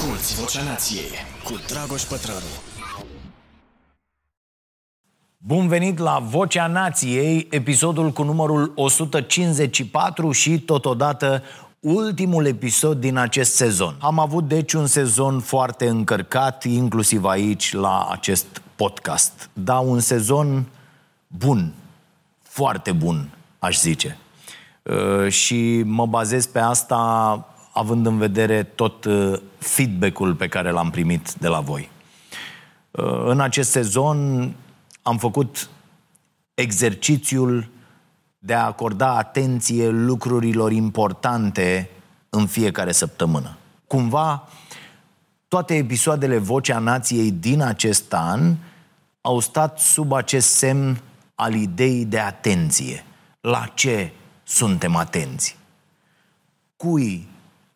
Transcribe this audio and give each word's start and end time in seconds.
Asculți 0.00 0.40
Vocea 0.40 0.62
Nației 0.62 1.10
cu 1.44 1.52
Dragoș 1.66 2.02
Pătrălu. 2.02 2.38
Bun 5.36 5.68
venit 5.68 5.98
la 5.98 6.18
Vocea 6.18 6.66
Nației, 6.66 7.46
episodul 7.50 8.10
cu 8.10 8.22
numărul 8.22 8.72
154 8.76 10.32
și 10.32 10.60
totodată 10.60 11.42
ultimul 11.80 12.46
episod 12.46 13.00
din 13.00 13.16
acest 13.16 13.54
sezon. 13.54 13.96
Am 14.00 14.18
avut 14.18 14.48
deci 14.48 14.72
un 14.72 14.86
sezon 14.86 15.40
foarte 15.40 15.88
încărcat, 15.88 16.64
inclusiv 16.64 17.24
aici 17.24 17.72
la 17.72 18.08
acest 18.10 18.62
podcast. 18.76 19.50
Da, 19.52 19.78
un 19.78 20.00
sezon 20.00 20.64
bun, 21.26 21.74
foarte 22.42 22.92
bun, 22.92 23.28
aș 23.58 23.78
zice. 23.78 24.18
Uh, 24.82 25.28
și 25.28 25.82
mă 25.84 26.06
bazez 26.06 26.46
pe 26.46 26.58
asta 26.58 27.44
având 27.80 28.06
în 28.06 28.18
vedere 28.18 28.62
tot 28.62 29.04
uh, 29.04 29.40
feedback-ul 29.58 30.34
pe 30.34 30.48
care 30.48 30.70
l-am 30.70 30.90
primit 30.90 31.32
de 31.32 31.48
la 31.48 31.60
voi. 31.60 31.90
Uh, 32.90 33.22
în 33.24 33.40
acest 33.40 33.70
sezon 33.70 34.52
am 35.02 35.18
făcut 35.18 35.68
exercițiul 36.54 37.68
de 38.38 38.54
a 38.54 38.64
acorda 38.64 39.16
atenție 39.16 39.88
lucrurilor 39.88 40.72
importante 40.72 41.90
în 42.30 42.46
fiecare 42.46 42.92
săptămână. 42.92 43.56
Cumva, 43.86 44.48
toate 45.48 45.74
episoadele 45.74 46.38
Vocea 46.38 46.78
Nației 46.78 47.30
din 47.30 47.62
acest 47.62 48.12
an 48.12 48.56
au 49.20 49.38
stat 49.38 49.78
sub 49.78 50.12
acest 50.12 50.48
semn 50.48 51.00
al 51.34 51.54
ideii 51.54 52.04
de 52.04 52.18
atenție. 52.18 53.04
La 53.40 53.66
ce 53.74 54.12
suntem 54.42 54.96
atenți? 54.96 55.56
Cui 56.76 57.28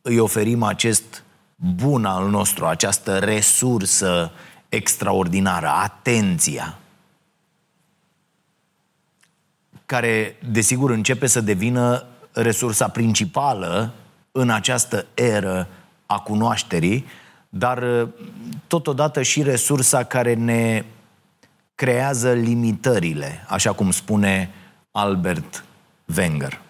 îi 0.06 0.18
oferim 0.18 0.62
acest 0.62 1.22
bun 1.56 2.04
al 2.04 2.28
nostru, 2.28 2.66
această 2.66 3.18
resursă 3.18 4.32
extraordinară, 4.68 5.66
atenția, 5.66 6.78
care, 9.86 10.36
desigur, 10.50 10.90
începe 10.90 11.26
să 11.26 11.40
devină 11.40 12.06
resursa 12.32 12.88
principală 12.88 13.92
în 14.32 14.50
această 14.50 15.06
eră 15.14 15.68
a 16.06 16.18
cunoașterii, 16.18 17.06
dar 17.48 18.08
totodată 18.66 19.22
și 19.22 19.42
resursa 19.42 20.04
care 20.04 20.34
ne 20.34 20.84
creează 21.74 22.32
limitările, 22.32 23.44
așa 23.48 23.72
cum 23.72 23.90
spune 23.90 24.50
Albert 24.90 25.64
Wenger. 26.16 26.63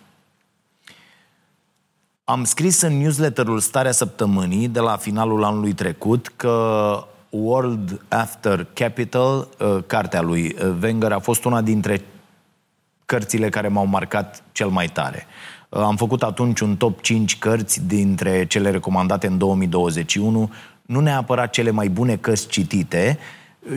Am 2.26 2.44
scris 2.44 2.80
în 2.80 2.98
newsletterul 2.98 3.58
Starea 3.58 3.92
Săptămânii 3.92 4.68
de 4.68 4.80
la 4.80 4.96
finalul 4.96 5.44
anului 5.44 5.72
trecut 5.72 6.32
că 6.36 7.06
World 7.28 8.00
After 8.08 8.66
Capital, 8.72 9.48
uh, 9.58 9.78
cartea 9.86 10.20
lui 10.20 10.56
uh, 10.62 10.74
Wenger, 10.82 11.12
a 11.12 11.18
fost 11.18 11.44
una 11.44 11.60
dintre 11.60 12.04
cărțile 13.06 13.48
care 13.48 13.68
m-au 13.68 13.86
marcat 13.86 14.42
cel 14.52 14.68
mai 14.68 14.86
tare. 14.86 15.26
Uh, 15.68 15.80
am 15.80 15.96
făcut 15.96 16.22
atunci 16.22 16.60
un 16.60 16.76
top 16.76 17.00
5 17.00 17.38
cărți 17.38 17.86
dintre 17.86 18.46
cele 18.46 18.70
recomandate 18.70 19.26
în 19.26 19.38
2021, 19.38 20.50
nu 20.82 21.00
neapărat 21.00 21.50
cele 21.50 21.70
mai 21.70 21.88
bune 21.88 22.16
cărți 22.16 22.48
citite, 22.48 23.18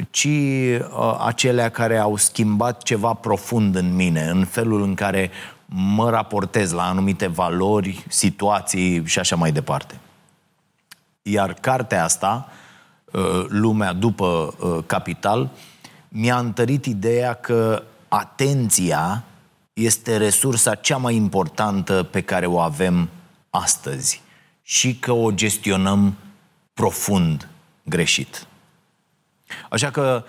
ci 0.09 0.27
uh, 0.27 1.17
acelea 1.25 1.69
care 1.69 1.97
au 1.97 2.15
schimbat 2.15 2.83
ceva 2.83 3.13
profund 3.13 3.75
în 3.75 3.95
mine, 3.95 4.27
în 4.29 4.45
felul 4.45 4.83
în 4.83 4.93
care 4.93 5.31
mă 5.69 6.09
raportez 6.09 6.71
la 6.71 6.87
anumite 6.87 7.27
valori, 7.27 8.05
situații 8.07 9.05
și 9.05 9.19
așa 9.19 9.35
mai 9.35 9.51
departe. 9.51 9.99
Iar 11.21 11.53
cartea 11.53 12.03
asta, 12.03 12.49
uh, 13.11 13.45
Lumea 13.47 13.93
după 13.93 14.55
uh, 14.59 14.83
Capital, 14.85 15.49
mi-a 16.09 16.37
întărit 16.37 16.85
ideea 16.85 17.33
că 17.33 17.83
atenția 18.07 19.23
este 19.73 20.17
resursa 20.17 20.75
cea 20.75 20.97
mai 20.97 21.15
importantă 21.15 22.03
pe 22.03 22.21
care 22.21 22.45
o 22.45 22.59
avem 22.59 23.09
astăzi 23.49 24.21
și 24.61 24.95
că 24.95 25.11
o 25.11 25.31
gestionăm 25.31 26.15
profund 26.73 27.47
greșit. 27.83 28.47
Așa 29.69 29.91
că 29.91 30.23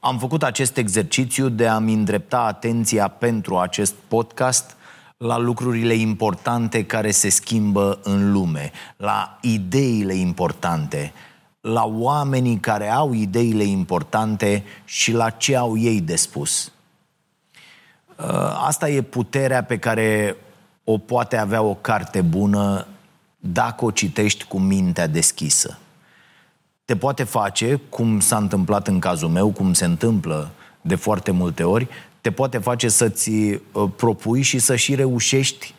am 0.00 0.18
făcut 0.18 0.42
acest 0.42 0.76
exercițiu 0.76 1.48
de 1.48 1.68
a-mi 1.68 1.92
îndrepta 1.92 2.38
atenția 2.40 3.08
pentru 3.08 3.58
acest 3.58 3.94
podcast 4.08 4.76
la 5.22 5.38
lucrurile 5.38 5.94
importante 5.94 6.84
care 6.84 7.10
se 7.10 7.28
schimbă 7.28 7.98
în 8.02 8.32
lume, 8.32 8.70
la 8.96 9.38
ideile 9.40 10.14
importante, 10.14 11.12
la 11.60 11.84
oamenii 11.84 12.58
care 12.58 12.90
au 12.90 13.12
ideile 13.12 13.62
importante 13.62 14.64
și 14.84 15.12
la 15.12 15.30
ce 15.30 15.56
au 15.56 15.78
ei 15.78 16.00
de 16.00 16.16
spus. 16.16 16.72
Uh, 18.16 18.62
asta 18.66 18.88
e 18.88 19.02
puterea 19.02 19.64
pe 19.64 19.78
care 19.78 20.36
o 20.84 20.98
poate 20.98 21.36
avea 21.36 21.62
o 21.62 21.74
carte 21.74 22.20
bună 22.20 22.86
dacă 23.38 23.84
o 23.84 23.90
citești 23.90 24.44
cu 24.44 24.58
mintea 24.58 25.06
deschisă. 25.06 25.78
Te 26.84 26.96
poate 26.96 27.24
face, 27.24 27.80
cum 27.88 28.20
s-a 28.20 28.36
întâmplat 28.36 28.88
în 28.88 28.98
cazul 28.98 29.28
meu, 29.28 29.50
cum 29.50 29.72
se 29.72 29.84
întâmplă 29.84 30.50
de 30.80 30.94
foarte 30.94 31.30
multe 31.30 31.62
ori, 31.62 31.88
te 32.22 32.30
poate 32.30 32.58
face 32.58 32.88
să-ți 32.88 33.30
uh, 33.30 33.60
propui 33.96 34.42
și 34.42 34.58
să 34.58 34.76
și 34.76 34.94
reușești 34.94 35.74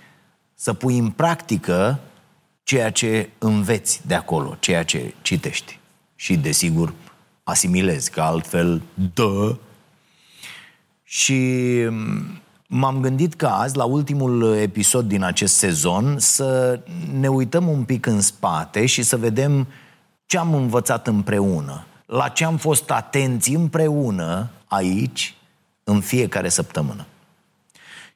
să 0.55 0.73
pui 0.73 0.97
în 0.97 1.09
practică 1.09 1.99
ceea 2.63 2.91
ce 2.91 3.29
înveți 3.37 4.01
de 4.07 4.13
acolo, 4.13 4.57
ceea 4.59 4.83
ce 4.83 5.13
citești. 5.21 5.79
Și, 6.15 6.37
desigur, 6.37 6.93
asimilezi, 7.43 8.11
că 8.11 8.21
altfel, 8.21 8.81
dă. 9.13 9.55
Și 11.03 11.41
mm, 11.89 12.41
m-am 12.67 12.99
gândit 12.99 13.33
că 13.33 13.47
azi, 13.47 13.77
la 13.77 13.83
ultimul 13.83 14.55
episod 14.55 15.07
din 15.07 15.23
acest 15.23 15.55
sezon, 15.55 16.19
să 16.19 16.79
ne 17.19 17.27
uităm 17.27 17.67
un 17.67 17.83
pic 17.83 18.05
în 18.05 18.21
spate 18.21 18.85
și 18.85 19.03
să 19.03 19.17
vedem 19.17 19.67
ce 20.25 20.37
am 20.37 20.53
învățat 20.53 21.07
împreună, 21.07 21.85
la 22.05 22.27
ce 22.27 22.45
am 22.45 22.57
fost 22.57 22.91
atenți 22.91 23.53
împreună 23.53 24.49
aici, 24.67 25.35
în 25.83 26.01
fiecare 26.01 26.49
săptămână. 26.49 27.05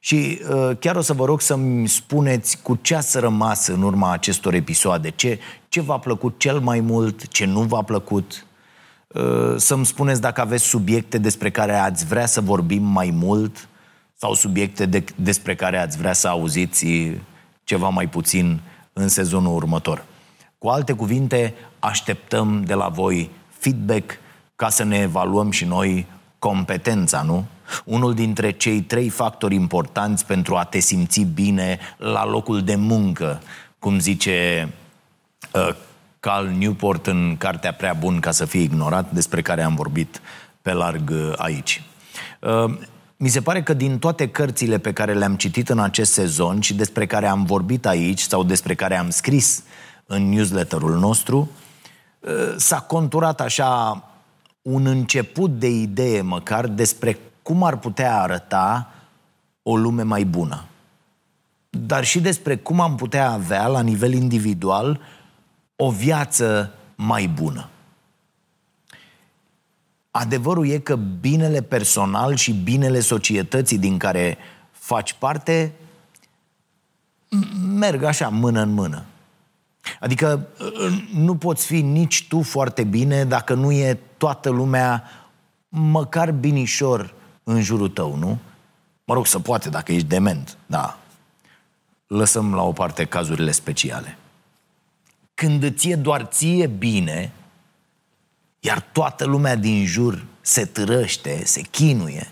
Și 0.00 0.40
uh, 0.50 0.76
chiar 0.78 0.96
o 0.96 1.00
să 1.00 1.12
vă 1.12 1.24
rog 1.24 1.40
să-mi 1.40 1.88
spuneți 1.88 2.62
cu 2.62 2.78
ce 2.82 2.94
ați 2.94 3.18
rămas 3.18 3.66
în 3.66 3.82
urma 3.82 4.12
acestor 4.12 4.54
episoade, 4.54 5.10
ce, 5.10 5.38
ce 5.68 5.80
v-a 5.80 5.98
plăcut 5.98 6.38
cel 6.38 6.60
mai 6.60 6.80
mult, 6.80 7.28
ce 7.28 7.44
nu 7.44 7.60
v-a 7.60 7.82
plăcut, 7.82 8.46
uh, 9.06 9.54
să-mi 9.56 9.86
spuneți 9.86 10.20
dacă 10.20 10.40
aveți 10.40 10.64
subiecte 10.64 11.18
despre 11.18 11.50
care 11.50 11.74
ați 11.74 12.06
vrea 12.06 12.26
să 12.26 12.40
vorbim 12.40 12.82
mai 12.82 13.10
mult 13.10 13.68
sau 14.14 14.34
subiecte 14.34 14.86
de, 14.86 15.04
despre 15.14 15.54
care 15.54 15.78
ați 15.78 15.96
vrea 15.96 16.12
să 16.12 16.28
auziți 16.28 16.86
ceva 17.64 17.88
mai 17.88 18.08
puțin 18.08 18.60
în 18.92 19.08
sezonul 19.08 19.54
următor. 19.54 20.04
Cu 20.58 20.68
alte 20.68 20.92
cuvinte, 20.92 21.54
așteptăm 21.78 22.64
de 22.64 22.74
la 22.74 22.88
voi 22.88 23.30
feedback 23.48 24.18
ca 24.56 24.68
să 24.68 24.84
ne 24.84 24.98
evaluăm 24.98 25.50
și 25.50 25.64
noi 25.64 26.06
competența, 26.38 27.22
nu? 27.22 27.44
Unul 27.84 28.14
dintre 28.14 28.50
cei 28.50 28.80
trei 28.80 29.08
factori 29.08 29.54
importanți 29.54 30.26
pentru 30.26 30.56
a 30.56 30.64
te 30.64 30.78
simți 30.78 31.20
bine 31.20 31.78
la 31.96 32.26
locul 32.26 32.62
de 32.62 32.74
muncă, 32.74 33.40
cum 33.78 33.98
zice 33.98 34.68
uh, 35.52 35.74
Carl 36.20 36.46
Newport 36.46 37.06
în 37.06 37.36
cartea 37.38 37.72
Prea 37.72 37.92
bun 37.92 38.20
ca 38.20 38.30
să 38.30 38.44
fie 38.44 38.60
ignorat, 38.60 39.12
despre 39.12 39.42
care 39.42 39.62
am 39.62 39.74
vorbit 39.74 40.20
pe 40.62 40.72
larg 40.72 41.10
uh, 41.10 41.32
aici. 41.36 41.82
Uh, 42.40 42.78
mi 43.16 43.28
se 43.28 43.40
pare 43.40 43.62
că 43.62 43.72
din 43.72 43.98
toate 43.98 44.28
cărțile 44.28 44.78
pe 44.78 44.92
care 44.92 45.14
le-am 45.14 45.36
citit 45.36 45.68
în 45.68 45.78
acest 45.78 46.12
sezon 46.12 46.60
și 46.60 46.74
despre 46.74 47.06
care 47.06 47.26
am 47.26 47.44
vorbit 47.44 47.86
aici 47.86 48.20
sau 48.20 48.44
despre 48.44 48.74
care 48.74 48.96
am 48.96 49.10
scris 49.10 49.62
în 50.06 50.28
newsletterul 50.28 50.98
nostru, 50.98 51.50
uh, 52.20 52.54
s-a 52.56 52.80
conturat 52.80 53.40
așa 53.40 54.02
un 54.62 54.86
început 54.86 55.58
de 55.58 55.68
idee 55.68 56.20
măcar 56.20 56.66
despre 56.66 57.18
cum 57.48 57.62
ar 57.62 57.76
putea 57.76 58.20
arăta 58.20 58.92
o 59.62 59.76
lume 59.76 60.02
mai 60.02 60.24
bună. 60.24 60.64
Dar 61.70 62.04
și 62.04 62.20
despre 62.20 62.56
cum 62.56 62.80
am 62.80 62.94
putea 62.94 63.30
avea, 63.30 63.66
la 63.66 63.80
nivel 63.80 64.12
individual, 64.12 65.00
o 65.76 65.90
viață 65.90 66.72
mai 66.94 67.26
bună. 67.26 67.68
Adevărul 70.10 70.68
e 70.68 70.78
că 70.78 70.96
binele 70.96 71.62
personal 71.62 72.34
și 72.34 72.52
binele 72.52 73.00
societății 73.00 73.78
din 73.78 73.98
care 73.98 74.38
faci 74.70 75.12
parte 75.12 75.72
merg 77.74 78.02
așa, 78.02 78.28
mână 78.28 78.60
în 78.60 78.70
mână. 78.70 79.04
Adică 80.00 80.46
nu 81.14 81.36
poți 81.36 81.66
fi 81.66 81.80
nici 81.80 82.28
tu 82.28 82.42
foarte 82.42 82.84
bine 82.84 83.24
dacă 83.24 83.54
nu 83.54 83.72
e 83.72 83.98
toată 84.16 84.48
lumea 84.48 85.04
măcar 85.68 86.32
binișor 86.32 87.16
în 87.50 87.62
jurul 87.62 87.88
tău, 87.88 88.16
nu? 88.16 88.38
Mă 89.04 89.14
rog, 89.14 89.26
să 89.26 89.38
poate 89.38 89.68
dacă 89.68 89.92
ești 89.92 90.06
dement, 90.06 90.56
da. 90.66 90.98
Lăsăm 92.06 92.54
la 92.54 92.62
o 92.62 92.72
parte 92.72 93.04
cazurile 93.04 93.50
speciale. 93.50 94.18
când 95.34 95.62
îți 95.62 95.88
e 95.88 95.96
doar 95.96 96.22
ție 96.22 96.66
bine, 96.66 97.32
iar 98.60 98.80
toată 98.80 99.24
lumea 99.24 99.56
din 99.56 99.86
jur 99.86 100.24
se 100.40 100.64
târăște, 100.64 101.44
se 101.44 101.60
chinuie, 101.60 102.28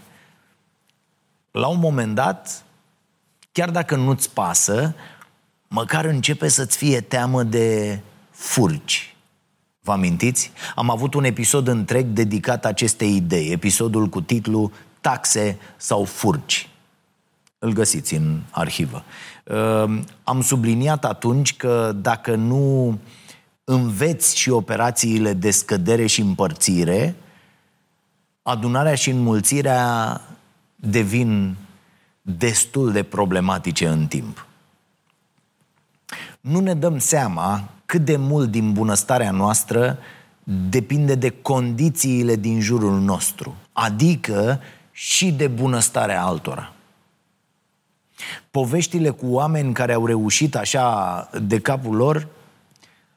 la 1.50 1.66
un 1.66 1.78
moment 1.78 2.14
dat, 2.14 2.64
chiar 3.52 3.70
dacă 3.70 3.96
nu-ți 3.96 4.30
pasă, 4.30 4.94
măcar 5.68 6.04
începe 6.04 6.48
să-ți 6.48 6.76
fie 6.76 7.00
teamă 7.00 7.42
de 7.42 8.00
furci. 8.30 9.16
Vă 9.80 9.92
amintiți? 9.92 10.50
Am 10.74 10.90
avut 10.90 11.14
un 11.14 11.24
episod 11.24 11.66
întreg 11.66 12.06
dedicat 12.06 12.64
acestei 12.64 13.16
idei, 13.16 13.50
episodul 13.50 14.06
cu 14.06 14.20
titlu 14.20 14.72
Taxe 15.06 15.58
sau 15.76 16.04
furci. 16.04 16.68
Îl 17.58 17.72
găsiți 17.72 18.14
în 18.14 18.40
arhivă. 18.50 19.04
Ehm, 19.44 20.06
am 20.24 20.42
subliniat 20.42 21.04
atunci 21.04 21.56
că 21.56 21.92
dacă 21.96 22.34
nu 22.34 22.98
înveți 23.64 24.38
și 24.38 24.50
operațiile 24.50 25.32
de 25.32 25.50
scădere 25.50 26.06
și 26.06 26.20
împărțire, 26.20 27.14
adunarea 28.42 28.94
și 28.94 29.10
înmulțirea 29.10 30.20
devin 30.76 31.56
destul 32.22 32.92
de 32.92 33.02
problematice 33.02 33.86
în 33.88 34.06
timp. 34.06 34.46
Nu 36.40 36.60
ne 36.60 36.74
dăm 36.74 36.98
seama 36.98 37.68
cât 37.84 38.04
de 38.04 38.16
mult 38.16 38.50
din 38.50 38.72
bunăstarea 38.72 39.30
noastră 39.30 39.98
depinde 40.70 41.14
de 41.14 41.30
condițiile 41.30 42.36
din 42.36 42.60
jurul 42.60 43.00
nostru, 43.00 43.54
adică 43.72 44.60
și 44.98 45.32
de 45.32 45.46
bunăstarea 45.48 46.24
altora. 46.24 46.72
Poveștile 48.50 49.10
cu 49.10 49.26
oameni 49.26 49.72
care 49.72 49.92
au 49.92 50.06
reușit 50.06 50.54
așa 50.56 51.30
de 51.42 51.60
capul 51.60 51.96
lor 51.96 52.28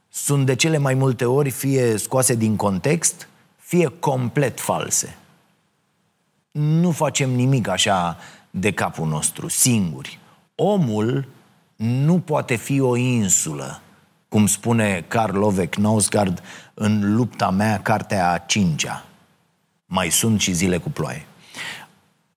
sunt 0.09 0.45
de 0.45 0.55
cele 0.55 0.77
mai 0.77 0.93
multe 0.93 1.25
ori 1.25 1.49
fie 1.49 1.97
scoase 1.97 2.35
din 2.35 2.55
context, 2.55 3.27
fie 3.57 3.87
complet 3.99 4.59
false. 4.59 5.17
Nu 6.51 6.91
facem 6.91 7.29
nimic 7.29 7.67
așa 7.67 8.17
de 8.49 8.71
capul 8.71 9.07
nostru, 9.07 9.47
singuri. 9.47 10.19
Omul 10.55 11.27
nu 11.75 12.19
poate 12.19 12.55
fi 12.55 12.79
o 12.79 12.95
insulă, 12.95 13.81
cum 14.29 14.47
spune 14.47 15.05
Karl 15.07 15.41
Ove 15.41 15.65
Knausgaard 15.65 16.43
în 16.73 17.15
Lupta 17.15 17.49
mea, 17.49 17.81
cartea 17.81 18.31
a 18.31 18.37
cincea. 18.37 19.05
Mai 19.85 20.09
sunt 20.09 20.39
și 20.39 20.53
zile 20.53 20.77
cu 20.77 20.89
ploaie. 20.89 21.23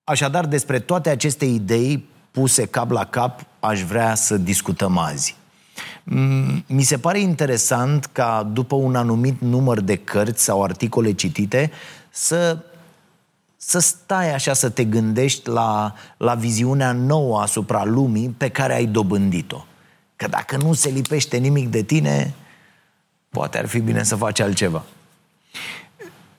Așadar, 0.04 0.46
despre 0.46 0.78
toate 0.78 1.10
aceste 1.10 1.44
idei 1.44 2.04
puse 2.30 2.66
cap 2.66 2.90
la 2.90 3.04
cap, 3.04 3.44
aș 3.60 3.82
vrea 3.82 4.14
să 4.14 4.36
discutăm 4.36 4.98
azi. 4.98 5.36
Mi 6.66 6.82
se 6.82 6.98
pare 6.98 7.20
interesant 7.20 8.04
ca 8.04 8.50
după 8.52 8.74
un 8.74 8.96
anumit 8.96 9.40
număr 9.40 9.80
de 9.80 9.96
cărți 9.96 10.44
sau 10.44 10.62
articole 10.62 11.12
citite 11.12 11.70
să 12.10 12.58
să 13.64 13.78
stai 13.78 14.34
așa 14.34 14.52
să 14.52 14.68
te 14.68 14.84
gândești 14.84 15.48
la, 15.48 15.94
la 16.16 16.34
viziunea 16.34 16.92
nouă 16.92 17.40
asupra 17.40 17.84
lumii 17.84 18.28
pe 18.28 18.48
care 18.48 18.74
ai 18.74 18.86
dobândit-o. 18.86 19.64
Că 20.16 20.28
dacă 20.28 20.56
nu 20.56 20.72
se 20.72 20.88
lipește 20.88 21.36
nimic 21.36 21.68
de 21.68 21.82
tine, 21.82 22.34
poate 23.28 23.58
ar 23.58 23.66
fi 23.66 23.78
bine 23.78 24.02
să 24.02 24.16
faci 24.16 24.40
altceva. 24.40 24.84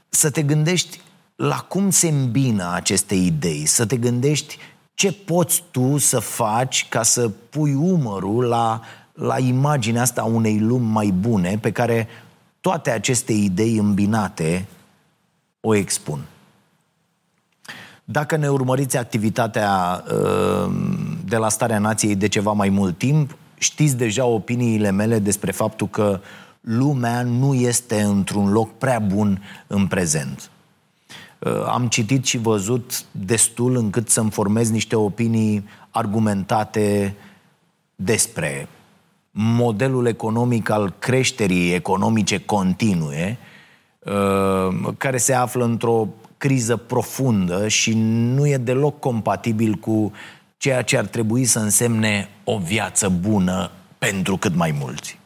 Să 0.10 0.30
te 0.30 0.42
gândești 0.42 1.00
la 1.44 1.58
cum 1.58 1.90
se 1.90 2.08
îmbină 2.08 2.72
aceste 2.74 3.16
idei, 3.16 3.66
să 3.66 3.86
te 3.86 3.98
gândești 3.98 4.58
ce 4.94 5.12
poți 5.12 5.64
tu 5.72 5.98
să 5.98 6.20
faci 6.20 6.88
ca 6.90 7.04
să 7.04 7.30
pui 7.30 7.74
umărul 7.74 8.44
la, 8.44 8.82
la 9.14 9.40
imaginea 9.40 10.02
asta 10.02 10.24
unei 10.24 10.60
lumi 10.60 10.86
mai 10.86 11.08
bune 11.08 11.58
pe 11.62 11.72
care 11.72 12.08
toate 12.62 12.90
aceste 12.90 13.34
idei 13.34 13.78
îmbinate 13.78 14.68
o 15.62 15.76
expun. 15.76 16.20
Dacă 18.04 18.36
ne 18.36 18.50
urmăriți 18.50 18.98
activitatea 18.98 20.04
uh, 20.08 20.72
de 21.26 21.36
la 21.36 21.50
Starea 21.50 21.80
Nației 21.80 22.16
de 22.16 22.28
ceva 22.28 22.52
mai 22.52 22.70
mult 22.70 22.98
timp, 22.98 23.38
știți 23.58 23.96
deja 23.96 24.26
opiniile 24.26 24.92
mele 24.92 25.20
despre 25.20 25.52
faptul 25.52 25.88
că 25.88 26.20
lumea 26.62 27.22
nu 27.22 27.54
este 27.54 28.02
într-un 28.02 28.52
loc 28.52 28.78
prea 28.78 29.00
bun 29.00 29.42
în 29.68 29.88
prezent. 29.88 30.52
Uh, 31.46 31.66
am 31.68 31.88
citit 31.88 32.26
și 32.26 32.38
văzut 32.38 33.06
destul 33.12 33.76
încât 33.76 34.10
să-mi 34.10 34.32
formez 34.32 34.70
niște 34.70 34.96
opinii 34.96 35.66
argumentate 35.90 37.16
despre 37.96 38.68
modelul 39.32 40.06
economic 40.06 40.70
al 40.70 40.94
creșterii 41.00 41.74
economice 41.74 42.40
continue, 42.40 43.38
uh, 44.00 44.94
care 44.98 45.18
se 45.18 45.34
află 45.34 45.64
într-o 45.64 46.08
criză 46.38 46.76
profundă 46.76 47.68
și 47.68 47.94
nu 48.36 48.48
e 48.48 48.58
deloc 48.58 49.00
compatibil 49.00 49.74
cu 49.74 50.12
ceea 50.58 50.82
ce 50.82 50.98
ar 50.98 51.06
trebui 51.06 51.46
să 51.46 51.60
însemne 51.60 52.30
o 52.44 52.58
viață 52.58 53.10
bună 53.10 53.72
pentru 53.98 54.38
cât 54.38 54.56
mai 54.56 54.76
mulți. 54.80 55.20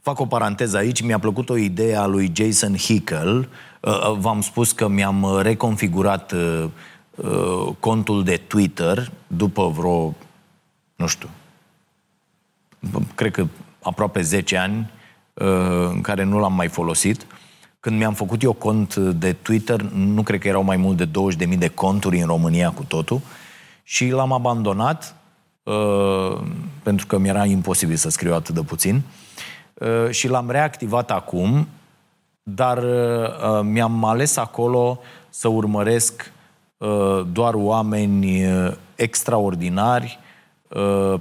Fac 0.00 0.20
o 0.20 0.26
paranteză 0.26 0.76
aici, 0.76 1.02
mi-a 1.02 1.18
plăcut 1.18 1.50
o 1.50 1.56
idee 1.56 1.96
a 1.96 2.06
lui 2.06 2.32
Jason 2.34 2.76
Hickel. 2.76 3.48
Uh, 3.80 4.10
uh, 4.10 4.16
v-am 4.18 4.40
spus 4.40 4.72
că 4.72 4.88
mi-am 4.88 5.38
reconfigurat 5.42 6.32
uh, 6.32 6.68
contul 7.80 8.24
de 8.24 8.36
Twitter 8.36 9.12
după 9.26 9.68
vreo, 9.68 10.14
nu 10.96 11.06
știu, 11.06 11.28
cred 13.14 13.32
că 13.32 13.46
aproape 13.82 14.20
10 14.20 14.56
ani 14.56 14.90
în 15.92 16.00
care 16.00 16.22
nu 16.22 16.38
l-am 16.38 16.52
mai 16.52 16.68
folosit. 16.68 17.26
Când 17.80 17.96
mi-am 17.98 18.14
făcut 18.14 18.42
eu 18.42 18.52
cont 18.52 18.96
de 18.96 19.32
Twitter, 19.32 19.80
nu 19.82 20.22
cred 20.22 20.40
că 20.40 20.48
erau 20.48 20.62
mai 20.62 20.76
mult 20.76 20.96
de 20.96 21.08
20.000 21.46 21.58
de 21.58 21.68
conturi 21.68 22.20
în 22.20 22.26
România 22.26 22.70
cu 22.70 22.82
totul 22.82 23.20
și 23.82 24.08
l-am 24.08 24.32
abandonat 24.32 25.14
uh, 25.62 26.38
pentru 26.82 27.06
că 27.06 27.18
mi-era 27.18 27.44
imposibil 27.44 27.96
să 27.96 28.08
scriu 28.08 28.34
atât 28.34 28.54
de 28.54 28.62
puțin 28.62 29.02
uh, 29.74 30.10
și 30.10 30.28
l-am 30.28 30.50
reactivat 30.50 31.10
acum, 31.10 31.68
dar 32.50 32.78
uh, 32.78 33.60
mi-am 33.62 34.04
ales 34.04 34.36
acolo 34.36 35.00
să 35.28 35.48
urmăresc 35.48 36.32
uh, 36.76 37.26
doar 37.32 37.54
oameni 37.54 38.46
uh, 38.46 38.72
extraordinari 38.94 40.18
uh, 40.68 41.14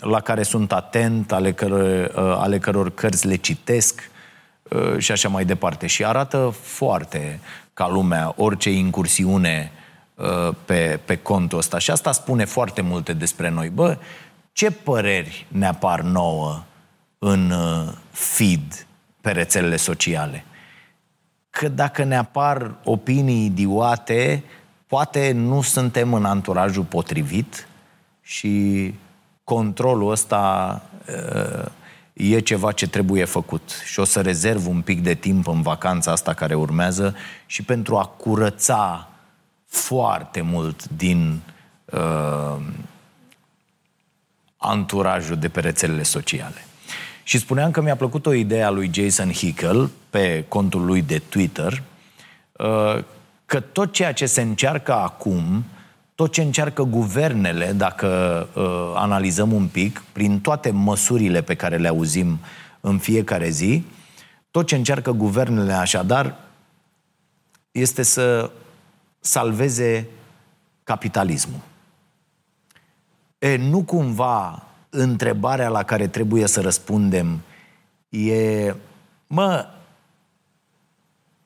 la 0.00 0.20
care 0.20 0.42
sunt 0.42 0.72
atent, 0.72 1.32
ale, 1.32 1.54
căr- 1.54 2.14
uh, 2.14 2.14
ale 2.16 2.58
căror 2.58 2.90
cărți 2.90 3.26
le 3.26 3.36
citesc, 3.36 4.10
Uh, 4.70 4.98
și 4.98 5.12
așa 5.12 5.28
mai 5.28 5.44
departe. 5.44 5.86
Și 5.86 6.04
arată 6.04 6.54
foarte 6.60 7.40
ca 7.74 7.88
lumea 7.88 8.32
orice 8.36 8.70
incursiune 8.70 9.72
uh, 10.14 10.54
pe, 10.64 11.00
pe 11.04 11.16
contul 11.16 11.58
ăsta. 11.58 11.78
Și 11.78 11.90
asta 11.90 12.12
spune 12.12 12.44
foarte 12.44 12.80
multe 12.80 13.12
despre 13.12 13.48
noi. 13.48 13.68
Bă, 13.68 13.98
ce 14.52 14.70
păreri 14.70 15.46
ne 15.48 15.66
apar 15.66 16.00
nouă 16.00 16.62
în 17.18 17.50
uh, 17.50 17.92
feed 18.10 18.86
pe 19.20 19.30
rețelele 19.30 19.76
sociale? 19.76 20.44
Că 21.50 21.68
dacă 21.68 22.04
ne 22.04 22.16
apar 22.16 22.74
opinii 22.84 23.44
idiote, 23.44 24.44
poate 24.86 25.32
nu 25.32 25.62
suntem 25.62 26.14
în 26.14 26.24
anturajul 26.24 26.84
potrivit 26.84 27.68
și 28.22 28.94
controlul 29.44 30.10
ăsta 30.10 30.82
e 32.12 32.40
ceva 32.40 32.72
ce 32.72 32.88
trebuie 32.88 33.24
făcut 33.24 33.70
și 33.84 34.00
o 34.00 34.04
să 34.04 34.20
rezerv 34.20 34.66
un 34.66 34.80
pic 34.80 35.02
de 35.02 35.14
timp 35.14 35.48
în 35.48 35.62
vacanța 35.62 36.12
asta 36.12 36.34
care 36.34 36.54
urmează 36.54 37.14
și 37.46 37.62
pentru 37.62 37.96
a 37.96 38.06
curăța 38.06 39.08
foarte 39.66 40.40
mult 40.40 40.88
din 40.88 41.40
uh, 41.84 42.56
anturajul 44.56 45.36
de 45.36 45.48
pe 45.48 45.60
rețelele 45.60 46.02
sociale. 46.02 46.64
Și 47.28 47.38
spuneam 47.38 47.70
că 47.70 47.80
mi-a 47.80 47.96
plăcut 47.96 48.26
o 48.26 48.32
idee 48.32 48.62
a 48.62 48.70
lui 48.70 48.90
Jason 48.92 49.32
Hickel 49.32 49.90
pe 50.10 50.44
contul 50.48 50.84
lui 50.84 51.02
de 51.02 51.18
Twitter 51.18 51.82
uh, 52.52 53.04
că 53.46 53.60
tot 53.60 53.92
ceea 53.92 54.12
ce 54.12 54.26
se 54.26 54.40
încearcă 54.40 54.94
acum 54.94 55.64
tot 56.14 56.32
ce 56.32 56.42
încearcă 56.42 56.82
guvernele, 56.82 57.72
dacă 57.72 58.06
uh, 58.54 58.92
analizăm 58.94 59.52
un 59.52 59.66
pic, 59.66 60.02
prin 60.12 60.40
toate 60.40 60.70
măsurile 60.70 61.42
pe 61.42 61.54
care 61.54 61.76
le 61.76 61.88
auzim 61.88 62.38
în 62.80 62.98
fiecare 62.98 63.48
zi, 63.48 63.84
tot 64.50 64.66
ce 64.66 64.76
încearcă 64.76 65.10
guvernele 65.10 65.72
așadar 65.72 66.36
este 67.70 68.02
să 68.02 68.50
salveze 69.20 70.08
capitalismul. 70.84 71.60
E, 73.38 73.56
nu 73.56 73.82
cumva 73.82 74.62
întrebarea 74.90 75.68
la 75.68 75.82
care 75.82 76.06
trebuie 76.06 76.46
să 76.46 76.60
răspundem 76.60 77.40
e, 78.08 78.74
mă, 79.26 79.66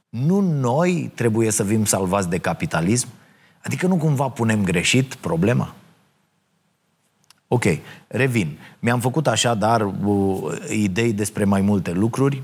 nu 0.08 0.40
noi 0.40 1.12
trebuie 1.14 1.50
să 1.50 1.64
fim 1.64 1.84
salvați 1.84 2.28
de 2.28 2.38
capitalism? 2.38 3.08
Adică 3.64 3.86
nu 3.86 3.96
cumva 3.96 4.28
punem 4.28 4.64
greșit 4.64 5.14
problema? 5.14 5.74
Ok, 7.48 7.64
revin. 8.06 8.58
Mi-am 8.78 9.00
făcut 9.00 9.26
așadar 9.26 9.80
uh, 10.04 10.52
idei 10.70 11.12
despre 11.12 11.44
mai 11.44 11.60
multe 11.60 11.92
lucruri 11.92 12.42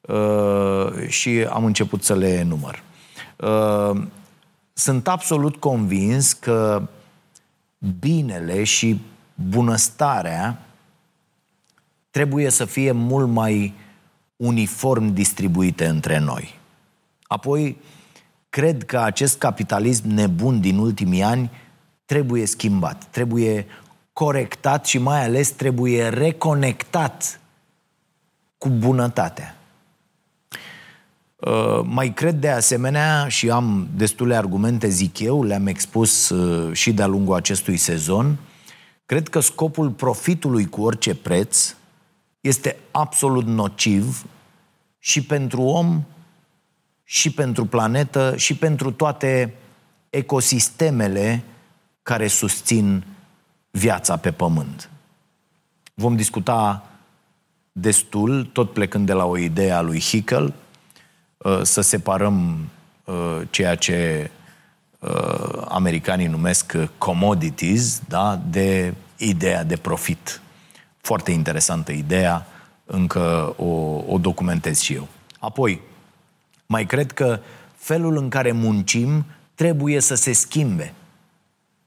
uh, 0.00 1.08
și 1.08 1.46
am 1.50 1.64
început 1.64 2.02
să 2.04 2.14
le 2.14 2.42
număr. 2.42 2.82
Uh, 3.36 4.02
sunt 4.72 5.08
absolut 5.08 5.56
convins 5.56 6.32
că 6.32 6.88
binele 8.00 8.64
și 8.64 9.00
bunăstarea 9.34 10.58
trebuie 12.10 12.50
să 12.50 12.64
fie 12.64 12.92
mult 12.92 13.28
mai 13.28 13.74
uniform 14.36 15.12
distribuite 15.12 15.86
între 15.86 16.18
noi. 16.18 16.58
Apoi, 17.22 17.76
cred 18.50 18.84
că 18.84 18.98
acest 18.98 19.38
capitalism 19.38 20.08
nebun 20.08 20.60
din 20.60 20.78
ultimii 20.78 21.22
ani 21.22 21.50
trebuie 22.04 22.46
schimbat, 22.46 23.04
trebuie 23.04 23.66
corectat 24.12 24.86
și 24.86 24.98
mai 24.98 25.24
ales 25.24 25.50
trebuie 25.50 26.08
reconectat 26.08 27.40
cu 28.58 28.68
bunătatea. 28.68 29.56
Uh, 31.36 31.80
mai 31.84 32.12
cred 32.12 32.34
de 32.34 32.48
asemenea 32.48 33.28
și 33.28 33.50
am 33.50 33.88
destule 33.96 34.36
argumente, 34.36 34.88
zic 34.88 35.18
eu, 35.18 35.42
le-am 35.42 35.66
expus 35.66 36.28
uh, 36.28 36.74
și 36.74 36.92
de-a 36.92 37.06
lungul 37.06 37.34
acestui 37.34 37.76
sezon, 37.76 38.38
cred 39.06 39.28
că 39.28 39.40
scopul 39.40 39.90
profitului 39.90 40.68
cu 40.68 40.82
orice 40.82 41.14
preț 41.14 41.74
este 42.40 42.76
absolut 42.90 43.46
nociv 43.46 44.26
și 44.98 45.22
pentru 45.22 45.62
om, 45.62 46.02
și 47.04 47.30
pentru 47.30 47.64
planetă, 47.64 48.36
și 48.36 48.56
pentru 48.56 48.92
toate 48.92 49.54
ecosistemele 50.10 51.42
care 52.02 52.26
susțin 52.26 53.04
viața 53.70 54.16
pe 54.16 54.32
pământ. 54.32 54.90
Vom 55.94 56.16
discuta 56.16 56.88
destul, 57.72 58.44
tot 58.44 58.72
plecând 58.72 59.06
de 59.06 59.12
la 59.12 59.24
o 59.24 59.36
idee 59.36 59.70
a 59.70 59.80
lui 59.80 60.00
Hickel, 60.00 60.54
uh, 61.36 61.60
să 61.62 61.80
separăm 61.80 62.68
uh, 63.04 63.40
ceea 63.50 63.74
ce 63.74 64.30
uh, 64.30 64.43
americanii 65.68 66.26
numesc 66.26 66.76
commodities, 66.98 68.02
da, 68.08 68.40
de 68.50 68.94
ideea 69.16 69.64
de 69.64 69.76
profit. 69.76 70.40
Foarte 71.00 71.30
interesantă 71.30 71.92
ideea, 71.92 72.46
încă 72.84 73.54
o, 73.56 74.02
o 74.06 74.18
documentez 74.18 74.80
și 74.80 74.94
eu. 74.94 75.08
Apoi, 75.38 75.80
mai 76.66 76.86
cred 76.86 77.12
că 77.12 77.40
felul 77.76 78.16
în 78.16 78.28
care 78.28 78.52
muncim 78.52 79.24
trebuie 79.54 80.00
să 80.00 80.14
se 80.14 80.32
schimbe. 80.32 80.92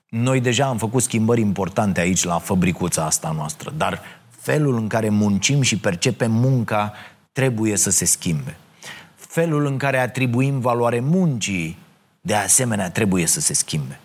Noi 0.09 0.41
deja 0.41 0.65
am 0.65 0.77
făcut 0.77 1.03
schimbări 1.03 1.41
importante 1.41 2.00
aici 2.00 2.24
la 2.24 2.39
fabricuța 2.39 3.05
asta 3.05 3.31
noastră, 3.36 3.74
dar 3.77 4.01
felul 4.29 4.77
în 4.77 4.88
care 4.88 5.09
muncim 5.09 5.62
și 5.62 5.77
percepem 5.77 6.31
munca 6.31 6.93
trebuie 7.31 7.77
să 7.77 7.89
se 7.89 8.05
schimbe. 8.05 8.57
Felul 9.15 9.65
în 9.65 9.77
care 9.77 9.97
atribuim 9.97 10.59
valoare 10.59 11.00
muncii, 11.00 11.77
de 12.27 12.36
asemenea, 12.36 12.91
trebuie 12.91 13.25
să 13.25 13.39
se 13.39 13.53
schimbe. 13.53 14.00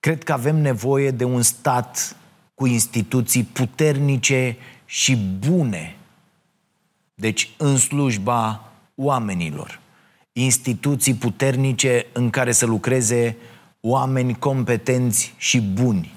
Cred 0.00 0.24
că 0.24 0.32
avem 0.32 0.56
nevoie 0.56 1.10
de 1.10 1.24
un 1.24 1.42
stat 1.42 2.16
cu 2.54 2.66
instituții 2.66 3.42
puternice 3.42 4.56
și 4.84 5.16
bune. 5.16 5.96
Deci, 7.14 7.50
în 7.56 7.76
slujba 7.76 8.72
oamenilor. 8.94 9.80
Instituții 10.32 11.14
puternice 11.14 12.06
în 12.12 12.30
care 12.30 12.52
să 12.52 12.66
lucreze 12.66 13.36
oameni 13.80 14.38
competenți 14.38 15.34
și 15.36 15.60
buni. 15.60 16.14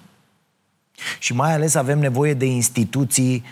Și 1.19 1.33
mai 1.33 1.53
ales 1.53 1.75
avem 1.75 1.99
nevoie 1.99 2.33
de 2.33 2.45
instituții 2.45 3.43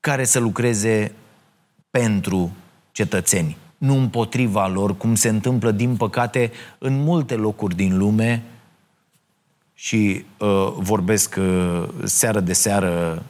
care 0.00 0.24
să 0.24 0.38
lucreze 0.38 1.12
pentru 1.90 2.52
cetățeni, 2.92 3.56
nu 3.82 3.96
împotriva 3.96 4.66
lor, 4.66 4.96
cum 4.96 5.14
se 5.14 5.28
întâmplă, 5.28 5.70
din 5.70 5.96
păcate, 5.96 6.52
în 6.78 7.02
multe 7.02 7.34
locuri 7.34 7.76
din 7.76 7.98
lume 7.98 8.42
și 9.74 10.24
uh, 10.38 10.72
vorbesc 10.76 11.36
uh, 11.38 11.88
seară 12.04 12.40
de 12.40 12.52
seară, 12.52 13.22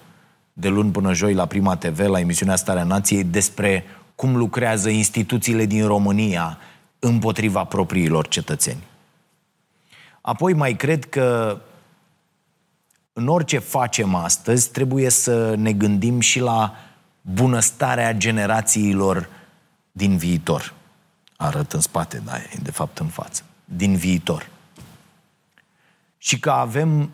de 0.53 0.69
luni 0.69 0.91
până 0.91 1.13
joi, 1.13 1.35
la 1.35 1.47
Prima 1.47 1.77
TV, 1.77 1.99
la 1.99 2.21
emisiunea 2.21 2.57
Starea 2.57 2.85
Nației, 2.85 3.25
despre 3.25 3.85
cum 4.15 4.37
lucrează 4.37 4.89
instituțiile 4.89 5.65
din 5.65 5.87
România 5.87 6.59
împotriva 6.99 7.65
propriilor 7.65 8.29
cetățeni. 8.29 8.83
Apoi 10.21 10.53
mai 10.53 10.75
cred 10.75 11.05
că 11.05 11.59
în 13.13 13.29
orice 13.29 13.59
facem 13.59 14.15
astăzi 14.15 14.71
trebuie 14.71 15.09
să 15.09 15.55
ne 15.57 15.73
gândim 15.73 16.21
și 16.21 16.41
la 16.41 16.75
bunăstarea 17.21 18.15
generațiilor 18.15 19.41
din 19.93 20.17
viitor. 20.17 20.75
Arăt 21.37 21.73
în 21.73 21.81
spate, 21.81 22.23
dar 22.25 22.37
e 22.37 22.59
de 22.63 22.71
fapt 22.71 22.99
în 22.99 23.07
față. 23.07 23.43
Din 23.65 23.97
viitor. 23.97 24.51
Și 26.19 26.39
că 26.39 26.51
avem 26.51 27.11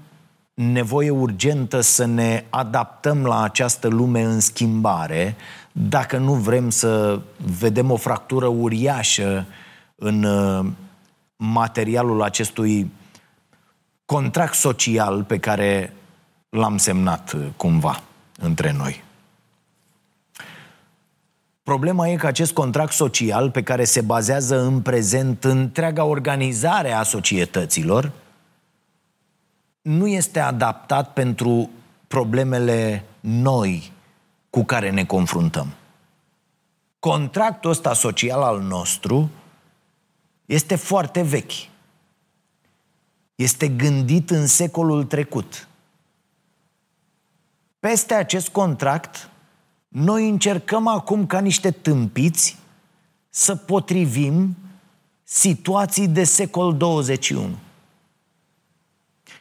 nevoie 0.54 1.10
urgentă 1.10 1.80
să 1.80 2.04
ne 2.04 2.44
adaptăm 2.50 3.26
la 3.26 3.42
această 3.42 3.88
lume 3.88 4.22
în 4.22 4.40
schimbare, 4.40 5.36
dacă 5.72 6.16
nu 6.16 6.34
vrem 6.34 6.70
să 6.70 7.20
vedem 7.58 7.90
o 7.90 7.96
fractură 7.96 8.46
uriașă 8.46 9.46
în 9.94 10.22
uh, 10.22 10.66
materialul 11.36 12.22
acestui 12.22 12.92
contract 14.04 14.54
social 14.54 15.24
pe 15.24 15.38
care 15.38 15.92
l-am 16.48 16.76
semnat 16.76 17.32
uh, 17.32 17.46
cumva 17.56 18.02
între 18.38 18.72
noi. 18.72 19.04
Problema 21.68 22.08
e 22.08 22.16
că 22.16 22.26
acest 22.26 22.52
contract 22.52 22.92
social 22.92 23.50
pe 23.50 23.62
care 23.62 23.84
se 23.84 24.00
bazează 24.00 24.60
în 24.60 24.80
prezent 24.80 25.44
întreaga 25.44 26.04
organizare 26.04 26.92
a 26.92 27.02
societăților 27.02 28.12
nu 29.82 30.06
este 30.06 30.40
adaptat 30.40 31.12
pentru 31.12 31.70
problemele 32.06 33.04
noi 33.20 33.92
cu 34.50 34.64
care 34.64 34.90
ne 34.90 35.04
confruntăm. 35.04 35.74
Contractul 36.98 37.70
ăsta 37.70 37.92
social 37.92 38.42
al 38.42 38.60
nostru 38.60 39.30
este 40.46 40.76
foarte 40.76 41.22
vechi. 41.22 41.68
Este 43.34 43.68
gândit 43.68 44.30
în 44.30 44.46
secolul 44.46 45.04
trecut. 45.04 45.68
Peste 47.80 48.14
acest 48.14 48.48
contract, 48.48 49.30
noi 49.88 50.28
încercăm 50.28 50.86
acum 50.86 51.26
ca 51.26 51.40
niște 51.40 51.70
tâmpiți 51.70 52.56
să 53.28 53.56
potrivim 53.56 54.56
situații 55.22 56.08
de 56.08 56.24
secol 56.24 56.76
21. 56.76 57.56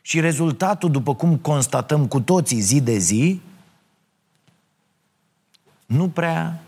Și 0.01 0.20
rezultatul, 0.20 0.92
după 0.92 1.16
cum 1.16 1.38
constatăm 1.38 2.08
cu 2.08 2.20
toții 2.20 2.60
zi 2.60 2.82
de 2.82 2.98
zi, 2.98 3.42
nu 5.86 6.10
prea 6.10 6.63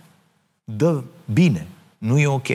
dă 0.63 1.03
bine, 1.33 1.67
nu 1.97 2.19
e 2.19 2.27
ok. 2.27 2.47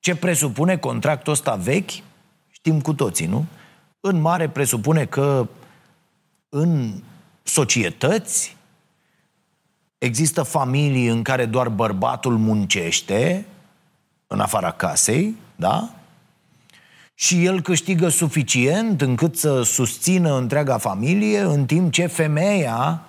Ce 0.00 0.16
presupune 0.16 0.76
contractul 0.76 1.32
ăsta 1.32 1.54
vechi? 1.54 1.90
Știm 2.50 2.80
cu 2.80 2.94
toții, 2.94 3.26
nu? 3.26 3.46
În 4.00 4.20
mare 4.20 4.48
presupune 4.48 5.04
că 5.04 5.48
în 6.48 7.02
societăți 7.42 8.56
există 10.04 10.42
familii 10.42 11.06
în 11.06 11.22
care 11.22 11.44
doar 11.44 11.68
bărbatul 11.68 12.38
muncește 12.38 13.46
în 14.26 14.40
afara 14.40 14.70
casei, 14.70 15.34
da? 15.56 15.90
Și 17.14 17.44
el 17.44 17.60
câștigă 17.60 18.08
suficient 18.08 19.00
încât 19.00 19.36
să 19.36 19.62
susțină 19.62 20.36
întreaga 20.36 20.78
familie, 20.78 21.40
în 21.40 21.66
timp 21.66 21.92
ce 21.92 22.06
femeia, 22.06 23.02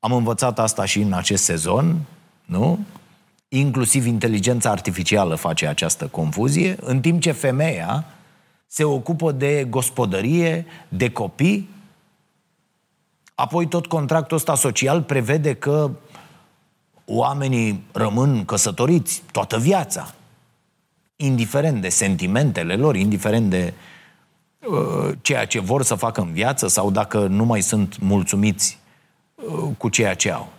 am 0.00 0.12
învățat 0.12 0.58
asta 0.58 0.84
și 0.84 1.00
în 1.00 1.12
acest 1.12 1.44
sezon, 1.44 2.00
nu? 2.44 2.78
inclusiv 3.48 4.06
inteligența 4.06 4.70
artificială 4.70 5.34
face 5.34 5.66
această 5.66 6.06
confuzie, 6.06 6.76
în 6.80 7.00
timp 7.00 7.20
ce 7.20 7.32
femeia 7.32 8.04
se 8.66 8.84
ocupă 8.84 9.32
de 9.32 9.66
gospodărie, 9.70 10.66
de 10.88 11.10
copii. 11.10 11.68
Apoi 13.34 13.66
tot 13.66 13.86
contractul 13.86 14.36
ăsta 14.36 14.54
social 14.54 15.02
prevede 15.02 15.54
că 15.54 15.90
oamenii 17.04 17.84
rămân 17.92 18.44
căsătoriți 18.44 19.22
toată 19.32 19.58
viața, 19.58 20.14
indiferent 21.16 21.80
de 21.80 21.88
sentimentele 21.88 22.76
lor, 22.76 22.96
indiferent 22.96 23.50
de 23.50 23.72
uh, 24.68 25.14
ceea 25.22 25.46
ce 25.46 25.60
vor 25.60 25.82
să 25.82 25.94
facă 25.94 26.20
în 26.20 26.32
viață 26.32 26.68
sau 26.68 26.90
dacă 26.90 27.26
nu 27.26 27.44
mai 27.44 27.60
sunt 27.60 27.98
mulțumiți 28.00 28.78
uh, 29.34 29.68
cu 29.78 29.88
ceea 29.88 30.14
ce 30.14 30.30
au. 30.30 30.52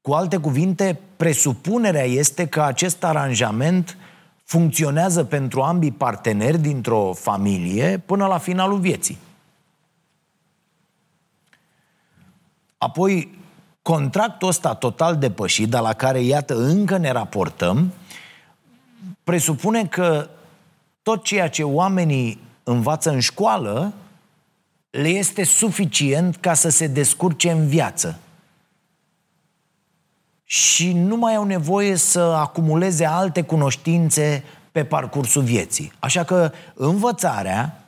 Cu 0.00 0.12
alte 0.12 0.36
cuvinte, 0.36 1.00
presupunerea 1.16 2.04
este 2.04 2.46
că 2.46 2.62
acest 2.62 3.04
aranjament 3.04 3.96
funcționează 4.44 5.24
pentru 5.24 5.60
ambii 5.60 5.92
parteneri 5.92 6.58
dintr-o 6.58 7.12
familie 7.12 8.02
până 8.06 8.26
la 8.26 8.38
finalul 8.38 8.78
vieții. 8.78 9.18
Apoi, 12.82 13.38
contractul 13.82 14.48
ăsta 14.48 14.74
total 14.74 15.16
depășit, 15.16 15.68
dar 15.68 15.82
la 15.82 15.92
care, 15.92 16.20
iată, 16.20 16.54
încă 16.54 16.96
ne 16.96 17.10
raportăm, 17.10 17.92
presupune 19.24 19.86
că 19.86 20.28
tot 21.02 21.24
ceea 21.24 21.48
ce 21.48 21.62
oamenii 21.62 22.40
învață 22.62 23.10
în 23.10 23.20
școală 23.20 23.92
le 24.90 25.08
este 25.08 25.44
suficient 25.44 26.36
ca 26.36 26.54
să 26.54 26.68
se 26.68 26.86
descurce 26.86 27.50
în 27.50 27.68
viață. 27.68 28.18
Și 30.44 30.92
nu 30.92 31.16
mai 31.16 31.34
au 31.34 31.44
nevoie 31.44 31.96
să 31.96 32.20
acumuleze 32.20 33.04
alte 33.04 33.42
cunoștințe 33.42 34.44
pe 34.72 34.84
parcursul 34.84 35.42
vieții. 35.42 35.92
Așa 35.98 36.24
că 36.24 36.52
învățarea, 36.74 37.84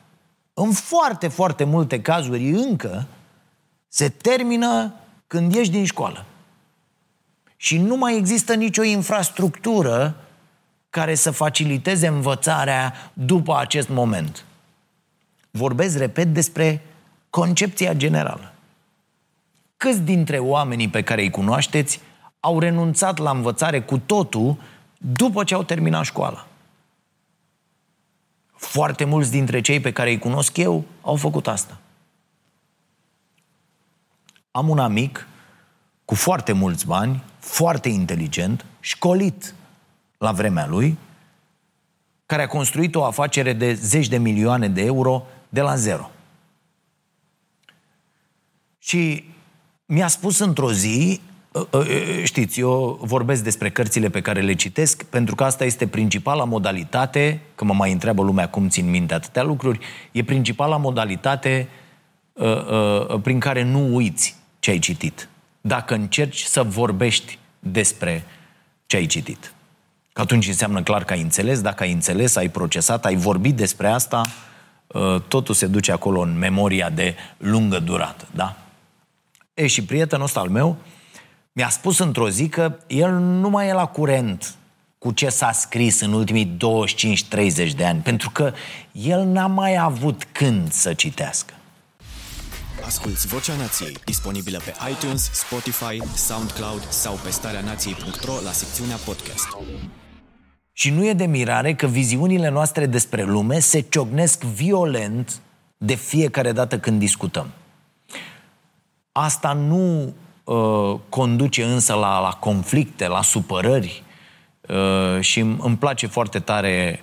în 0.54 0.72
foarte, 0.72 1.28
foarte 1.28 1.64
multe 1.64 2.00
cazuri 2.00 2.50
încă, 2.50 3.06
se 3.94 4.08
termină 4.08 4.94
când 5.26 5.54
ieși 5.54 5.70
din 5.70 5.84
școală. 5.84 6.24
Și 7.56 7.78
nu 7.78 7.96
mai 7.96 8.16
există 8.16 8.54
nicio 8.54 8.82
infrastructură 8.82 10.16
care 10.90 11.14
să 11.14 11.30
faciliteze 11.30 12.06
învățarea 12.06 13.10
după 13.12 13.56
acest 13.58 13.88
moment. 13.88 14.44
Vorbesc, 15.50 15.98
repet, 15.98 16.26
despre 16.26 16.82
concepția 17.30 17.92
generală. 17.92 18.52
Câți 19.76 20.00
dintre 20.00 20.38
oamenii 20.38 20.88
pe 20.88 21.02
care 21.02 21.22
îi 21.22 21.30
cunoașteți 21.30 22.00
au 22.40 22.58
renunțat 22.58 23.18
la 23.18 23.30
învățare 23.30 23.82
cu 23.82 23.98
totul 23.98 24.56
după 24.98 25.44
ce 25.44 25.54
au 25.54 25.62
terminat 25.62 26.04
școala? 26.04 26.46
Foarte 28.54 29.04
mulți 29.04 29.30
dintre 29.30 29.60
cei 29.60 29.80
pe 29.80 29.92
care 29.92 30.10
îi 30.10 30.18
cunosc 30.18 30.56
eu 30.56 30.84
au 31.00 31.16
făcut 31.16 31.46
asta. 31.46 31.81
Am 34.54 34.68
un 34.68 34.78
amic 34.78 35.26
cu 36.04 36.14
foarte 36.14 36.52
mulți 36.52 36.86
bani, 36.86 37.22
foarte 37.38 37.88
inteligent, 37.88 38.64
școlit 38.80 39.54
la 40.18 40.32
vremea 40.32 40.66
lui, 40.66 40.98
care 42.26 42.42
a 42.42 42.46
construit 42.46 42.94
o 42.94 43.04
afacere 43.04 43.52
de 43.52 43.74
zeci 43.74 44.08
de 44.08 44.18
milioane 44.18 44.68
de 44.68 44.84
euro 44.84 45.26
de 45.48 45.60
la 45.60 45.76
zero. 45.76 46.10
Și 48.78 49.24
mi-a 49.86 50.08
spus 50.08 50.38
într-o 50.38 50.72
zi, 50.72 51.20
ă, 51.54 51.68
ă, 51.72 51.78
ă, 51.78 51.84
știți, 52.24 52.60
eu 52.60 52.98
vorbesc 53.02 53.42
despre 53.42 53.70
cărțile 53.70 54.08
pe 54.08 54.20
care 54.20 54.40
le 54.40 54.54
citesc, 54.54 55.02
pentru 55.02 55.34
că 55.34 55.44
asta 55.44 55.64
este 55.64 55.86
principala 55.86 56.44
modalitate, 56.44 57.40
că 57.54 57.64
mă 57.64 57.74
mai 57.74 57.92
întreabă 57.92 58.22
lumea 58.22 58.48
cum 58.48 58.68
țin 58.68 58.90
minte 58.90 59.14
atâtea 59.14 59.42
lucruri, 59.42 59.78
e 60.12 60.24
principala 60.24 60.76
modalitate 60.76 61.68
prin 63.22 63.38
care 63.38 63.62
nu 63.62 63.94
uiți 63.94 64.41
ce 64.62 64.70
ai 64.70 64.78
citit. 64.78 65.28
Dacă 65.60 65.94
încerci 65.94 66.42
să 66.42 66.62
vorbești 66.62 67.38
despre 67.58 68.24
ce 68.86 68.96
ai 68.96 69.06
citit. 69.06 69.52
Că 70.12 70.20
atunci 70.20 70.46
înseamnă 70.46 70.82
clar 70.82 71.04
că 71.04 71.12
ai 71.12 71.20
înțeles, 71.20 71.60
dacă 71.60 71.82
ai 71.82 71.92
înțeles, 71.92 72.36
ai 72.36 72.48
procesat, 72.48 73.04
ai 73.04 73.16
vorbit 73.16 73.56
despre 73.56 73.88
asta, 73.88 74.22
totul 75.28 75.54
se 75.54 75.66
duce 75.66 75.92
acolo 75.92 76.20
în 76.20 76.38
memoria 76.38 76.90
de 76.90 77.14
lungă 77.36 77.78
durată, 77.78 78.26
da? 78.34 78.56
E, 79.54 79.66
și 79.66 79.84
prietenul 79.84 80.24
ăsta 80.24 80.40
al 80.40 80.48
meu 80.48 80.76
mi-a 81.52 81.68
spus 81.68 81.98
într-o 81.98 82.28
zi 82.28 82.48
că 82.48 82.78
el 82.86 83.12
nu 83.18 83.48
mai 83.48 83.68
e 83.68 83.72
la 83.72 83.86
curent 83.86 84.54
cu 84.98 85.12
ce 85.12 85.28
s-a 85.28 85.52
scris 85.52 86.00
în 86.00 86.12
ultimii 86.12 86.56
25-30 87.68 87.74
de 87.76 87.84
ani, 87.84 88.00
pentru 88.00 88.30
că 88.30 88.52
el 88.92 89.24
n-a 89.24 89.46
mai 89.46 89.76
avut 89.76 90.26
când 90.32 90.72
să 90.72 90.94
citească. 90.94 91.54
Asculți 92.84 93.26
Vocea 93.26 93.56
Nației, 93.56 93.96
disponibilă 94.04 94.58
pe 94.64 94.74
iTunes, 94.90 95.30
Spotify, 95.32 96.16
SoundCloud 96.16 96.86
sau 96.88 97.14
pe 97.14 97.30
starea 97.30 97.60
nației.ro 97.60 98.32
la 98.44 98.50
secțiunea 98.50 98.96
podcast. 98.96 99.48
Și 100.72 100.90
nu 100.90 101.06
e 101.06 101.12
de 101.12 101.26
mirare 101.26 101.74
că 101.74 101.86
viziunile 101.86 102.48
noastre 102.48 102.86
despre 102.86 103.22
lume 103.24 103.58
se 103.58 103.80
ciocnesc 103.80 104.42
violent 104.42 105.40
de 105.76 105.94
fiecare 105.94 106.52
dată 106.52 106.78
când 106.78 106.98
discutăm. 106.98 107.46
Asta 109.12 109.52
nu 109.52 110.14
uh, 110.44 110.98
conduce 111.08 111.64
însă 111.64 111.94
la, 111.94 112.20
la 112.20 112.30
conflicte, 112.40 113.06
la 113.06 113.22
supărări 113.22 114.02
uh, 114.68 115.20
și 115.20 115.40
îmi 115.40 115.76
place 115.78 116.06
foarte 116.06 116.38
tare 116.38 117.02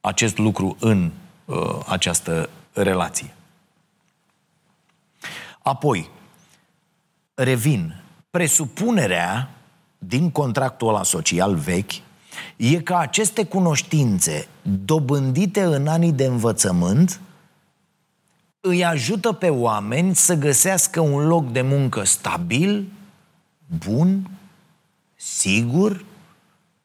acest 0.00 0.38
lucru 0.38 0.76
în 0.80 1.10
uh, 1.44 1.78
această 1.86 2.48
relație. 2.72 3.32
Apoi, 5.68 6.10
revin, 7.34 8.02
presupunerea 8.30 9.50
din 9.98 10.30
contractul 10.30 10.88
ăla 10.88 11.02
social 11.02 11.54
vechi 11.54 11.92
e 12.56 12.80
că 12.80 12.94
aceste 12.94 13.44
cunoștințe 13.44 14.48
dobândite 14.84 15.62
în 15.62 15.86
anii 15.86 16.12
de 16.12 16.24
învățământ 16.24 17.20
îi 18.60 18.84
ajută 18.84 19.32
pe 19.32 19.48
oameni 19.48 20.14
să 20.14 20.34
găsească 20.34 21.00
un 21.00 21.26
loc 21.26 21.52
de 21.52 21.62
muncă 21.62 22.04
stabil, 22.04 22.92
bun, 23.86 24.30
sigur, 25.14 26.04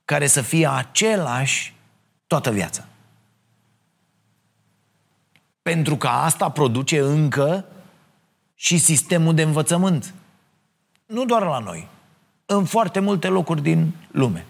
care 0.06 0.28
să 0.28 0.41
fie 0.41 0.67
același 0.67 1.76
toată 2.28 2.52
viața. 2.52 2.86
Pentru 5.62 5.98
că 5.98 6.08
asta 6.08 6.50
produce 6.50 7.00
încă 7.00 7.65
și 8.63 8.78
sistemul 8.78 9.36
de 9.36 9.41
învățământ. 9.41 10.13
Nu 11.06 11.26
doar 11.26 11.41
la 11.41 11.60
noi, 11.60 11.88
în 12.45 12.65
foarte 12.65 12.99
multe 12.99 13.28
locuri 13.28 13.62
din 13.62 13.91
lume. 14.12 14.45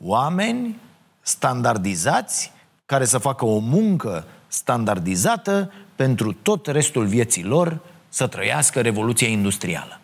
Oameni 0.00 0.76
standardizați 1.20 2.52
care 2.86 3.04
să 3.04 3.18
facă 3.18 3.44
o 3.44 3.58
muncă 3.58 4.26
standardizată 4.48 5.72
pentru 5.96 6.32
tot 6.32 6.66
restul 6.66 7.06
vieții 7.06 7.42
lor 7.42 7.80
să 8.08 8.26
trăiască 8.26 8.80
Revoluția 8.80 9.28
Industrială. 9.28 10.00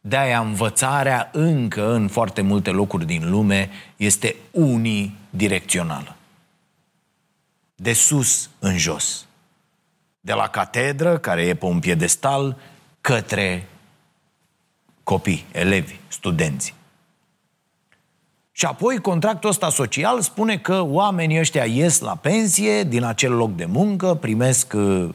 De-aia 0.00 0.40
învățarea 0.40 1.30
încă 1.32 1.92
în 1.92 2.08
foarte 2.08 2.40
multe 2.40 2.70
locuri 2.70 3.06
din 3.06 3.30
lume 3.30 3.70
este 3.96 4.36
unidirecțională. 4.50 6.16
De 7.74 7.92
sus 7.92 8.50
în 8.58 8.78
jos. 8.78 9.26
De 10.24 10.32
la 10.32 10.48
catedră, 10.48 11.18
care 11.18 11.42
e 11.42 11.54
pe 11.54 11.64
un 11.64 11.78
piedestal, 11.78 12.56
către 13.00 13.68
copii, 15.02 15.44
elevi, 15.52 15.96
studenți. 16.08 16.74
Și 18.52 18.66
apoi 18.66 18.98
contractul 18.98 19.48
ăsta 19.50 19.70
social 19.70 20.20
spune 20.20 20.58
că 20.58 20.80
oamenii 20.80 21.38
ăștia 21.38 21.64
ies 21.64 22.00
la 22.00 22.16
pensie 22.16 22.82
din 22.82 23.02
acel 23.02 23.32
loc 23.32 23.56
de 23.56 23.64
muncă, 23.64 24.14
primesc 24.14 24.72
uh, 24.72 25.08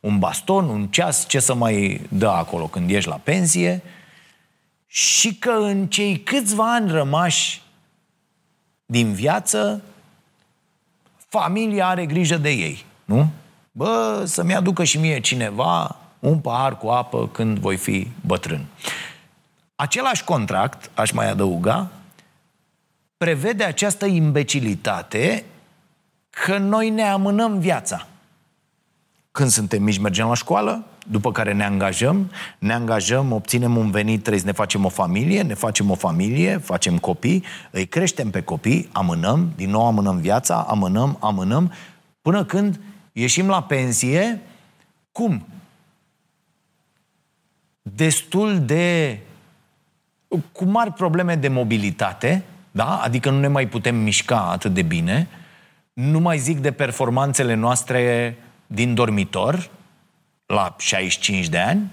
un 0.00 0.18
baston, 0.18 0.68
un 0.68 0.86
ceas, 0.86 1.26
ce 1.26 1.40
să 1.40 1.54
mai 1.54 2.00
dă 2.08 2.28
acolo 2.28 2.66
când 2.66 2.90
ieși 2.90 3.08
la 3.08 3.20
pensie 3.24 3.82
și 4.86 5.34
că 5.34 5.50
în 5.50 5.86
cei 5.86 6.20
câțiva 6.20 6.74
ani 6.74 6.90
rămași 6.90 7.62
din 8.86 9.12
viață, 9.12 9.82
familia 11.28 11.86
are 11.86 12.06
grijă 12.06 12.36
de 12.36 12.50
ei, 12.50 12.84
nu? 13.04 13.30
Bă, 13.76 14.22
să-mi 14.26 14.54
aducă 14.54 14.84
și 14.84 14.98
mie 14.98 15.20
cineva 15.20 15.96
un 16.18 16.38
pahar 16.38 16.78
cu 16.78 16.88
apă 16.88 17.28
când 17.28 17.58
voi 17.58 17.76
fi 17.76 18.08
bătrân. 18.26 18.64
Același 19.76 20.24
contract, 20.24 20.90
aș 20.94 21.10
mai 21.10 21.30
adăuga, 21.30 21.90
prevede 23.16 23.64
această 23.64 24.06
imbecilitate 24.06 25.44
că 26.30 26.58
noi 26.58 26.90
ne 26.90 27.02
amânăm 27.02 27.58
viața. 27.58 28.06
Când 29.30 29.50
suntem 29.50 29.82
mici, 29.82 29.98
mergem 29.98 30.26
la 30.26 30.34
școală, 30.34 30.84
după 31.06 31.32
care 31.32 31.52
ne 31.52 31.64
angajăm, 31.64 32.30
ne 32.58 32.72
angajăm, 32.72 33.32
obținem 33.32 33.76
un 33.76 33.90
venit, 33.90 34.20
trebuie 34.20 34.40
să 34.40 34.46
ne 34.46 34.52
facem 34.52 34.84
o 34.84 34.88
familie, 34.88 35.42
ne 35.42 35.54
facem 35.54 35.90
o 35.90 35.94
familie, 35.94 36.58
facem 36.58 36.98
copii, 36.98 37.44
îi 37.70 37.86
creștem 37.86 38.30
pe 38.30 38.42
copii, 38.42 38.88
amânăm, 38.92 39.52
din 39.56 39.70
nou 39.70 39.86
amânăm 39.86 40.16
viața, 40.18 40.66
amânăm, 40.68 41.16
amânăm, 41.20 41.72
până 42.22 42.44
când 42.44 42.80
ieșim 43.14 43.48
la 43.48 43.62
pensie, 43.62 44.40
cum? 45.12 45.46
Destul 47.82 48.64
de... 48.64 49.18
cu 50.52 50.64
mari 50.64 50.92
probleme 50.92 51.34
de 51.34 51.48
mobilitate, 51.48 52.44
da? 52.70 53.00
Adică 53.00 53.30
nu 53.30 53.40
ne 53.40 53.48
mai 53.48 53.68
putem 53.68 53.96
mișca 53.96 54.50
atât 54.50 54.74
de 54.74 54.82
bine. 54.82 55.28
Nu 55.92 56.20
mai 56.20 56.38
zic 56.38 56.58
de 56.58 56.72
performanțele 56.72 57.54
noastre 57.54 58.36
din 58.66 58.94
dormitor, 58.94 59.70
la 60.46 60.74
65 60.78 61.48
de 61.48 61.58
ani. 61.58 61.90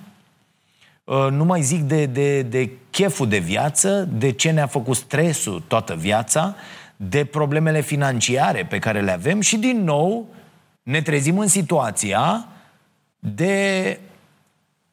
Uh, 1.03 1.27
nu 1.31 1.45
mai 1.45 1.61
zic 1.61 1.81
de, 1.81 2.05
de, 2.05 2.41
de 2.41 2.69
cheful 2.89 3.27
de 3.27 3.37
viață, 3.37 4.09
de 4.11 4.31
ce 4.31 4.51
ne-a 4.51 4.67
făcut 4.67 4.95
stresul 4.95 5.63
toată 5.67 5.95
viața, 5.95 6.55
de 6.95 7.25
problemele 7.25 7.81
financiare 7.81 8.65
pe 8.65 8.79
care 8.79 9.01
le 9.01 9.11
avem 9.11 9.41
și 9.41 9.57
din 9.57 9.83
nou 9.83 10.27
ne 10.91 11.01
trezim 11.01 11.39
în 11.39 11.47
situația 11.47 12.47
de 13.19 13.99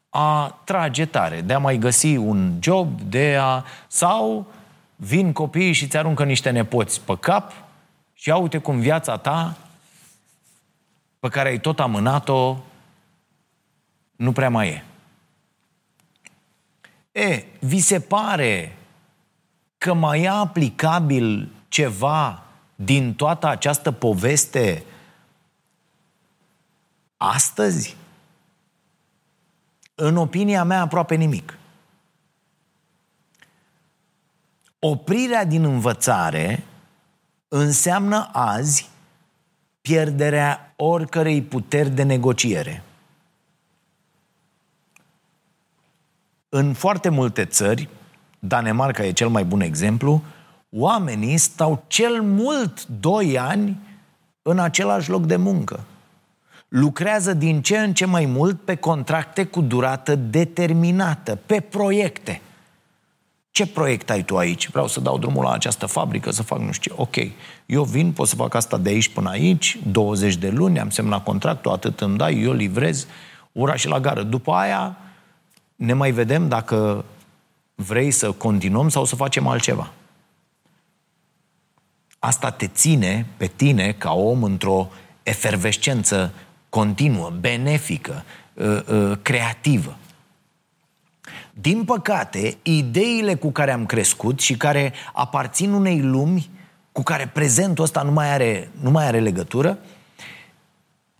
a 0.08 0.60
trage 0.64 1.06
tare, 1.06 1.40
de 1.40 1.52
a 1.52 1.58
mai 1.58 1.76
găsi 1.76 2.16
un 2.16 2.56
job, 2.60 3.00
de 3.00 3.36
a... 3.40 3.64
sau 3.86 4.46
vin 4.96 5.32
copiii 5.32 5.72
și 5.72 5.86
ți 5.86 5.96
aruncă 5.96 6.24
niște 6.24 6.50
nepoți 6.50 7.00
pe 7.00 7.16
cap 7.20 7.52
și 8.14 8.30
uite 8.30 8.58
cum 8.58 8.80
viața 8.80 9.16
ta, 9.16 9.56
pe 11.20 11.28
care 11.28 11.48
ai 11.48 11.60
tot 11.60 11.80
amânat-o, 11.80 12.56
nu 14.16 14.32
prea 14.32 14.50
mai 14.50 14.68
e. 14.68 14.84
E, 17.20 17.44
vi 17.60 17.80
se 17.80 18.00
pare 18.00 18.76
că 19.78 19.94
mai 19.94 20.22
e 20.22 20.28
aplicabil 20.28 21.48
ceva 21.68 22.42
din 22.74 23.14
toată 23.14 23.46
această 23.46 23.92
poveste 23.92 24.82
astăzi? 27.18 27.96
În 29.94 30.16
opinia 30.16 30.64
mea, 30.64 30.80
aproape 30.80 31.14
nimic. 31.14 31.58
Oprirea 34.78 35.44
din 35.44 35.64
învățare 35.64 36.64
înseamnă 37.48 38.28
azi 38.32 38.90
pierderea 39.80 40.72
oricărei 40.76 41.42
puteri 41.42 41.90
de 41.90 42.02
negociere. 42.02 42.82
În 46.48 46.72
foarte 46.74 47.08
multe 47.08 47.44
țări, 47.44 47.88
Danemarca 48.38 49.04
e 49.04 49.12
cel 49.12 49.28
mai 49.28 49.44
bun 49.44 49.60
exemplu, 49.60 50.22
oamenii 50.70 51.36
stau 51.38 51.84
cel 51.86 52.22
mult 52.22 52.86
2 52.86 53.38
ani 53.38 53.78
în 54.42 54.58
același 54.58 55.10
loc 55.10 55.26
de 55.26 55.36
muncă. 55.36 55.84
Lucrează 56.68 57.34
din 57.34 57.62
ce 57.62 57.78
în 57.78 57.94
ce 57.94 58.04
mai 58.04 58.24
mult 58.24 58.60
pe 58.60 58.74
contracte 58.74 59.44
cu 59.44 59.60
durată 59.60 60.14
determinată, 60.14 61.38
pe 61.46 61.60
proiecte. 61.60 62.40
Ce 63.50 63.66
proiect 63.66 64.10
ai 64.10 64.22
tu 64.22 64.36
aici? 64.36 64.70
Vreau 64.70 64.86
să 64.86 65.00
dau 65.00 65.18
drumul 65.18 65.44
la 65.44 65.52
această 65.52 65.86
fabrică, 65.86 66.30
să 66.30 66.42
fac 66.42 66.58
nu 66.58 66.72
știu 66.72 66.94
ce. 66.94 67.00
Ok, 67.00 67.16
eu 67.66 67.84
vin, 67.84 68.12
pot 68.12 68.28
să 68.28 68.34
fac 68.34 68.54
asta 68.54 68.78
de 68.78 68.88
aici 68.88 69.08
până 69.08 69.30
aici, 69.30 69.78
20 69.90 70.36
de 70.36 70.48
luni, 70.48 70.80
am 70.80 70.90
semnat 70.90 71.24
contractul, 71.24 71.72
atât 71.72 72.00
îmi 72.00 72.16
dai, 72.16 72.40
eu 72.40 72.52
livrez, 72.52 73.06
uraș 73.52 73.80
și 73.80 73.88
la 73.88 74.00
gară. 74.00 74.22
După 74.22 74.52
aia 74.52 74.96
ne 75.76 75.92
mai 75.92 76.10
vedem 76.10 76.48
dacă 76.48 77.04
vrei 77.74 78.10
să 78.10 78.32
continuăm 78.32 78.88
sau 78.88 79.04
să 79.04 79.16
facem 79.16 79.46
altceva. 79.46 79.92
Asta 82.18 82.50
te 82.50 82.66
ține 82.66 83.26
pe 83.36 83.46
tine 83.46 83.92
ca 83.92 84.12
om 84.12 84.42
într-o 84.42 84.90
efervescență 85.22 86.32
continuă, 86.68 87.32
benefică, 87.40 88.24
uh, 88.54 88.80
uh, 88.92 89.18
creativă. 89.22 89.96
Din 91.52 91.84
păcate, 91.84 92.56
ideile 92.62 93.34
cu 93.34 93.50
care 93.50 93.72
am 93.72 93.86
crescut 93.86 94.40
și 94.40 94.56
care 94.56 94.92
aparțin 95.12 95.72
unei 95.72 96.00
lumi 96.00 96.50
cu 96.92 97.02
care 97.02 97.30
prezentul 97.32 97.84
ăsta 97.84 98.02
nu 98.02 98.10
mai 98.10 98.32
are, 98.32 98.70
nu 98.80 98.90
mai 98.90 99.06
are 99.06 99.20
legătură, 99.20 99.78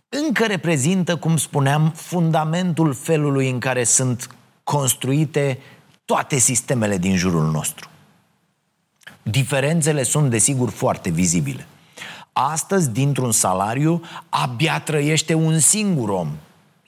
încă 0.09 0.45
reprezintă, 0.45 1.17
cum 1.17 1.37
spuneam, 1.37 1.91
fundamentul 1.95 2.93
felului 2.93 3.49
în 3.49 3.59
care 3.59 3.83
sunt 3.83 4.29
construite 4.63 5.59
toate 6.05 6.37
sistemele 6.37 6.97
din 6.97 7.15
jurul 7.15 7.51
nostru. 7.51 7.89
Diferențele 9.23 10.03
sunt, 10.03 10.29
desigur, 10.29 10.69
foarte 10.69 11.09
vizibile. 11.09 11.67
Astăzi, 12.33 12.89
dintr-un 12.89 13.31
salariu, 13.31 14.01
abia 14.29 14.79
trăiește 14.79 15.33
un 15.33 15.59
singur 15.59 16.09
om. 16.09 16.31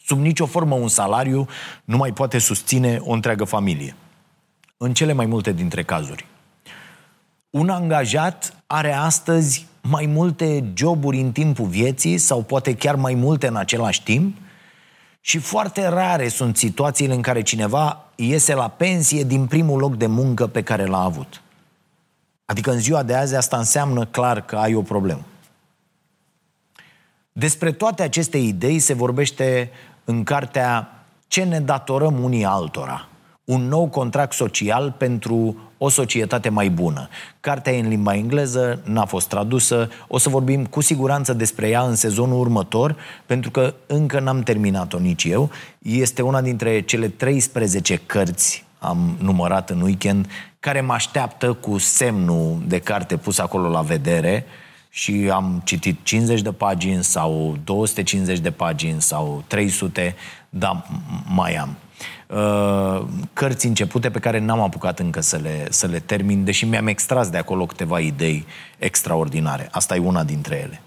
Sub 0.05 0.19
nicio 0.19 0.45
formă 0.45 0.75
un 0.75 0.87
salariu 0.87 1.47
nu 1.83 1.97
mai 1.97 2.13
poate 2.13 2.37
susține 2.37 2.99
o 3.03 3.11
întreagă 3.11 3.43
familie. 3.43 3.95
În 4.77 4.93
cele 4.93 5.13
mai 5.13 5.25
multe 5.25 5.51
dintre 5.51 5.83
cazuri. 5.83 6.25
Un 7.49 7.69
angajat 7.69 8.63
are 8.67 8.93
astăzi 8.93 9.67
mai 9.81 10.05
multe 10.05 10.71
joburi 10.73 11.19
în 11.19 11.31
timpul 11.31 11.65
vieții 11.65 12.17
sau 12.17 12.41
poate 12.41 12.75
chiar 12.75 12.95
mai 12.95 13.13
multe 13.13 13.47
în 13.47 13.55
același 13.55 14.03
timp 14.03 14.37
și 15.21 15.37
foarte 15.37 15.87
rare 15.87 16.27
sunt 16.27 16.57
situațiile 16.57 17.13
în 17.13 17.21
care 17.21 17.41
cineva 17.41 18.05
iese 18.15 18.53
la 18.53 18.67
pensie 18.67 19.23
din 19.23 19.45
primul 19.45 19.79
loc 19.79 19.95
de 19.95 20.07
muncă 20.07 20.47
pe 20.47 20.63
care 20.63 20.85
l-a 20.85 21.03
avut. 21.03 21.41
Adică 22.45 22.71
în 22.71 22.79
ziua 22.79 23.03
de 23.03 23.15
azi 23.15 23.35
asta 23.35 23.57
înseamnă 23.57 24.05
clar 24.05 24.41
că 24.45 24.55
ai 24.55 24.75
o 24.75 24.81
problemă. 24.81 25.21
Despre 27.33 27.71
toate 27.71 28.03
aceste 28.03 28.37
idei 28.37 28.79
se 28.79 28.93
vorbește 28.93 29.69
în 30.05 30.23
cartea 30.23 30.95
Ce 31.27 31.43
ne 31.43 31.59
datorăm 31.59 32.23
unii 32.23 32.45
altora? 32.45 33.07
Un 33.45 33.67
nou 33.67 33.87
contract 33.87 34.33
social 34.33 34.91
pentru 34.97 35.57
o 35.77 35.89
societate 35.89 36.49
mai 36.49 36.69
bună. 36.69 37.09
Cartea 37.39 37.73
e 37.73 37.79
în 37.79 37.87
limba 37.87 38.15
engleză, 38.15 38.81
n-a 38.83 39.05
fost 39.05 39.27
tradusă, 39.27 39.89
o 40.07 40.17
să 40.17 40.29
vorbim 40.29 40.65
cu 40.65 40.81
siguranță 40.81 41.33
despre 41.33 41.69
ea 41.69 41.81
în 41.81 41.95
sezonul 41.95 42.39
următor, 42.39 42.95
pentru 43.25 43.51
că 43.51 43.73
încă 43.87 44.19
n-am 44.19 44.41
terminat-o 44.41 44.99
nici 44.99 45.23
eu. 45.23 45.49
Este 45.79 46.21
una 46.21 46.41
dintre 46.41 46.81
cele 46.81 47.07
13 47.07 47.95
cărți, 48.05 48.65
am 48.79 49.17
numărat 49.21 49.69
în 49.69 49.81
weekend, 49.81 50.27
care 50.59 50.81
mă 50.81 50.93
așteaptă 50.93 51.53
cu 51.53 51.77
semnul 51.77 52.57
de 52.67 52.79
carte 52.79 53.17
pus 53.17 53.39
acolo 53.39 53.69
la 53.69 53.81
vedere 53.81 54.45
și 54.93 55.29
am 55.33 55.61
citit 55.65 55.99
50 56.03 56.41
de 56.41 56.51
pagini 56.51 57.03
sau 57.03 57.57
250 57.63 58.39
de 58.39 58.51
pagini 58.51 59.01
sau 59.01 59.43
300, 59.47 60.15
dar 60.49 60.85
mai 61.33 61.55
am. 61.55 61.75
Uh, 62.27 63.07
cărți 63.33 63.65
începute 63.65 64.09
pe 64.09 64.19
care 64.19 64.39
n-am 64.39 64.59
apucat 64.59 64.99
încă 64.99 65.21
să 65.21 65.37
le, 65.37 65.67
să 65.69 65.87
le 65.87 65.99
termin, 65.99 66.43
deși 66.43 66.65
mi-am 66.65 66.87
extras 66.87 67.29
de 67.29 67.37
acolo 67.37 67.65
câteva 67.65 67.99
idei 67.99 68.45
extraordinare. 68.77 69.67
Asta 69.71 69.95
e 69.95 69.99
una 69.99 70.23
dintre 70.23 70.55
ele. 70.55 70.81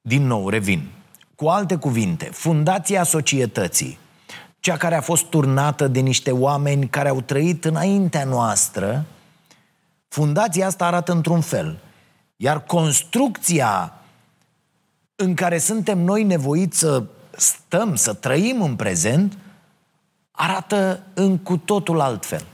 Din 0.00 0.26
nou, 0.26 0.48
revin. 0.48 0.88
Cu 1.34 1.46
alte 1.46 1.76
cuvinte, 1.76 2.24
fundația 2.24 3.02
societății, 3.02 3.98
cea 4.60 4.76
care 4.76 4.94
a 4.94 5.00
fost 5.00 5.24
turnată 5.24 5.88
de 5.88 6.00
niște 6.00 6.30
oameni 6.30 6.88
care 6.88 7.08
au 7.08 7.20
trăit 7.20 7.64
înaintea 7.64 8.24
noastră, 8.24 9.04
fundația 10.08 10.66
asta 10.66 10.86
arată 10.86 11.12
într-un 11.12 11.40
fel. 11.40 11.78
Iar 12.36 12.64
construcția 12.64 13.92
în 15.16 15.34
care 15.34 15.58
suntem 15.58 15.98
noi 15.98 16.22
nevoiți 16.22 16.78
să 16.78 17.04
stăm, 17.36 17.94
să 17.94 18.14
trăim 18.14 18.62
în 18.62 18.76
prezent, 18.76 19.38
arată 20.30 21.02
în 21.14 21.38
cu 21.38 21.56
totul 21.56 22.00
altfel. 22.00 22.44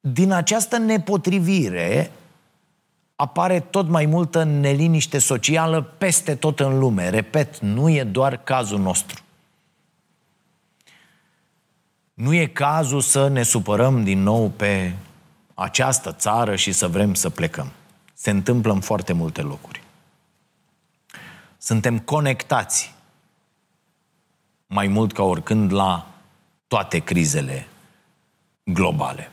Din 0.00 0.32
această 0.32 0.78
nepotrivire 0.78 2.10
apare 3.16 3.60
tot 3.60 3.88
mai 3.88 4.06
multă 4.06 4.42
neliniște 4.42 5.18
socială 5.18 5.82
peste 5.82 6.34
tot 6.34 6.60
în 6.60 6.78
lume. 6.78 7.08
Repet, 7.08 7.58
nu 7.58 7.88
e 7.88 8.04
doar 8.04 8.36
cazul 8.36 8.78
nostru. 8.78 9.22
Nu 12.14 12.34
e 12.34 12.46
cazul 12.46 13.00
să 13.00 13.28
ne 13.28 13.42
supărăm 13.42 14.04
din 14.04 14.22
nou 14.22 14.48
pe 14.48 14.94
această 15.54 16.12
țară 16.12 16.56
și 16.56 16.72
să 16.72 16.88
vrem 16.88 17.14
să 17.14 17.30
plecăm. 17.30 17.72
Se 18.14 18.30
întâmplă 18.30 18.72
în 18.72 18.80
foarte 18.80 19.12
multe 19.12 19.42
locuri. 19.42 19.82
Suntem 21.58 21.98
conectați 21.98 22.94
mai 24.66 24.86
mult 24.86 25.12
ca 25.12 25.22
oricând 25.22 25.72
la 25.72 26.06
toate 26.66 26.98
crizele 26.98 27.66
globale. 28.64 29.30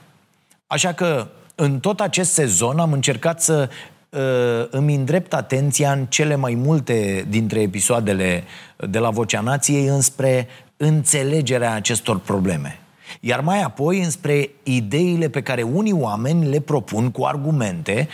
Așa 0.67 0.93
că 0.93 1.27
în 1.55 1.79
tot 1.79 1.99
acest 1.99 2.31
sezon 2.31 2.79
am 2.79 2.93
încercat 2.93 3.41
să 3.41 3.69
uh, 4.09 4.67
îmi 4.69 4.95
îndrept 4.95 5.33
atenția 5.33 5.91
în 5.91 6.05
cele 6.05 6.35
mai 6.35 6.53
multe 6.53 7.25
dintre 7.29 7.61
episoadele 7.61 8.43
de 8.77 8.99
la 8.99 9.09
Vocea 9.09 9.41
Nației 9.41 9.87
înspre 9.87 10.47
înțelegerea 10.77 11.73
acestor 11.73 12.19
probleme. 12.19 12.80
Iar 13.19 13.41
mai 13.41 13.61
apoi 13.61 14.03
înspre 14.03 14.49
ideile 14.63 15.29
pe 15.29 15.41
care 15.41 15.61
unii 15.61 15.93
oameni 15.93 16.49
le 16.49 16.59
propun 16.59 17.11
cu 17.11 17.23
argumente 17.23 18.07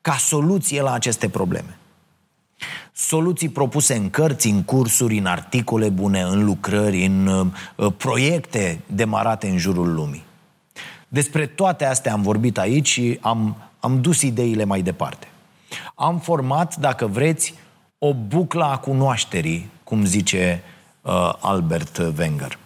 ca 0.00 0.16
soluție 0.16 0.82
la 0.82 0.92
aceste 0.92 1.28
probleme. 1.28 1.78
Soluții 2.92 3.48
propuse 3.48 3.94
în 3.94 4.10
cărți, 4.10 4.48
în 4.48 4.62
cursuri, 4.62 5.18
în 5.18 5.26
articole 5.26 5.88
bune, 5.88 6.20
în 6.20 6.44
lucrări, 6.44 7.04
în 7.04 7.26
uh, 7.26 7.92
proiecte 7.96 8.80
demarate 8.86 9.48
în 9.48 9.58
jurul 9.58 9.94
lumii. 9.94 10.24
Despre 11.08 11.46
toate 11.46 11.84
astea 11.84 12.12
am 12.12 12.22
vorbit 12.22 12.58
aici 12.58 12.88
și 12.88 13.18
am, 13.20 13.56
am 13.80 14.00
dus 14.00 14.22
ideile 14.22 14.64
mai 14.64 14.82
departe. 14.82 15.28
Am 15.94 16.18
format, 16.18 16.76
dacă 16.76 17.06
vreți, 17.06 17.54
o 17.98 18.14
buclă 18.14 18.64
a 18.64 18.78
cunoașterii, 18.78 19.70
cum 19.84 20.04
zice 20.04 20.62
uh, 21.00 21.32
Albert 21.40 21.98
Wenger. 22.18 22.58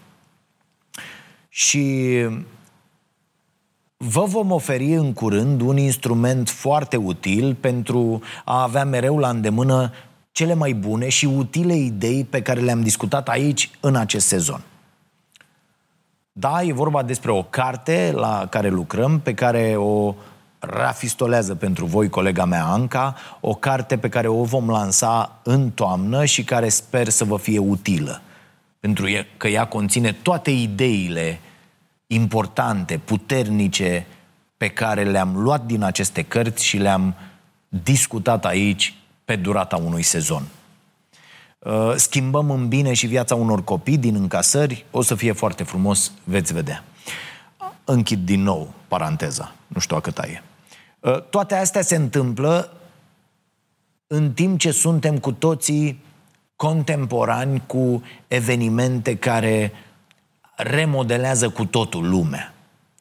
Și 1.58 2.24
Vă 3.96 4.24
vom 4.24 4.50
oferi 4.50 4.92
în 4.94 5.12
curând 5.12 5.60
un 5.60 5.76
instrument 5.76 6.48
foarte 6.48 6.96
util 6.96 7.54
pentru 7.54 8.22
a 8.44 8.62
avea 8.62 8.84
mereu 8.84 9.18
la 9.18 9.28
îndemână 9.28 9.92
cele 10.32 10.54
mai 10.54 10.72
bune 10.72 11.08
și 11.08 11.24
utile 11.24 11.74
idei 11.74 12.24
pe 12.24 12.42
care 12.42 12.60
le-am 12.60 12.82
discutat 12.82 13.28
aici 13.28 13.70
în 13.80 13.96
acest 13.96 14.26
sezon. 14.26 14.62
Da, 16.32 16.62
e 16.62 16.72
vorba 16.72 17.02
despre 17.02 17.30
o 17.30 17.42
carte 17.42 18.12
la 18.14 18.46
care 18.50 18.68
lucrăm, 18.68 19.20
pe 19.20 19.34
care 19.34 19.76
o 19.76 20.14
rafistolează 20.58 21.54
pentru 21.54 21.84
voi 21.84 22.08
colega 22.08 22.44
mea 22.44 22.64
Anca, 22.64 23.14
o 23.40 23.54
carte 23.54 23.98
pe 23.98 24.08
care 24.08 24.28
o 24.28 24.42
vom 24.42 24.70
lansa 24.70 25.40
în 25.42 25.70
toamnă 25.70 26.24
și 26.24 26.44
care 26.44 26.68
sper 26.68 27.08
să 27.08 27.24
vă 27.24 27.36
fie 27.36 27.58
utilă. 27.58 28.22
Pentru 28.80 29.06
că 29.36 29.48
ea 29.48 29.66
conține 29.66 30.12
toate 30.12 30.50
ideile 30.50 31.40
importante, 32.10 32.98
puternice, 32.98 34.06
pe 34.56 34.68
care 34.68 35.04
le-am 35.04 35.36
luat 35.36 35.64
din 35.64 35.82
aceste 35.82 36.22
cărți 36.22 36.64
și 36.64 36.76
le-am 36.76 37.14
discutat 37.68 38.44
aici 38.44 38.94
pe 39.24 39.36
durata 39.36 39.76
unui 39.76 40.02
sezon. 40.02 40.42
Uh, 41.58 41.92
schimbăm 41.96 42.50
în 42.50 42.68
bine 42.68 42.92
și 42.92 43.06
viața 43.06 43.34
unor 43.34 43.64
copii 43.64 43.98
din 43.98 44.14
încasări, 44.14 44.84
o 44.90 45.02
să 45.02 45.14
fie 45.14 45.32
foarte 45.32 45.62
frumos, 45.62 46.12
veți 46.24 46.52
vedea. 46.52 46.84
Închid 47.84 48.24
din 48.24 48.42
nou 48.42 48.72
paranteza, 48.88 49.54
nu 49.66 49.80
știu 49.80 49.96
a 49.96 50.00
cât 50.00 50.18
e. 50.18 50.42
Uh, 51.00 51.22
toate 51.22 51.54
astea 51.54 51.82
se 51.82 51.96
întâmplă 51.96 52.72
în 54.06 54.32
timp 54.32 54.58
ce 54.58 54.70
suntem 54.70 55.18
cu 55.18 55.32
toții 55.32 56.02
contemporani 56.56 57.62
cu 57.66 58.02
evenimente 58.28 59.16
care 59.16 59.72
remodelează 60.58 61.48
cu 61.48 61.64
totul 61.64 62.08
lumea. 62.08 62.52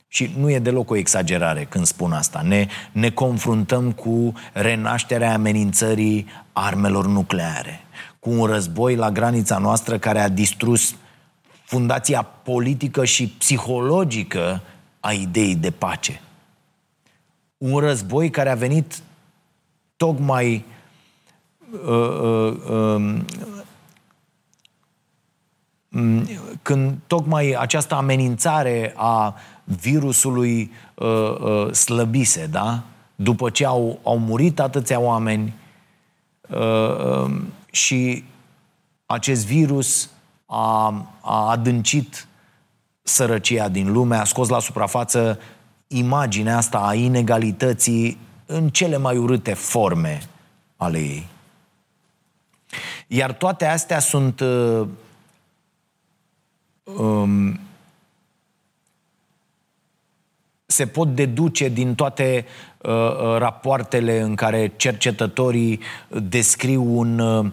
Și 0.08 0.32
nu 0.38 0.50
e 0.50 0.60
deloc 0.60 0.89
o 0.89 0.96
exagerare 0.96 1.63
când 1.63 1.86
spun 1.86 2.12
asta. 2.12 2.41
Ne, 2.41 2.67
ne 2.91 3.10
confruntăm 3.10 3.91
cu 3.91 4.34
renașterea 4.54 5.34
amenințării 5.34 6.26
armelor 6.54 7.08
nucleare, 7.08 7.80
cu 8.20 8.30
un 8.30 8.46
război 8.46 8.96
la 8.96 9.12
granița 9.12 9.58
noastră 9.58 9.98
care 9.98 10.20
a 10.20 10.30
distrus 10.30 10.96
fundația 11.63 12.22
politică 12.22 13.06
și 13.06 13.28
psihologică 13.28 14.62
a 15.00 15.12
ideii 15.12 15.56
de 15.56 15.72
pace. 15.72 16.22
Un 17.58 17.78
război 17.80 18.30
care 18.30 18.50
a 18.50 18.56
venit 18.56 19.02
tocmai 19.98 20.65
uh, 21.86 22.20
uh, 22.22 22.54
uh, 22.70 23.20
când 26.62 26.97
tocmai 27.08 27.56
această 27.60 27.95
amenințare 27.95 28.93
a 28.95 29.36
virusului 29.63 30.71
uh, 30.95 31.08
uh, 31.39 31.71
slăbise, 31.71 32.45
da? 32.45 32.84
După 33.15 33.50
ce 33.50 33.65
au, 33.65 34.00
au 34.04 34.17
murit 34.17 34.60
atâția 34.60 35.00
oameni 35.00 35.54
uh, 36.50 36.58
uh, 36.58 37.32
și 37.71 38.23
acest 39.06 39.45
virus 39.45 40.10
a, 40.45 40.88
a 41.21 41.50
adâncit 41.50 42.28
sărăcia 43.04 43.67
din 43.67 43.91
lume, 43.91 44.15
a 44.15 44.23
scos 44.23 44.47
la 44.50 44.60
suprafață 44.60 45.39
imaginea 45.88 46.58
asta 46.58 46.78
a 46.78 46.93
inegalității 46.93 48.17
în 48.45 48.69
cele 48.69 48.97
mai 48.97 49.17
urâte 49.17 49.54
forme 49.54 50.21
ale 50.78 50.97
ei. 50.97 51.28
Iar 53.08 53.34
toate 53.34 53.65
astea 53.65 54.00
sunt 54.00 54.39
uh, 54.39 54.88
um, 56.95 57.60
se 60.65 60.86
pot 60.86 61.15
deduce 61.15 61.69
din 61.69 61.95
toate 61.95 62.45
uh, 62.78 62.91
uh, 62.91 63.38
rapoartele 63.38 64.19
în 64.19 64.36
care 64.36 64.73
cercetătorii 64.76 65.80
descriu 66.08 66.97
un 66.97 67.19
uh, 67.19 67.52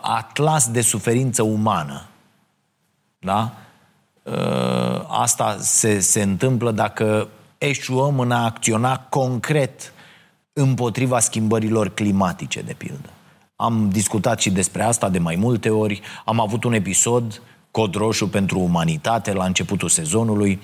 atlas 0.00 0.70
de 0.70 0.80
suferință 0.80 1.42
umană. 1.42 2.06
Da? 3.18 3.52
Uh, 4.22 5.04
asta 5.08 5.56
se, 5.60 6.00
se 6.00 6.22
întâmplă 6.22 6.70
dacă 6.70 7.28
eșuăm 7.58 8.20
în 8.20 8.30
a 8.30 8.44
acționa 8.44 8.98
concret 8.98 9.92
împotriva 10.52 11.18
schimbărilor 11.18 11.88
climatice, 11.88 12.60
de 12.60 12.72
pildă. 12.72 13.10
Am 13.56 13.88
discutat 13.88 14.40
și 14.40 14.50
despre 14.50 14.82
asta 14.82 15.08
de 15.08 15.18
mai 15.18 15.36
multe 15.36 15.70
ori. 15.70 16.00
Am 16.24 16.40
avut 16.40 16.64
un 16.64 16.72
episod, 16.72 17.42
Cod 17.74 17.94
Roșu 17.94 18.28
pentru 18.28 18.58
Umanitate, 18.58 19.32
la 19.32 19.44
începutul 19.44 19.88
sezonului. 19.88 20.60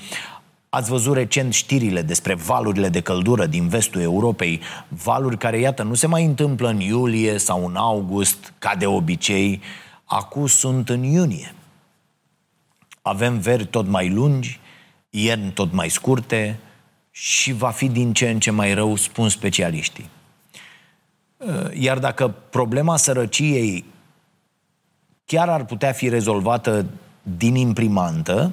Ați 0.68 0.90
văzut 0.90 1.14
recent 1.14 1.52
știrile 1.52 2.02
despre 2.02 2.34
valurile 2.34 2.88
de 2.88 3.00
căldură 3.00 3.46
din 3.46 3.68
vestul 3.68 4.00
Europei, 4.00 4.60
valuri 4.88 5.38
care, 5.38 5.58
iată, 5.58 5.82
nu 5.82 5.94
se 5.94 6.06
mai 6.06 6.24
întâmplă 6.24 6.68
în 6.68 6.80
iulie 6.80 7.38
sau 7.38 7.66
în 7.66 7.76
august, 7.76 8.52
ca 8.58 8.74
de 8.78 8.86
obicei, 8.86 9.60
acum 10.04 10.46
sunt 10.46 10.88
în 10.88 11.02
iunie. 11.02 11.54
Avem 13.02 13.38
veri 13.38 13.66
tot 13.66 13.86
mai 13.86 14.10
lungi, 14.10 14.60
ierni 15.10 15.50
tot 15.50 15.72
mai 15.72 15.88
scurte 15.88 16.58
și 17.10 17.52
va 17.52 17.70
fi 17.70 17.88
din 17.88 18.12
ce 18.12 18.30
în 18.30 18.38
ce 18.38 18.50
mai 18.50 18.74
rău, 18.74 18.96
spun 18.96 19.28
specialiștii. 19.28 20.08
Iar 21.78 21.98
dacă 21.98 22.34
problema 22.50 22.96
sărăciei 22.96 23.84
chiar 25.30 25.48
ar 25.48 25.64
putea 25.64 25.92
fi 25.92 26.08
rezolvată 26.08 26.86
din 27.22 27.54
imprimantă, 27.54 28.52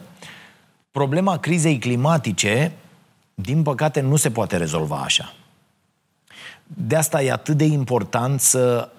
Problema 0.97 1.37
crizei 1.37 1.77
climatice, 1.77 2.71
din 3.33 3.63
păcate, 3.63 4.01
nu 4.01 4.15
se 4.15 4.31
poate 4.31 4.57
rezolva 4.57 4.95
așa. 4.95 5.33
De 6.63 6.95
asta 6.95 7.21
e 7.21 7.31
atât 7.31 7.57
de 7.57 7.63
important 7.63 8.41
să 8.41 8.89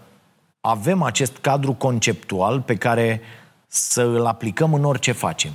avem 0.61 1.03
acest 1.03 1.37
cadru 1.37 1.73
conceptual 1.73 2.61
pe 2.61 2.77
care 2.77 3.21
să 3.67 4.03
îl 4.03 4.27
aplicăm 4.27 4.75
în 4.75 4.85
orice 4.85 5.13
facem. 5.13 5.53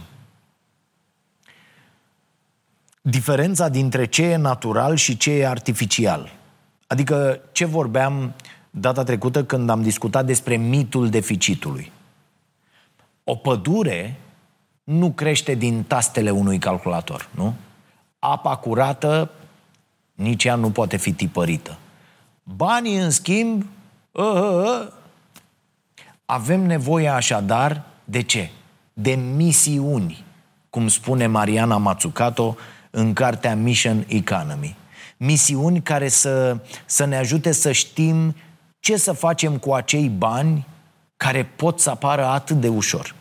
Diferența 3.01 3.69
dintre 3.69 4.05
ce 4.05 4.23
e 4.23 4.35
natural 4.35 4.95
și 4.95 5.17
ce 5.17 5.31
e 5.31 5.47
artificial. 5.47 6.31
Adică 6.87 7.39
ce 7.51 7.65
vorbeam 7.65 8.33
data 8.69 9.03
trecută 9.03 9.43
când 9.43 9.69
am 9.69 9.81
discutat 9.81 10.25
despre 10.25 10.55
mitul 10.55 11.09
deficitului. 11.09 11.91
O 13.23 13.35
pădure 13.35 14.15
nu 14.83 15.11
crește 15.11 15.53
din 15.53 15.83
tastele 15.83 16.29
unui 16.29 16.57
calculator, 16.57 17.29
nu? 17.35 17.53
Apa 18.19 18.55
curată, 18.55 19.31
nici 20.13 20.43
ea 20.43 20.55
nu 20.55 20.71
poate 20.71 20.97
fi 20.97 21.13
tipărită. 21.13 21.77
Banii, 22.43 22.97
în 22.97 23.09
schimb, 23.09 23.65
uh, 24.11 24.23
uh, 24.23 24.41
uh. 24.41 24.87
avem 26.25 26.61
nevoie 26.61 27.07
așadar 27.07 27.83
de 28.03 28.21
ce? 28.21 28.49
De 28.93 29.13
misiuni, 29.13 30.23
cum 30.69 30.87
spune 30.87 31.27
Mariana 31.27 31.77
Mazzucato 31.77 32.57
în 32.89 33.13
cartea 33.13 33.55
Mission 33.55 34.05
Economy. 34.07 34.75
Misiuni 35.17 35.81
care 35.81 36.07
să, 36.07 36.57
să 36.85 37.05
ne 37.05 37.17
ajute 37.17 37.51
să 37.51 37.71
știm 37.71 38.35
ce 38.79 38.97
să 38.97 39.11
facem 39.11 39.57
cu 39.57 39.73
acei 39.73 40.09
bani 40.09 40.67
care 41.23 41.43
pot 41.55 41.79
să 41.79 41.89
apară 41.89 42.25
atât 42.25 42.55
de 42.61 42.67
ușor. 42.67 43.15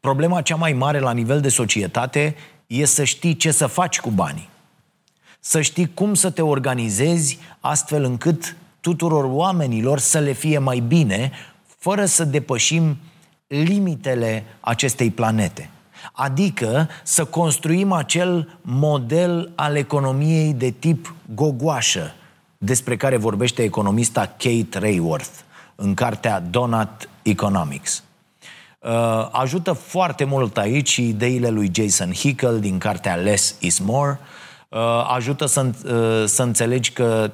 Problema 0.00 0.42
cea 0.42 0.56
mai 0.56 0.72
mare 0.72 0.98
la 0.98 1.12
nivel 1.12 1.40
de 1.40 1.48
societate 1.48 2.36
e 2.66 2.84
să 2.84 3.04
știi 3.04 3.36
ce 3.36 3.50
să 3.50 3.66
faci 3.66 4.00
cu 4.00 4.10
banii. 4.10 4.48
Să 5.40 5.60
știi 5.60 5.94
cum 5.94 6.14
să 6.14 6.30
te 6.30 6.42
organizezi 6.42 7.38
astfel 7.60 8.04
încât 8.04 8.56
tuturor 8.80 9.24
oamenilor 9.24 9.98
să 9.98 10.18
le 10.18 10.32
fie 10.32 10.58
mai 10.58 10.78
bine, 10.78 11.32
fără 11.78 12.04
să 12.04 12.24
depășim 12.24 12.96
limitele 13.46 14.44
acestei 14.60 15.10
planete. 15.10 15.70
Adică 16.12 16.88
să 17.02 17.24
construim 17.24 17.92
acel 17.92 18.58
model 18.60 19.52
al 19.54 19.76
economiei 19.76 20.52
de 20.52 20.70
tip 20.70 21.14
gogoașă, 21.34 22.14
despre 22.58 22.96
care 22.96 23.16
vorbește 23.16 23.62
economista 23.62 24.20
Kate 24.20 24.78
Rayworth 24.78 25.43
în 25.74 25.94
cartea 25.94 26.40
Donut 26.40 27.08
Economics. 27.22 28.02
Uh, 28.78 29.28
ajută 29.32 29.72
foarte 29.72 30.24
mult 30.24 30.56
aici 30.56 30.96
ideile 30.96 31.48
lui 31.48 31.70
Jason 31.74 32.12
Hickel 32.12 32.60
din 32.60 32.78
cartea 32.78 33.14
Less 33.14 33.56
is 33.60 33.78
More. 33.78 34.18
Uh, 34.68 34.78
ajută 35.14 35.46
să, 35.46 35.60
uh, 35.60 36.24
să 36.26 36.42
înțelegi 36.42 36.92
că 36.92 37.30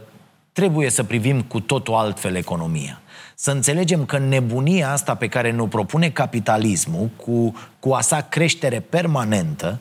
trebuie 0.52 0.90
să 0.90 1.04
privim 1.04 1.42
cu 1.42 1.60
totul 1.60 1.94
altfel 1.94 2.34
economia. 2.34 3.00
Să 3.34 3.50
înțelegem 3.50 4.04
că 4.04 4.18
nebunia 4.18 4.92
asta 4.92 5.14
pe 5.14 5.28
care 5.28 5.50
ne-o 5.50 5.66
propune 5.66 6.10
capitalismul, 6.10 7.10
cu, 7.16 7.54
cu 7.78 7.92
a 7.92 8.00
sa 8.00 8.20
creștere 8.20 8.80
permanentă, 8.80 9.78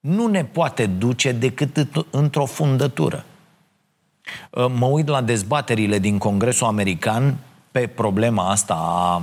nu 0.00 0.26
ne 0.26 0.44
poate 0.44 0.86
duce 0.86 1.32
decât 1.32 2.04
într-o 2.10 2.44
fundătură. 2.44 3.24
Uh, 4.50 4.66
mă 4.78 4.86
uit 4.86 5.08
la 5.08 5.22
dezbaterile 5.22 5.98
din 5.98 6.18
Congresul 6.18 6.66
American 6.66 7.36
pe 7.72 7.86
problema 7.86 8.50
asta 8.50 8.74
a 8.74 9.22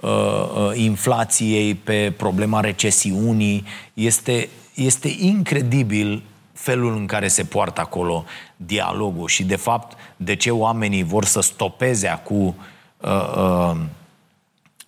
Uh, 0.00 0.10
uh, 0.10 0.70
inflației, 0.74 1.74
pe 1.74 2.14
problema 2.16 2.60
recesiunii. 2.60 3.64
Este, 3.94 4.48
este 4.74 5.08
incredibil 5.18 6.22
felul 6.52 6.96
în 6.96 7.06
care 7.06 7.28
se 7.28 7.44
poartă 7.44 7.80
acolo 7.80 8.24
dialogul 8.56 9.28
și, 9.28 9.44
de 9.44 9.56
fapt, 9.56 9.96
de 10.16 10.36
ce 10.36 10.50
oamenii 10.50 11.02
vor 11.02 11.24
să 11.24 11.40
stopeze 11.40 12.08
acum 12.08 12.54
uh, 12.96 13.34
uh, 13.36 13.76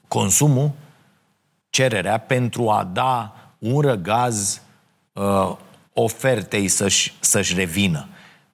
consumul, 0.08 0.70
cererea, 1.70 2.18
pentru 2.18 2.68
a 2.68 2.84
da 2.92 3.36
un 3.58 3.80
răgaz 3.80 4.62
uh, 5.12 5.56
ofertei 5.92 6.68
să-și, 6.68 7.14
să-și 7.20 7.54
revină. 7.54 8.08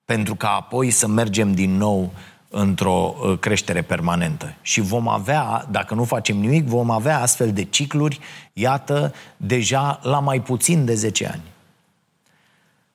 Pentru 0.05 0.35
ca 0.35 0.49
apoi 0.49 0.91
să 0.91 1.07
mergem 1.07 1.53
din 1.53 1.77
nou 1.77 2.13
într-o 2.51 3.15
uh, 3.23 3.39
creștere 3.39 3.83
permanentă. 3.83 4.55
Și 4.63 4.81
vom 4.81 5.09
avea, 5.09 5.67
dacă 5.71 5.95
nu 5.95 6.05
facem 6.05 6.37
nimic, 6.37 6.67
vom 6.67 6.91
avea 6.91 7.21
astfel 7.21 7.53
de 7.53 7.63
cicluri, 7.63 8.19
iată, 8.53 9.13
deja 9.37 10.01
la 10.03 10.21
mai 10.21 10.41
puțin 10.41 10.85
de 10.85 10.95
10 10.95 11.27
ani. 11.27 11.43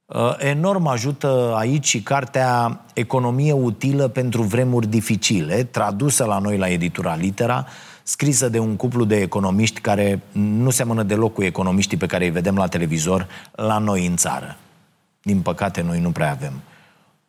Uh, 0.06 0.36
enorm 0.38 0.88
ajută 0.88 1.54
aici 1.58 1.88
și 1.88 2.02
cartea 2.02 2.82
Economie 2.94 3.52
utilă 3.52 4.08
pentru 4.08 4.42
vremuri 4.42 4.88
dificile, 4.88 5.63
tradusă 5.63 6.26
la 6.26 6.38
noi 6.38 6.58
la 6.58 6.70
editura 6.70 7.16
Litera, 7.16 7.66
scrisă 8.04 8.50
de 8.50 8.60
un 8.60 8.76
cuplu 8.76 9.04
de 9.04 9.16
economiști 9.16 9.80
care 9.80 10.22
nu 10.32 10.70
seamănă 10.70 11.04
deloc 11.04 11.34
cu 11.34 11.44
economiștii 11.44 11.98
pe 11.98 12.06
care 12.06 12.24
îi 12.24 12.32
vedem 12.32 12.56
la 12.56 12.68
televizor 12.68 13.28
la 13.52 13.78
noi 13.78 14.06
în 14.06 14.16
țară. 14.16 14.58
Din 15.22 15.42
păcate, 15.42 15.82
noi 15.82 16.00
nu 16.00 16.12
prea 16.12 16.32
avem 16.32 16.54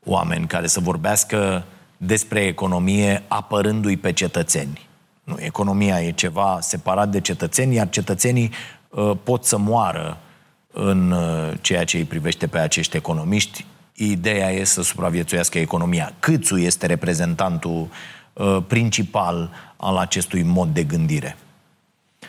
oameni 0.04 0.46
care 0.46 0.66
să 0.66 0.80
vorbească 0.80 1.64
despre 1.96 2.40
economie 2.40 3.22
apărându-i 3.28 3.96
pe 3.96 4.12
cetățeni. 4.12 4.88
Nu, 5.24 5.37
economia 5.38 6.02
e 6.02 6.12
ceva 6.12 6.59
separat 6.61 7.09
de 7.09 7.20
cetățeni, 7.20 7.74
iar 7.74 7.88
cetățenii 7.88 8.50
uh, 8.88 9.12
pot 9.22 9.44
să 9.44 9.59
moară 9.59 10.18
în 10.72 11.11
uh, 11.11 11.52
ceea 11.61 11.85
ce 11.85 11.96
îi 11.96 12.04
privește 12.04 12.46
pe 12.46 12.59
acești 12.59 12.96
economiști. 12.96 13.66
Ideea 13.94 14.50
e 14.50 14.64
să 14.64 14.83
supraviețuiască 14.83 15.59
economia. 15.59 16.12
Câțu 16.18 16.59
este 16.59 16.87
reprezentantul 16.87 17.88
uh, 18.33 18.59
principal 18.66 19.50
al 19.76 19.96
acestui 19.96 20.42
mod 20.42 20.68
de 20.68 20.83
gândire. 20.83 21.37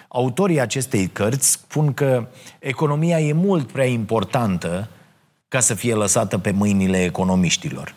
Autorii 0.07 0.59
acestei 0.59 1.07
cărți 1.07 1.51
spun 1.51 1.93
că 1.93 2.27
economia 2.59 3.19
e 3.19 3.33
mult 3.33 3.71
prea 3.71 3.85
importantă 3.85 4.89
ca 5.47 5.59
să 5.59 5.73
fie 5.73 5.93
lăsată 5.93 6.37
pe 6.37 6.51
mâinile 6.51 7.03
economiștilor. 7.03 7.93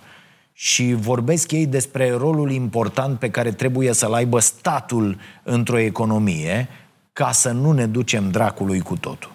Și 0.60 0.92
vorbesc 0.92 1.50
ei 1.50 1.66
despre 1.66 2.10
rolul 2.10 2.50
important 2.50 3.18
pe 3.18 3.30
care 3.30 3.52
trebuie 3.52 3.92
să-l 3.92 4.12
aibă 4.12 4.38
statul 4.38 5.18
într-o 5.42 5.78
economie 5.78 6.68
ca 7.12 7.32
să 7.32 7.50
nu 7.50 7.72
ne 7.72 7.86
ducem 7.86 8.30
dracului 8.30 8.80
cu 8.80 8.96
totul. 8.96 9.32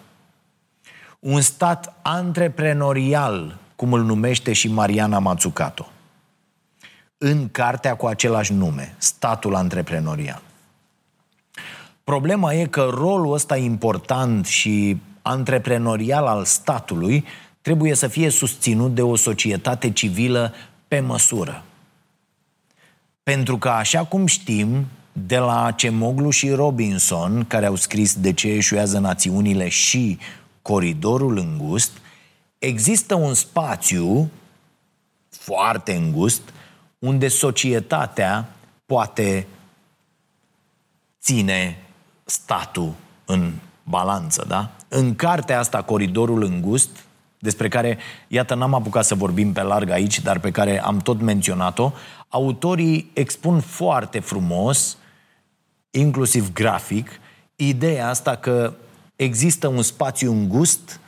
Un 1.18 1.40
stat 1.40 1.98
antreprenorial, 2.02 3.58
cum 3.76 3.92
îl 3.92 4.02
numește 4.02 4.52
și 4.52 4.68
Mariana 4.68 5.18
Mazzucato 5.18 5.88
în 7.18 7.48
cartea 7.50 7.96
cu 7.96 8.06
același 8.06 8.52
nume, 8.52 8.94
Statul 8.98 9.54
Antreprenorial. 9.54 10.42
Problema 12.04 12.54
e 12.54 12.66
că 12.66 12.90
rolul 12.94 13.32
ăsta 13.32 13.56
important 13.56 14.46
și 14.46 15.00
antreprenorial 15.22 16.26
al 16.26 16.44
statului 16.44 17.24
trebuie 17.60 17.94
să 17.94 18.06
fie 18.06 18.30
susținut 18.30 18.94
de 18.94 19.02
o 19.02 19.16
societate 19.16 19.90
civilă 19.90 20.52
pe 20.94 21.00
măsură. 21.00 21.64
Pentru 23.22 23.58
că, 23.58 23.68
așa 23.68 24.04
cum 24.04 24.26
știm, 24.26 24.86
de 25.12 25.38
la 25.38 25.70
Cemoglu 25.70 26.30
și 26.30 26.50
Robinson, 26.50 27.44
care 27.44 27.66
au 27.66 27.74
scris 27.74 28.14
De 28.14 28.32
ce 28.32 28.48
eșuează 28.48 28.98
națiunile 28.98 29.68
și 29.68 30.18
Coridorul 30.62 31.36
îngust, 31.38 31.90
există 32.58 33.14
un 33.14 33.34
spațiu 33.34 34.30
foarte 35.28 35.94
îngust 35.94 36.42
unde 36.98 37.28
societatea 37.28 38.48
poate 38.86 39.46
ține 41.20 41.82
statul 42.24 42.94
în 43.24 43.52
balanță, 43.82 44.44
da? 44.48 44.70
În 44.88 45.14
cartea 45.14 45.58
asta, 45.58 45.82
Coridorul 45.82 46.42
Îngust, 46.42 47.03
despre 47.44 47.68
care, 47.68 47.98
iată, 48.28 48.54
n-am 48.54 48.74
apucat 48.74 49.04
să 49.04 49.14
vorbim 49.14 49.52
pe 49.52 49.62
larg 49.62 49.90
aici, 49.90 50.20
dar 50.20 50.38
pe 50.38 50.50
care 50.50 50.82
am 50.82 50.98
tot 50.98 51.20
menționat-o, 51.20 51.92
autorii 52.28 53.10
expun 53.12 53.60
foarte 53.60 54.20
frumos, 54.20 54.96
inclusiv 55.90 56.52
grafic, 56.52 57.10
ideea 57.56 58.08
asta 58.08 58.36
că 58.36 58.74
există 59.16 59.66
un 59.68 59.82
spațiu 59.82 60.32
îngust 60.32 61.00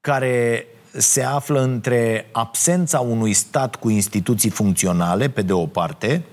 care 0.00 0.66
se 0.92 1.22
află 1.22 1.60
între 1.60 2.28
absența 2.32 3.00
unui 3.00 3.32
stat 3.32 3.76
cu 3.76 3.88
instituții 3.88 4.50
funcționale, 4.50 5.28
pe 5.28 5.42
de 5.42 5.52
o 5.52 5.66
parte, 5.66 6.24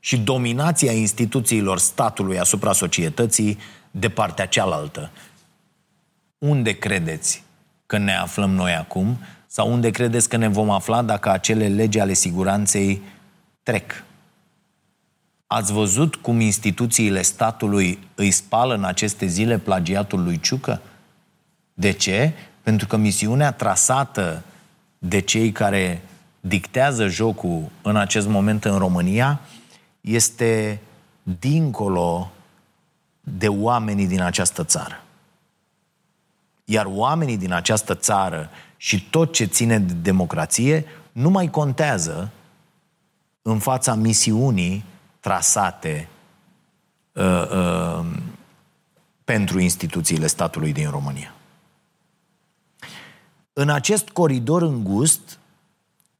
și 0.00 0.18
dominația 0.18 0.92
instituțiilor 0.92 1.78
statului 1.78 2.38
asupra 2.38 2.72
societății 2.72 3.58
de 3.90 4.08
partea 4.08 4.46
cealaltă. 4.46 5.10
Unde 6.38 6.72
credeți 6.72 7.44
că 7.86 7.98
ne 7.98 8.16
aflăm 8.16 8.50
noi 8.50 8.74
acum? 8.74 9.18
Sau 9.46 9.72
unde 9.72 9.90
credeți 9.90 10.28
că 10.28 10.36
ne 10.36 10.48
vom 10.48 10.70
afla 10.70 11.02
dacă 11.02 11.30
acele 11.30 11.68
legi 11.68 11.98
ale 11.98 12.12
siguranței 12.12 13.02
trec? 13.62 14.04
Ați 15.46 15.72
văzut 15.72 16.16
cum 16.16 16.40
instituțiile 16.40 17.22
statului 17.22 17.98
îi 18.14 18.30
spală 18.30 18.74
în 18.74 18.84
aceste 18.84 19.26
zile 19.26 19.58
plagiatul 19.58 20.22
lui 20.22 20.40
Ciucă? 20.40 20.80
De 21.74 21.90
ce? 21.90 22.32
Pentru 22.62 22.86
că 22.86 22.96
misiunea 22.96 23.52
trasată 23.52 24.42
de 24.98 25.20
cei 25.20 25.52
care 25.52 26.02
dictează 26.40 27.06
jocul 27.06 27.70
în 27.82 27.96
acest 27.96 28.28
moment 28.28 28.64
în 28.64 28.78
România 28.78 29.40
este 30.00 30.80
dincolo 31.22 32.30
de 33.20 33.48
oamenii 33.48 34.06
din 34.06 34.20
această 34.20 34.64
țară. 34.64 35.05
Iar 36.68 36.86
oamenii 36.88 37.36
din 37.36 37.52
această 37.52 37.94
țară 37.94 38.50
și 38.76 39.08
tot 39.10 39.32
ce 39.32 39.44
ține 39.44 39.78
de 39.78 39.92
democrație 39.92 40.84
nu 41.12 41.30
mai 41.30 41.50
contează 41.50 42.30
în 43.42 43.58
fața 43.58 43.94
misiunii 43.94 44.84
trasate 45.20 46.08
uh, 47.12 47.50
uh, 47.50 48.06
pentru 49.24 49.58
instituțiile 49.58 50.26
statului 50.26 50.72
din 50.72 50.90
România. 50.90 51.34
În 53.52 53.68
acest 53.70 54.08
coridor 54.08 54.62
îngust, 54.62 55.38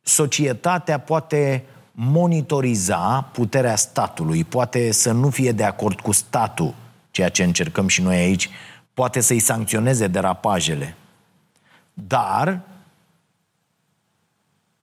societatea 0.03 0.99
poate 0.99 1.65
monitoriza 1.93 3.31
puterea 3.33 3.77
statului, 3.77 4.45
poate 4.45 4.93
să 4.93 5.13
nu 5.13 5.31
fie 5.31 5.53
de 5.53 5.65
acord 5.65 6.01
cu 6.01 6.13
statul, 6.13 6.75
ceea 7.11 7.29
ce 7.29 7.43
încercăm 7.43 7.89
și 7.89 8.03
noi 8.03 8.17
aici, 8.17 8.51
poate 8.97 9.21
să-i 9.21 9.39
sancționeze 9.39 10.07
derapajele. 10.07 10.97
Dar 11.95 12.61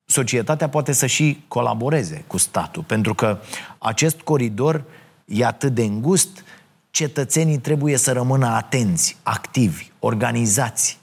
societatea 0.05 0.69
poate 0.69 0.91
să 0.91 1.05
și 1.05 1.43
colaboreze 1.47 2.23
cu 2.27 2.37
statul, 2.37 2.83
pentru 2.83 3.13
că 3.13 3.37
acest 3.77 4.21
coridor 4.21 4.83
e 5.25 5.45
atât 5.45 5.73
de 5.73 5.83
îngust, 5.83 6.43
cetățenii 6.89 7.57
trebuie 7.57 7.97
să 7.97 8.11
rămână 8.11 8.47
atenți, 8.47 9.17
activi, 9.23 9.91
organizați, 9.99 10.99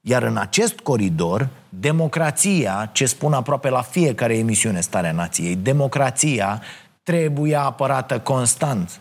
iar 0.00 0.22
în 0.22 0.36
acest 0.36 0.78
coridor, 0.78 1.48
democrația, 1.68 2.90
ce 2.92 3.06
spun 3.06 3.32
aproape 3.32 3.68
la 3.68 3.82
fiecare 3.82 4.36
emisiune 4.36 4.80
Starea 4.80 5.12
Nației, 5.12 5.56
democrația 5.56 6.62
trebuie 7.02 7.56
apărată 7.56 8.20
constant. 8.20 9.00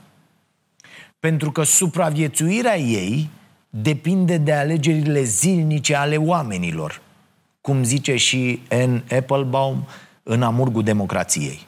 Pentru 1.23 1.51
că 1.51 1.63
supraviețuirea 1.63 2.77
ei 2.77 3.29
depinde 3.69 4.37
de 4.37 4.53
alegerile 4.53 5.23
zilnice 5.23 5.95
ale 5.95 6.17
oamenilor, 6.17 7.01
cum 7.61 7.83
zice 7.83 8.15
și 8.15 8.61
N. 8.69 9.15
Applebaum 9.15 9.87
în 10.23 10.41
Amurgul 10.41 10.83
Democrației. 10.83 11.67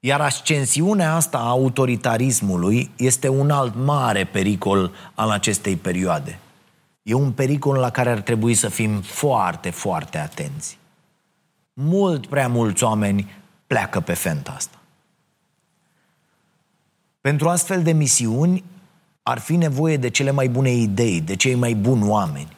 Iar 0.00 0.20
ascensiunea 0.20 1.14
asta 1.14 1.38
a 1.38 1.48
autoritarismului 1.48 2.90
este 2.96 3.28
un 3.28 3.50
alt 3.50 3.74
mare 3.74 4.24
pericol 4.24 4.92
al 5.14 5.30
acestei 5.30 5.76
perioade– 5.76 6.38
E 7.06 7.14
un 7.14 7.32
pericol 7.32 7.76
la 7.76 7.90
care 7.90 8.10
ar 8.10 8.20
trebui 8.20 8.54
să 8.54 8.68
fim 8.68 9.00
foarte, 9.00 9.70
foarte 9.70 10.18
atenți. 10.18 10.78
Mult 11.72 12.26
prea 12.26 12.48
mulți 12.48 12.84
oameni 12.84 13.30
pleacă 13.66 14.00
pe 14.00 14.14
fenta 14.14 14.52
asta. 14.56 14.75
Pentru 17.26 17.48
astfel 17.48 17.82
de 17.82 17.92
misiuni 17.92 18.64
ar 19.22 19.38
fi 19.38 19.56
nevoie 19.56 19.96
de 19.96 20.10
cele 20.10 20.30
mai 20.30 20.48
bune 20.48 20.70
idei, 20.70 21.20
de 21.20 21.36
cei 21.36 21.54
mai 21.54 21.74
buni 21.74 22.08
oameni. 22.08 22.56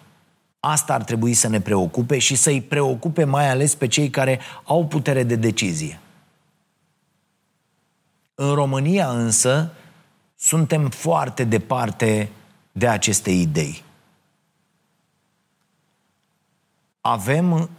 Asta 0.61 0.95
ar 0.95 1.05
trebui 1.05 1.35
să 1.35 1.49
ne 1.49 1.61
preocupe 1.61 2.19
și 2.19 2.35
să-i 2.35 2.63
preocupe 2.63 3.25
mai 3.25 3.51
ales 3.51 3.75
pe 3.75 3.87
cei 3.87 4.11
care 4.11 4.41
au 4.65 4.87
putere 4.87 5.23
de 5.23 5.37
decizie. 5.37 6.01
În 8.35 8.55
România 8.55 9.09
însă 9.09 9.73
suntem 10.37 10.89
foarte 10.89 11.45
departe 11.45 12.31
de 12.73 12.89
aceste 12.89 13.31
idei. 13.31 13.83
avem 17.01 17.71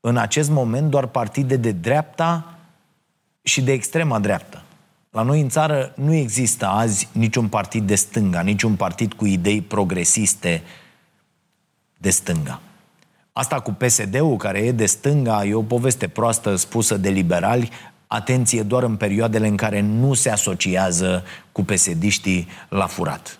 în 0.00 0.16
acest 0.16 0.50
moment 0.50 0.90
doar 0.90 1.06
partide 1.06 1.56
de 1.56 1.72
dreapta 1.72 2.58
și 3.42 3.62
de 3.62 3.72
extrema 3.72 4.18
dreaptă. 4.18 4.61
La 5.12 5.22
noi 5.22 5.40
în 5.40 5.48
țară 5.48 5.92
nu 5.96 6.14
există 6.14 6.66
azi 6.66 7.08
niciun 7.12 7.48
partid 7.48 7.86
de 7.86 7.94
stânga, 7.94 8.40
niciun 8.40 8.76
partid 8.76 9.12
cu 9.12 9.26
idei 9.26 9.60
progresiste 9.60 10.62
de 11.98 12.10
stânga. 12.10 12.60
Asta 13.32 13.60
cu 13.60 13.72
PSD-ul, 13.72 14.36
care 14.36 14.58
e 14.58 14.72
de 14.72 14.86
stânga, 14.86 15.44
e 15.44 15.54
o 15.54 15.62
poveste 15.62 16.08
proastă 16.08 16.56
spusă 16.56 16.96
de 16.96 17.08
liberali, 17.08 17.70
atenție 18.06 18.62
doar 18.62 18.82
în 18.82 18.96
perioadele 18.96 19.46
în 19.46 19.56
care 19.56 19.80
nu 19.80 20.14
se 20.14 20.30
asociază 20.30 21.24
cu 21.52 21.64
pesediștii 21.64 22.48
la 22.68 22.86
furat. 22.86 23.38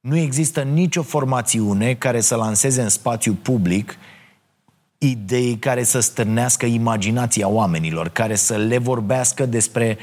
Nu 0.00 0.16
există 0.16 0.62
nicio 0.62 1.02
formațiune 1.02 1.94
care 1.94 2.20
să 2.20 2.34
lanseze 2.36 2.82
în 2.82 2.88
spațiu 2.88 3.34
public 3.42 3.96
idei 4.98 5.56
care 5.56 5.82
să 5.82 6.00
stârnească 6.00 6.66
imaginația 6.66 7.48
oamenilor, 7.48 8.08
care 8.08 8.34
să 8.34 8.56
le 8.56 8.78
vorbească 8.78 9.46
despre 9.46 9.98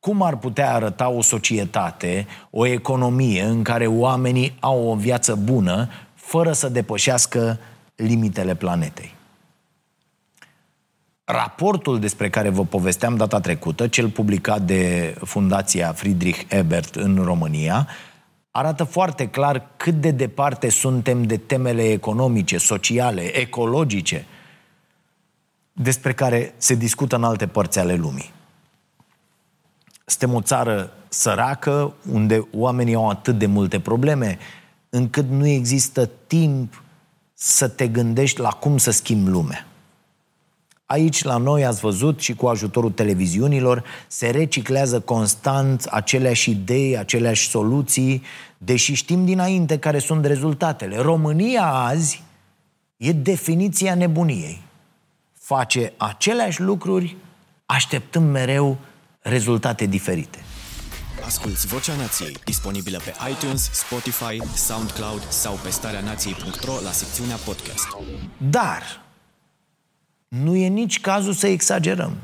cum 0.00 0.22
ar 0.22 0.36
putea 0.36 0.74
arăta 0.74 1.08
o 1.08 1.22
societate, 1.22 2.26
o 2.50 2.66
economie 2.66 3.42
în 3.42 3.62
care 3.62 3.86
oamenii 3.86 4.56
au 4.60 4.88
o 4.88 4.94
viață 4.94 5.34
bună, 5.34 5.88
fără 6.14 6.52
să 6.52 6.68
depășească 6.68 7.58
limitele 7.94 8.54
planetei. 8.54 9.14
Raportul 11.24 12.00
despre 12.00 12.30
care 12.30 12.48
vă 12.48 12.64
povesteam 12.64 13.16
data 13.16 13.40
trecută, 13.40 13.88
cel 13.88 14.08
publicat 14.08 14.62
de 14.62 15.14
Fundația 15.24 15.92
Friedrich 15.92 16.40
Ebert 16.48 16.94
în 16.94 17.20
România, 17.24 17.88
arată 18.50 18.84
foarte 18.84 19.28
clar 19.28 19.70
cât 19.76 19.94
de 19.94 20.10
departe 20.10 20.70
suntem 20.70 21.22
de 21.22 21.36
temele 21.36 21.90
economice, 21.90 22.58
sociale, 22.58 23.38
ecologice, 23.38 24.26
despre 25.72 26.12
care 26.12 26.54
se 26.56 26.74
discută 26.74 27.16
în 27.16 27.24
alte 27.24 27.46
părți 27.46 27.78
ale 27.78 27.94
lumii. 27.94 28.32
Suntem 30.10 30.34
o 30.34 30.40
țară 30.40 30.92
săracă, 31.08 31.92
unde 32.12 32.48
oamenii 32.52 32.94
au 32.94 33.08
atât 33.08 33.38
de 33.38 33.46
multe 33.46 33.80
probleme, 33.80 34.38
încât 34.88 35.28
nu 35.28 35.46
există 35.46 36.10
timp 36.26 36.82
să 37.34 37.68
te 37.68 37.88
gândești 37.88 38.40
la 38.40 38.48
cum 38.48 38.78
să 38.78 38.90
schimbi 38.90 39.30
lumea. 39.30 39.66
Aici, 40.86 41.22
la 41.22 41.36
noi, 41.36 41.64
ați 41.64 41.80
văzut 41.80 42.20
și 42.20 42.34
cu 42.34 42.46
ajutorul 42.46 42.90
televiziunilor, 42.90 43.84
se 44.08 44.30
reciclează 44.30 45.00
constant 45.00 45.84
aceleași 45.84 46.50
idei, 46.50 46.98
aceleași 46.98 47.48
soluții, 47.48 48.22
deși 48.58 48.94
știm 48.94 49.24
dinainte 49.24 49.78
care 49.78 49.98
sunt 49.98 50.24
rezultatele. 50.24 50.96
România 50.96 51.64
azi 51.64 52.22
e 52.96 53.12
definiția 53.12 53.94
nebuniei. 53.94 54.62
Face 55.32 55.92
aceleași 55.96 56.60
lucruri, 56.60 57.16
așteptând 57.66 58.30
mereu 58.30 58.78
rezultate 59.22 59.86
diferite. 59.86 60.38
Asculți 61.24 61.66
Vocea 61.66 61.96
Nației, 61.96 62.36
disponibilă 62.44 63.00
pe 63.04 63.14
iTunes, 63.30 63.70
Spotify, 63.72 64.42
SoundCloud 64.54 65.22
sau 65.28 65.54
pe 65.62 65.70
starea 65.70 66.00
nației.ro 66.00 66.72
la 66.82 66.90
secțiunea 66.90 67.36
podcast. 67.36 67.88
Dar 68.36 68.82
nu 70.28 70.56
e 70.56 70.66
nici 70.68 71.00
cazul 71.00 71.32
să 71.32 71.46
exagerăm. 71.46 72.16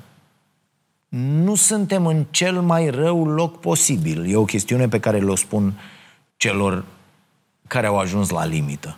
Nu 1.08 1.54
suntem 1.54 2.06
în 2.06 2.24
cel 2.30 2.60
mai 2.60 2.90
rău 2.90 3.26
loc 3.26 3.60
posibil. 3.60 4.30
E 4.30 4.36
o 4.36 4.44
chestiune 4.44 4.88
pe 4.88 5.00
care 5.00 5.18
le-o 5.18 5.36
spun 5.36 5.80
celor 6.36 6.84
care 7.66 7.86
au 7.86 7.98
ajuns 7.98 8.30
la 8.30 8.44
limită. 8.44 8.96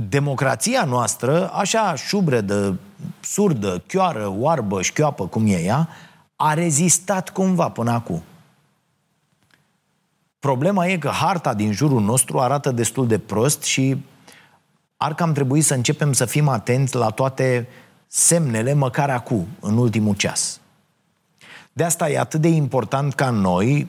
Democrația 0.00 0.84
noastră, 0.84 1.50
așa 1.52 1.94
șubredă, 1.94 2.78
surdă, 3.20 3.82
chioară, 3.86 4.34
oarbă, 4.36 4.82
șchioapă, 4.82 5.26
cum 5.26 5.46
e 5.46 5.62
ea, 5.62 5.88
a 6.36 6.54
rezistat 6.54 7.30
cumva 7.30 7.68
până 7.68 7.90
acum. 7.90 8.22
Problema 10.38 10.86
e 10.86 10.98
că 10.98 11.08
harta 11.08 11.54
din 11.54 11.72
jurul 11.72 12.00
nostru 12.00 12.40
arată 12.40 12.70
destul 12.70 13.06
de 13.06 13.18
prost 13.18 13.62
și 13.62 14.04
ar 14.96 15.14
cam 15.14 15.32
trebui 15.32 15.60
să 15.60 15.74
începem 15.74 16.12
să 16.12 16.24
fim 16.24 16.48
atenți 16.48 16.96
la 16.96 17.10
toate 17.10 17.68
semnele, 18.06 18.72
măcar 18.72 19.10
acum, 19.10 19.46
în 19.60 19.76
ultimul 19.76 20.14
ceas. 20.14 20.60
De 21.72 21.84
asta 21.84 22.10
e 22.10 22.18
atât 22.18 22.40
de 22.40 22.48
important 22.48 23.14
ca 23.14 23.30
noi, 23.30 23.88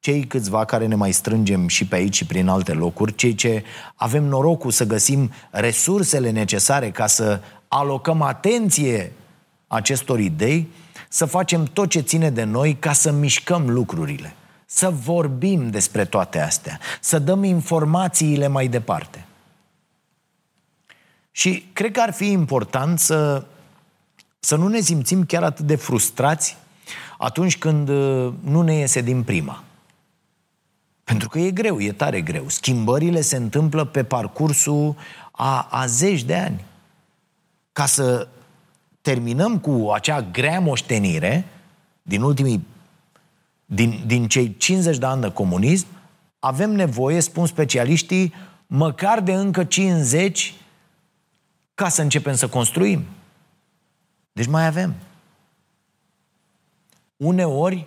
cei 0.00 0.24
câțiva 0.24 0.64
care 0.64 0.86
ne 0.86 0.94
mai 0.94 1.12
strângem 1.12 1.68
și 1.68 1.86
pe 1.86 1.94
aici 1.94 2.14
și 2.14 2.26
prin 2.26 2.48
alte 2.48 2.72
locuri, 2.72 3.14
cei 3.14 3.34
ce 3.34 3.64
avem 3.94 4.24
norocul 4.24 4.70
să 4.70 4.84
găsim 4.84 5.32
resursele 5.50 6.30
necesare 6.30 6.90
ca 6.90 7.06
să 7.06 7.40
alocăm 7.68 8.22
atenție 8.22 9.12
acestor 9.66 10.18
idei, 10.18 10.68
să 11.08 11.24
facem 11.24 11.64
tot 11.64 11.88
ce 11.88 12.00
ține 12.00 12.30
de 12.30 12.44
noi 12.44 12.76
ca 12.78 12.92
să 12.92 13.10
mișcăm 13.10 13.70
lucrurile, 13.70 14.34
să 14.66 14.90
vorbim 14.90 15.70
despre 15.70 16.04
toate 16.04 16.40
astea, 16.40 16.80
să 17.00 17.18
dăm 17.18 17.44
informațiile 17.44 18.46
mai 18.46 18.68
departe. 18.68 19.24
Și 21.30 21.68
cred 21.72 21.92
că 21.92 22.00
ar 22.00 22.12
fi 22.12 22.30
important 22.30 22.98
să, 22.98 23.44
să 24.38 24.56
nu 24.56 24.68
ne 24.68 24.80
simțim 24.80 25.24
chiar 25.24 25.42
atât 25.42 25.66
de 25.66 25.76
frustrați 25.76 26.56
atunci 27.18 27.58
când 27.58 27.88
uh, 27.88 28.32
nu 28.40 28.62
ne 28.62 28.74
iese 28.74 29.00
din 29.00 29.22
prima. 29.22 29.64
Pentru 31.10 31.28
că 31.28 31.38
e 31.38 31.50
greu, 31.50 31.80
e 31.80 31.92
tare 31.92 32.20
greu. 32.20 32.48
Schimbările 32.48 33.20
se 33.20 33.36
întâmplă 33.36 33.84
pe 33.84 34.04
parcursul 34.04 34.96
a, 35.30 35.60
a 35.70 35.86
zeci 35.86 36.22
de 36.22 36.36
ani. 36.36 36.64
Ca 37.72 37.86
să 37.86 38.28
terminăm 39.00 39.58
cu 39.58 39.90
acea 39.94 40.22
grea 40.22 40.60
moștenire 40.60 41.44
din 42.02 42.22
ultimii 42.22 42.66
din, 43.64 44.02
din 44.06 44.28
cei 44.28 44.56
50 44.56 44.98
de 44.98 45.06
ani 45.06 45.20
de 45.20 45.32
comunism, 45.32 45.86
avem 46.38 46.70
nevoie, 46.70 47.20
spun 47.20 47.46
specialiștii, 47.46 48.34
măcar 48.66 49.20
de 49.20 49.32
încă 49.32 49.64
50 49.64 50.54
ca 51.74 51.88
să 51.88 52.02
începem 52.02 52.34
să 52.34 52.48
construim. 52.48 53.04
Deci 54.32 54.46
mai 54.46 54.66
avem. 54.66 54.94
Uneori 57.16 57.86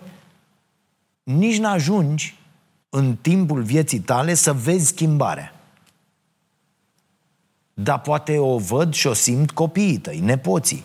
nici 1.22 1.58
n-ajungi 1.58 2.42
în 2.96 3.16
timpul 3.20 3.62
vieții 3.62 3.98
tale 3.98 4.34
să 4.34 4.52
vezi 4.52 4.86
schimbarea. 4.86 5.54
Dar 7.74 8.00
poate 8.00 8.38
o 8.38 8.58
văd 8.58 8.92
și 8.92 9.06
o 9.06 9.12
simt 9.12 9.50
copiii 9.50 9.98
tăi, 9.98 10.20
nepoții. 10.20 10.84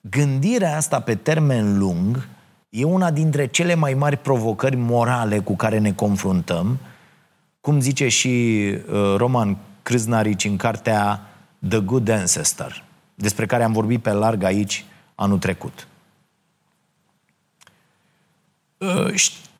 Gândirea 0.00 0.76
asta 0.76 1.00
pe 1.00 1.14
termen 1.14 1.78
lung 1.78 2.28
e 2.70 2.84
una 2.84 3.10
dintre 3.10 3.46
cele 3.46 3.74
mai 3.74 3.94
mari 3.94 4.16
provocări 4.16 4.76
morale 4.76 5.38
cu 5.38 5.56
care 5.56 5.78
ne 5.78 5.92
confruntăm, 5.92 6.78
cum 7.60 7.80
zice 7.80 8.08
și 8.08 8.28
uh, 8.28 9.14
Roman 9.16 9.56
Crâznarici 9.82 10.44
în 10.44 10.56
cartea 10.56 11.20
The 11.68 11.80
Good 11.80 12.08
Ancestor, 12.08 12.84
despre 13.14 13.46
care 13.46 13.62
am 13.62 13.72
vorbit 13.72 14.02
pe 14.02 14.12
larg 14.12 14.42
aici 14.42 14.84
anul 15.14 15.38
trecut. 15.38 15.88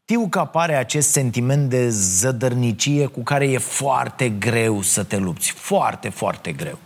Uh, 0.09 0.15
știu 0.15 0.29
că 0.29 0.39
apare 0.39 0.75
acest 0.75 1.11
sentiment 1.11 1.69
de 1.69 1.89
zădărnicie 1.89 3.07
cu 3.07 3.23
care 3.23 3.51
e 3.51 3.59
foarte 3.59 4.29
greu 4.29 4.83
să 4.83 5.03
te 5.03 5.19
lupți. 5.19 5.51
Foarte, 5.51 6.09
foarte 6.09 6.53
greu. 6.53 6.79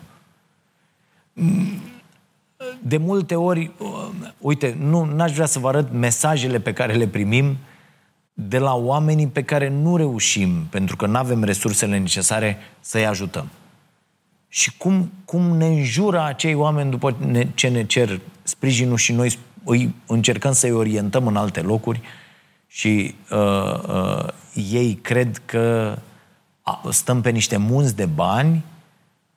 De 2.82 2.96
multe 2.96 3.34
ori, 3.34 3.70
uh, 3.78 4.08
uite, 4.38 4.76
nu 4.78 5.04
n-aș 5.04 5.32
vrea 5.32 5.46
să 5.46 5.58
vă 5.58 5.68
arăt 5.68 5.92
mesajele 5.92 6.60
pe 6.60 6.72
care 6.72 6.92
le 6.92 7.06
primim 7.06 7.56
de 8.32 8.58
la 8.58 8.74
oamenii 8.74 9.26
pe 9.26 9.42
care 9.42 9.68
nu 9.68 9.96
reușim, 9.96 10.66
pentru 10.70 10.96
că 10.96 11.06
nu 11.06 11.16
avem 11.16 11.44
resursele 11.44 11.98
necesare 11.98 12.56
să-i 12.80 13.06
ajutăm. 13.06 13.48
Și 14.48 14.76
cum, 14.76 15.10
cum 15.24 15.56
ne 15.56 15.66
înjură 15.66 16.22
acei 16.22 16.54
oameni 16.54 16.90
după 16.90 17.16
ce 17.54 17.68
ne 17.68 17.84
cer 17.84 18.20
sprijinul 18.42 18.96
și 18.96 19.12
noi 19.12 19.38
îi 19.64 19.94
încercăm 20.06 20.52
să-i 20.52 20.72
orientăm 20.72 21.26
în 21.26 21.36
alte 21.36 21.60
locuri 21.60 22.00
și 22.74 23.14
uh, 23.30 23.80
uh, 23.88 24.28
ei 24.54 24.94
cred 24.94 25.42
că 25.44 25.96
stăm 26.90 27.20
pe 27.20 27.30
niște 27.30 27.56
munți 27.56 27.96
de 27.96 28.06
bani 28.06 28.64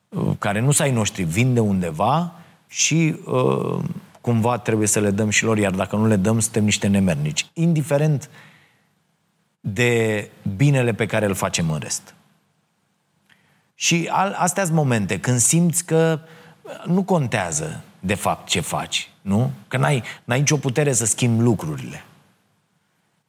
uh, 0.10 0.32
care 0.40 0.60
nu 0.60 0.72
s-ai 0.72 0.92
noștri, 0.92 1.24
vin 1.24 1.54
de 1.54 1.60
undeva 1.60 2.32
și 2.68 3.16
uh, 3.26 3.84
cumva 4.22 4.58
trebuie 4.58 4.88
să 4.88 5.00
le 5.00 5.12
dăm 5.12 5.30
și 5.30 5.44
lor, 5.44 5.58
iar 5.58 5.72
dacă 5.72 5.96
nu 5.96 6.08
le 6.08 6.16
dăm, 6.16 6.40
suntem 6.40 6.64
niște 6.64 6.88
nemernici. 6.88 7.46
Indiferent 7.54 8.30
de 9.60 10.30
binele 10.56 10.94
pe 10.94 11.06
care 11.06 11.26
îl 11.26 11.34
facem 11.34 11.70
în 11.70 11.80
rest. 11.80 12.16
Și 13.74 14.10
astea 14.36 14.64
sunt 14.64 14.76
momente 14.76 15.20
când 15.20 15.40
simți 15.40 15.86
că 15.86 16.20
nu 16.86 17.04
contează 17.04 17.84
de 18.00 18.14
fapt 18.14 18.48
ce 18.48 18.60
faci, 18.60 19.10
nu? 19.22 19.52
Că 19.68 19.78
n-ai, 19.78 20.04
n-ai 20.24 20.40
nicio 20.40 20.58
putere 20.58 20.94
să 20.94 21.06
schimbi 21.06 21.44
lucrurile. 21.44 22.04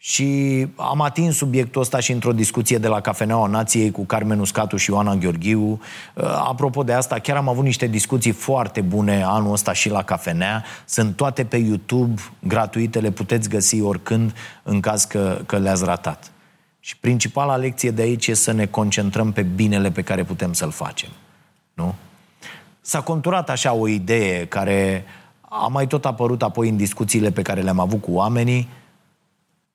Și 0.08 0.66
am 0.76 1.00
atins 1.00 1.36
subiectul 1.36 1.80
ăsta 1.80 2.00
și 2.00 2.12
într-o 2.12 2.32
discuție 2.32 2.78
de 2.78 2.88
la 2.88 3.00
Cafeneaua 3.00 3.46
Nației 3.46 3.90
cu 3.90 4.04
Carmen 4.04 4.40
Uscatu 4.40 4.76
și 4.76 4.90
Ioana 4.90 5.14
Gheorghiu. 5.14 5.80
Uh, 6.14 6.24
apropo 6.24 6.82
de 6.82 6.92
asta, 6.92 7.18
chiar 7.18 7.36
am 7.36 7.48
avut 7.48 7.64
niște 7.64 7.86
discuții 7.86 8.32
foarte 8.32 8.80
bune 8.80 9.22
anul 9.22 9.52
ăsta 9.52 9.72
și 9.72 9.88
la 9.88 10.02
Cafenea. 10.02 10.64
Sunt 10.84 11.16
toate 11.16 11.44
pe 11.44 11.56
YouTube, 11.56 12.20
gratuite, 12.40 13.00
le 13.00 13.10
puteți 13.10 13.48
găsi 13.48 13.80
oricând 13.80 14.34
în 14.62 14.80
caz 14.80 15.04
că, 15.04 15.38
că 15.46 15.58
le-ați 15.58 15.84
ratat. 15.84 16.30
Și 16.80 16.96
principala 16.96 17.56
lecție 17.56 17.90
de 17.90 18.02
aici 18.02 18.26
e 18.26 18.34
să 18.34 18.52
ne 18.52 18.66
concentrăm 18.66 19.32
pe 19.32 19.42
binele 19.42 19.90
pe 19.90 20.02
care 20.02 20.24
putem 20.24 20.52
să-l 20.52 20.70
facem. 20.70 21.10
Nu? 21.74 21.94
S-a 22.80 23.00
conturat 23.00 23.50
așa 23.50 23.72
o 23.72 23.88
idee 23.88 24.44
care 24.44 25.04
a 25.40 25.66
mai 25.66 25.86
tot 25.86 26.04
apărut 26.04 26.42
apoi 26.42 26.68
în 26.68 26.76
discuțiile 26.76 27.30
pe 27.30 27.42
care 27.42 27.60
le-am 27.60 27.78
avut 27.78 28.00
cu 28.00 28.12
oamenii, 28.12 28.68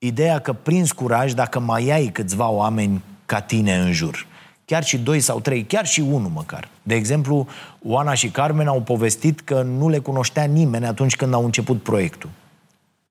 ideea 0.04 0.38
că 0.38 0.52
prins 0.52 0.92
curaj 0.92 1.32
dacă 1.32 1.58
mai 1.60 1.90
ai 1.90 2.06
câțiva 2.06 2.48
oameni 2.48 3.02
ca 3.26 3.40
tine 3.40 3.76
în 3.76 3.92
jur. 3.92 4.26
Chiar 4.64 4.84
și 4.84 4.98
doi 4.98 5.20
sau 5.20 5.40
trei, 5.40 5.64
chiar 5.64 5.86
și 5.86 6.00
unul 6.00 6.30
măcar. 6.30 6.68
De 6.82 6.94
exemplu, 6.94 7.46
Oana 7.82 8.14
și 8.14 8.30
Carmen 8.30 8.66
au 8.66 8.80
povestit 8.80 9.40
că 9.40 9.62
nu 9.62 9.88
le 9.88 9.98
cunoștea 9.98 10.44
nimeni 10.44 10.86
atunci 10.86 11.16
când 11.16 11.34
au 11.34 11.44
început 11.44 11.82
proiectul. 11.82 12.30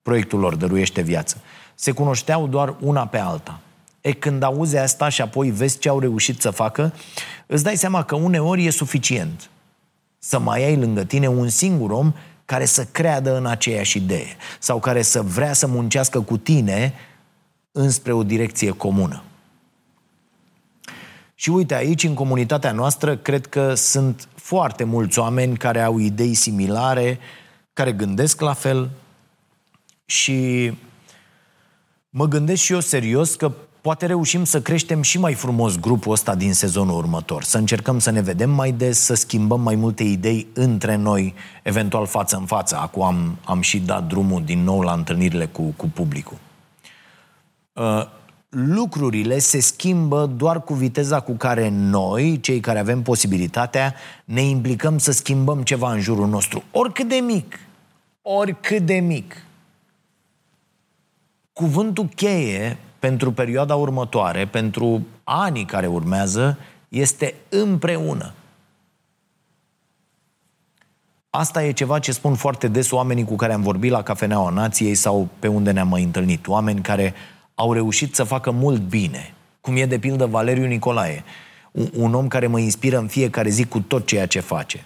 Proiectul 0.02 0.40
lor, 0.40 0.56
Dăruiește 0.56 1.02
Viață. 1.02 1.38
Se 1.76 1.92
cunoșteau 1.92 2.48
doar 2.48 2.76
una 2.80 3.08
pe 3.08 3.18
alta. 3.18 3.60
E 4.02 4.12
când 4.12 4.44
auzi 4.44 4.78
asta 4.78 5.10
și 5.10 5.22
apoi 5.22 5.52
vezi 5.52 5.80
ce 5.80 5.90
au 5.90 6.00
reușit 6.00 6.42
să 6.42 6.50
facă, 6.50 6.94
îți 7.46 7.64
dai 7.64 7.76
seama 7.76 8.04
că 8.04 8.16
uneori 8.16 8.66
e 8.66 8.70
suficient 8.70 9.50
să 10.20 10.40
mai 10.40 10.64
ai 10.64 10.78
lângă 10.78 11.04
tine 11.04 11.28
un 11.28 11.50
singur 11.50 11.92
om 11.92 12.14
care 12.52 12.66
să 12.66 12.86
creadă 12.86 13.38
în 13.38 13.46
aceeași 13.46 13.98
idee 13.98 14.36
sau 14.60 14.80
care 14.80 15.02
să 15.02 15.22
vrea 15.22 15.54
să 15.54 15.68
muncească 15.68 16.22
cu 16.22 16.38
tine 16.38 16.94
înspre 17.72 18.12
o 18.12 18.24
direcție 18.24 18.72
comună. 18.72 19.24
Și 21.36 21.50
uite, 21.50 21.76
aici, 21.76 22.04
în 22.04 22.14
comunitatea 22.14 22.72
noastră, 22.72 23.18
cred 23.18 23.46
că 23.46 23.74
sunt 23.74 24.28
foarte 24.36 24.84
mulți 24.84 25.20
oameni 25.20 25.58
care 25.58 25.82
au 25.82 25.98
idei 25.98 26.34
similare, 26.34 27.20
care 27.74 27.92
gândesc 27.92 28.42
la 28.42 28.54
fel 28.54 28.90
și 30.06 30.72
mă 32.10 32.28
gândesc 32.28 32.62
și 32.62 32.74
eu 32.74 32.80
serios 32.80 33.36
că 33.36 33.52
poate 33.82 34.06
reușim 34.06 34.44
să 34.44 34.62
creștem 34.62 35.02
și 35.02 35.20
mai 35.20 35.34
frumos 35.34 35.80
grupul 35.80 36.12
ăsta 36.12 36.36
din 36.36 36.54
sezonul 36.54 36.98
următor. 36.98 37.44
Să 37.44 37.58
încercăm 37.58 38.00
să 38.00 38.12
ne 38.12 38.22
vedem 38.22 38.50
mai 38.50 38.72
des, 38.72 39.00
să 39.00 39.14
schimbăm 39.14 39.62
mai 39.62 39.76
multe 39.76 40.04
idei 40.04 40.48
între 40.54 40.96
noi, 40.96 41.34
eventual 41.64 42.06
față 42.06 42.36
în 42.36 42.46
față. 42.46 42.78
Acum 42.78 43.04
am, 43.04 43.38
am 43.46 43.62
și 43.62 43.80
dat 43.80 44.08
drumul 44.08 44.44
din 44.44 44.64
nou 44.64 44.82
la 44.82 44.94
întâlnirile 44.94 45.46
cu, 45.46 45.62
cu 45.76 45.88
publicul. 45.88 46.38
Uh, 47.74 48.08
lucrurile 48.50 49.40
se 49.40 49.60
schimbă 49.60 50.26
doar 50.26 50.64
cu 50.64 50.74
viteza 50.74 51.20
cu 51.20 51.32
care 51.32 51.70
noi, 51.70 52.40
cei 52.40 52.60
care 52.60 52.80
avem 52.80 53.02
posibilitatea, 53.02 53.96
ne 54.26 54.42
implicăm 54.42 54.98
să 54.98 55.12
schimbăm 55.12 55.64
ceva 55.64 55.92
în 55.92 56.00
jurul 56.00 56.28
nostru. 56.28 56.64
Oricât 56.72 57.08
de 57.08 57.16
mic. 57.16 57.60
Oricât 58.22 58.86
de 58.86 59.00
mic. 59.00 59.46
Cuvântul 61.54 62.08
cheie 62.16 62.78
pentru 63.02 63.32
perioada 63.32 63.76
următoare, 63.76 64.48
pentru 64.48 65.06
anii 65.24 65.66
care 65.66 65.88
urmează, 65.88 66.58
este 66.90 67.36
împreună. 67.50 68.34
Asta 71.30 71.64
e 71.64 71.72
ceva 71.72 72.00
ce 72.00 72.12
spun 72.12 72.36
foarte 72.36 72.68
des 72.68 72.92
oamenii 72.92 73.24
cu 73.24 73.36
care 73.36 73.54
am 73.54 73.62
vorbit 73.62 73.92
la 73.92 74.04
Cafeneaua 74.04 74.50
Nației 74.50 74.96
sau 74.96 75.28
pe 75.40 75.48
unde 75.48 75.72
ne-am 75.72 75.88
mai 75.88 76.04
întâlnit. 76.04 76.48
Oameni 76.48 76.82
care 76.82 77.14
au 77.56 77.74
reușit 77.74 78.16
să 78.16 78.24
facă 78.24 78.52
mult 78.52 78.82
bine. 78.82 79.34
Cum 79.62 79.76
e 79.76 79.86
de 79.86 80.00
pildă 80.00 80.26
Valeriu 80.26 80.66
Nicolae, 80.66 81.24
un, 81.72 81.90
un 81.96 82.14
om 82.14 82.28
care 82.28 82.48
mă 82.48 82.60
inspiră 82.60 82.98
în 82.98 83.08
fiecare 83.08 83.50
zi 83.50 83.66
cu 83.66 83.80
tot 83.80 84.06
ceea 84.06 84.26
ce 84.26 84.40
face. 84.40 84.86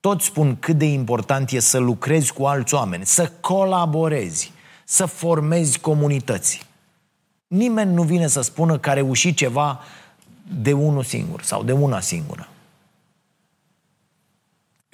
Toți 0.00 0.24
spun 0.24 0.56
cât 0.60 0.78
de 0.78 0.84
important 0.84 1.50
e 1.50 1.60
să 1.60 1.78
lucrezi 1.78 2.32
cu 2.32 2.44
alți 2.44 2.74
oameni, 2.74 3.06
să 3.06 3.32
colaborezi, 3.40 4.52
să 4.84 5.06
formezi 5.06 5.78
comunități. 5.78 6.65
Nimeni 7.46 7.94
nu 7.94 8.02
vine 8.02 8.26
să 8.26 8.40
spună 8.40 8.78
că 8.78 8.90
a 8.90 8.92
reușit 8.92 9.36
ceva 9.36 9.80
de 10.60 10.72
unul 10.72 11.02
singur 11.02 11.42
sau 11.42 11.62
de 11.62 11.72
una 11.72 12.00
singură. 12.00 12.48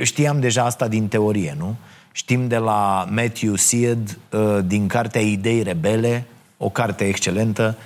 Știam 0.02 0.40
deja 0.40 0.64
asta 0.64 0.88
din 0.88 1.08
teorie, 1.08 1.54
nu? 1.58 1.76
Știm 2.12 2.48
de 2.48 2.56
la 2.56 3.08
Matthew 3.10 3.54
Seed, 3.54 4.18
uh, 4.30 4.58
din 4.66 4.86
cartea 4.86 5.20
Idei 5.20 5.62
Rebele, 5.62 6.26
o 6.56 6.68
carte 6.68 7.04
excelentă, 7.04 7.76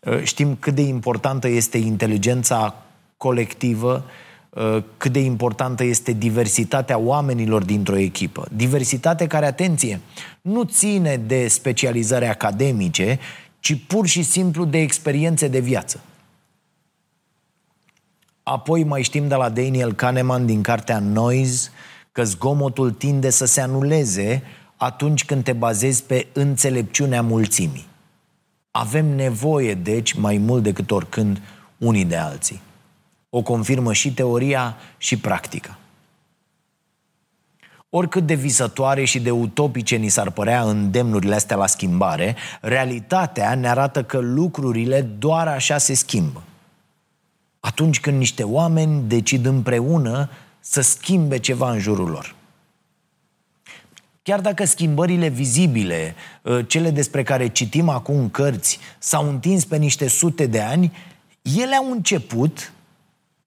uh, 0.00 0.22
știm 0.22 0.56
cât 0.60 0.74
de 0.74 0.82
importantă 0.82 1.48
este 1.48 1.78
inteligența 1.78 2.74
colectivă, 3.16 4.04
uh, 4.48 4.82
cât 4.96 5.12
de 5.12 5.20
importantă 5.20 5.84
este 5.84 6.12
diversitatea 6.12 6.98
oamenilor 6.98 7.64
dintr-o 7.64 7.96
echipă. 7.96 8.48
Diversitate 8.52 9.26
care, 9.26 9.46
atenție, 9.46 10.00
nu 10.40 10.62
ține 10.62 11.16
de 11.16 11.48
specializări 11.48 12.26
academice, 12.26 13.18
ci 13.60 13.86
pur 13.86 14.06
și 14.06 14.22
simplu 14.22 14.64
de 14.64 14.78
experiențe 14.78 15.48
de 15.48 15.58
viață. 15.58 16.00
Apoi 18.42 18.84
mai 18.84 19.02
știm 19.02 19.28
de 19.28 19.34
la 19.34 19.48
Daniel 19.48 19.92
Kahneman 19.92 20.46
din 20.46 20.62
cartea 20.62 20.98
Noise 20.98 21.70
că 22.12 22.24
zgomotul 22.24 22.90
tinde 22.90 23.30
să 23.30 23.44
se 23.44 23.60
anuleze 23.60 24.42
atunci 24.76 25.24
când 25.24 25.44
te 25.44 25.52
bazezi 25.52 26.04
pe 26.04 26.26
înțelepciunea 26.32 27.22
mulțimii. 27.22 27.86
Avem 28.70 29.06
nevoie, 29.06 29.74
deci, 29.74 30.12
mai 30.12 30.36
mult 30.36 30.62
decât 30.62 30.90
oricând, 30.90 31.40
unii 31.78 32.04
de 32.04 32.16
alții. 32.16 32.60
O 33.30 33.42
confirmă 33.42 33.92
și 33.92 34.14
teoria 34.14 34.76
și 34.98 35.18
practica. 35.18 35.78
Oricât 37.90 38.26
de 38.26 38.34
visătoare 38.34 39.04
și 39.04 39.20
de 39.20 39.30
utopice 39.30 39.96
ni 39.96 40.08
s-ar 40.08 40.30
părea 40.30 40.62
îndemnurile 40.62 41.34
astea 41.34 41.56
la 41.56 41.66
schimbare, 41.66 42.36
realitatea 42.60 43.54
ne 43.54 43.68
arată 43.68 44.04
că 44.04 44.18
lucrurile 44.18 45.00
doar 45.00 45.48
așa 45.48 45.78
se 45.78 45.94
schimbă. 45.94 46.42
Atunci 47.60 48.00
când 48.00 48.18
niște 48.18 48.42
oameni 48.42 49.02
decid 49.06 49.46
împreună 49.46 50.30
să 50.60 50.80
schimbe 50.80 51.38
ceva 51.38 51.70
în 51.70 51.78
jurul 51.78 52.08
lor. 52.08 52.34
Chiar 54.22 54.40
dacă 54.40 54.64
schimbările 54.64 55.28
vizibile, 55.28 56.14
ă, 56.44 56.62
cele 56.62 56.90
despre 56.90 57.22
care 57.22 57.48
citim 57.48 57.88
acum 57.88 58.16
în 58.18 58.30
cărți, 58.30 58.78
s-au 58.98 59.28
întins 59.28 59.64
pe 59.64 59.76
niște 59.76 60.08
sute 60.08 60.46
de 60.46 60.60
ani, 60.60 60.92
ele 61.42 61.74
au 61.74 61.90
început 61.90 62.72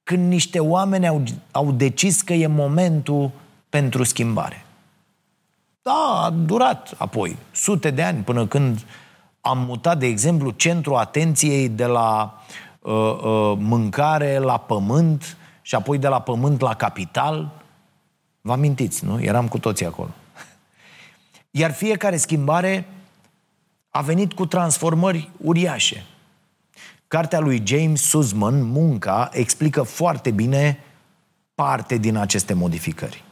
când 0.04 0.28
niște 0.28 0.60
oameni 0.60 1.08
au, 1.08 1.24
au 1.52 1.72
decis 1.72 2.22
că 2.22 2.34
e 2.34 2.48
momentul 2.48 3.32
pentru 3.72 4.04
schimbare. 4.04 4.66
Da, 5.82 6.22
a 6.24 6.30
durat 6.30 6.94
apoi 6.98 7.38
sute 7.52 7.92
de 7.92 8.04
ani 8.04 8.24
până 8.24 8.48
când 8.48 8.86
am 9.42 9.58
mutat, 9.58 9.98
de 9.98 10.06
exemplu, 10.06 10.50
centrul 10.50 10.96
atenției 10.96 11.70
de 11.70 11.86
la 11.86 12.42
uh, 12.80 12.94
uh, 12.94 13.54
mâncare 13.58 14.38
la 14.38 14.58
pământ 14.58 15.38
și 15.62 15.76
apoi 15.76 15.98
de 15.98 16.08
la 16.08 16.22
pământ 16.22 16.62
la 16.62 16.76
capital. 16.76 17.52
Vă 18.42 18.52
amintiți, 18.52 19.06
nu? 19.06 19.22
Eram 19.22 19.48
cu 19.48 19.60
toții 19.60 19.86
acolo. 19.86 20.10
Iar 21.62 21.72
fiecare 21.72 22.18
schimbare 22.18 22.88
a 23.90 24.02
venit 24.02 24.34
cu 24.34 24.46
transformări 24.46 25.30
uriașe. 25.38 26.06
Cartea 27.08 27.40
lui 27.40 27.62
James 27.66 28.02
Sussman, 28.02 28.64
Munca, 28.64 29.30
explică 29.34 29.82
foarte 29.82 30.32
bine 30.32 30.80
parte 31.56 31.98
din 31.98 32.16
aceste 32.16 32.54
modificări. 32.54 33.24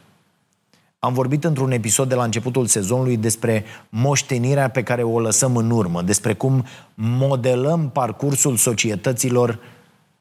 Am 1.02 1.12
vorbit 1.12 1.44
într-un 1.44 1.70
episod 1.70 2.08
de 2.08 2.14
la 2.14 2.24
începutul 2.24 2.66
sezonului 2.66 3.16
despre 3.16 3.64
moștenirea 3.88 4.70
pe 4.70 4.82
care 4.82 5.02
o 5.02 5.20
lăsăm 5.20 5.56
în 5.56 5.70
urmă, 5.70 6.02
despre 6.02 6.34
cum 6.34 6.64
modelăm 6.94 7.90
parcursul 7.90 8.56
societăților 8.56 9.58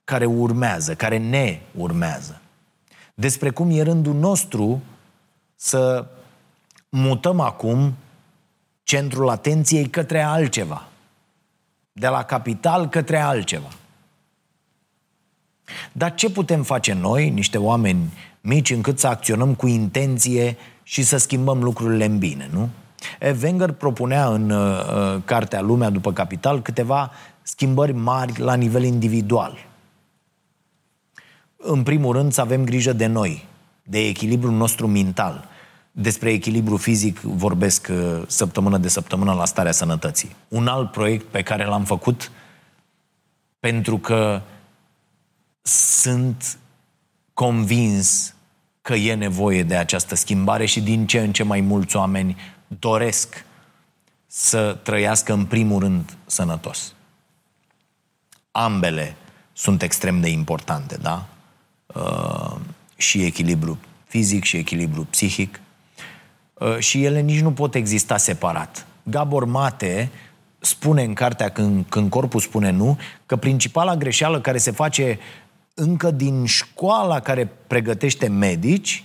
care 0.03 0.25
urmează, 0.25 0.95
care 0.95 1.17
ne 1.17 1.59
urmează. 1.75 2.41
Despre 3.13 3.49
cum 3.49 3.69
e 3.69 3.81
rândul 3.81 4.13
nostru 4.13 4.81
să 5.55 6.05
mutăm 6.89 7.39
acum 7.39 7.93
centrul 8.83 9.29
atenției 9.29 9.89
către 9.89 10.21
altceva. 10.21 10.87
De 11.91 12.07
la 12.07 12.23
capital 12.23 12.89
către 12.89 13.17
altceva. 13.17 13.69
Dar 15.91 16.15
ce 16.15 16.29
putem 16.29 16.63
face 16.63 16.93
noi, 16.93 17.29
niște 17.29 17.57
oameni 17.57 18.13
mici, 18.49 18.69
încât 18.69 18.99
să 18.99 19.07
acționăm 19.07 19.53
cu 19.53 19.67
intenție 19.67 20.57
și 20.83 21.03
să 21.03 21.17
schimbăm 21.17 21.63
lucrurile 21.63 22.05
în 22.05 22.17
bine, 22.17 22.49
nu? 22.53 22.69
E, 23.19 23.37
Wenger 23.41 23.71
propunea 23.71 24.27
în 24.27 24.49
uh, 24.49 24.79
uh, 24.79 25.21
cartea 25.25 25.61
Lumea 25.61 25.89
după 25.89 26.13
Capital 26.13 26.61
câteva 26.61 27.11
schimbări 27.41 27.93
mari 27.93 28.39
la 28.39 28.53
nivel 28.53 28.83
individual. 28.83 29.57
În 31.57 31.83
primul 31.83 32.15
rând 32.15 32.33
să 32.33 32.41
avem 32.41 32.63
grijă 32.63 32.93
de 32.93 33.05
noi, 33.05 33.45
de 33.83 33.99
echilibrul 33.99 34.51
nostru 34.51 34.87
mental, 34.87 35.47
despre 35.91 36.31
echilibru 36.31 36.77
fizic 36.77 37.19
vorbesc 37.19 37.87
uh, 37.91 38.21
săptămână 38.27 38.77
de 38.77 38.87
săptămână 38.87 39.33
la 39.33 39.45
starea 39.45 39.71
sănătății. 39.71 40.35
Un 40.47 40.67
alt 40.67 40.91
proiect 40.91 41.25
pe 41.25 41.41
care 41.41 41.65
l-am 41.65 41.83
făcut 41.83 42.31
pentru 43.59 43.97
că 43.97 44.41
sunt 45.61 46.57
convins 47.33 48.33
că 48.89 48.95
e 48.95 49.13
nevoie 49.13 49.63
de 49.63 49.75
această 49.75 50.15
schimbare 50.15 50.65
și 50.65 50.81
din 50.81 51.07
ce 51.07 51.19
în 51.19 51.31
ce 51.31 51.43
mai 51.43 51.61
mulți 51.61 51.95
oameni 51.95 52.37
doresc 52.67 53.45
să 54.27 54.77
trăiască 54.83 55.33
în 55.33 55.45
primul 55.45 55.79
rând 55.79 56.17
sănătos. 56.25 56.93
Ambele 58.51 59.15
sunt 59.53 59.81
extrem 59.81 60.21
de 60.21 60.29
importante, 60.29 60.97
da? 61.01 61.27
Uh, 61.85 62.55
și 62.97 63.23
echilibru 63.23 63.77
fizic 64.05 64.43
și 64.43 64.57
echilibru 64.57 65.07
psihic. 65.09 65.59
Uh, 66.53 66.77
și 66.77 67.03
ele 67.03 67.19
nici 67.19 67.41
nu 67.41 67.51
pot 67.51 67.75
exista 67.75 68.17
separat. 68.17 68.85
Gabor 69.03 69.45
Mate 69.45 70.09
spune 70.59 71.03
în 71.03 71.13
cartea 71.13 71.49
când, 71.49 71.85
când 71.89 72.09
corpul 72.09 72.39
spune 72.39 72.69
nu, 72.69 72.97
că 73.25 73.35
principala 73.35 73.95
greșeală 73.95 74.41
care 74.41 74.57
se 74.57 74.71
face 74.71 75.19
încă 75.79 76.11
din 76.11 76.45
școala 76.45 77.19
care 77.19 77.51
pregătește 77.67 78.27
medici 78.27 79.03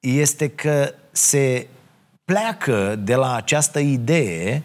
este 0.00 0.48
că 0.48 0.94
se 1.10 1.66
pleacă 2.24 2.96
de 2.96 3.14
la 3.14 3.34
această 3.34 3.78
idee 3.78 4.62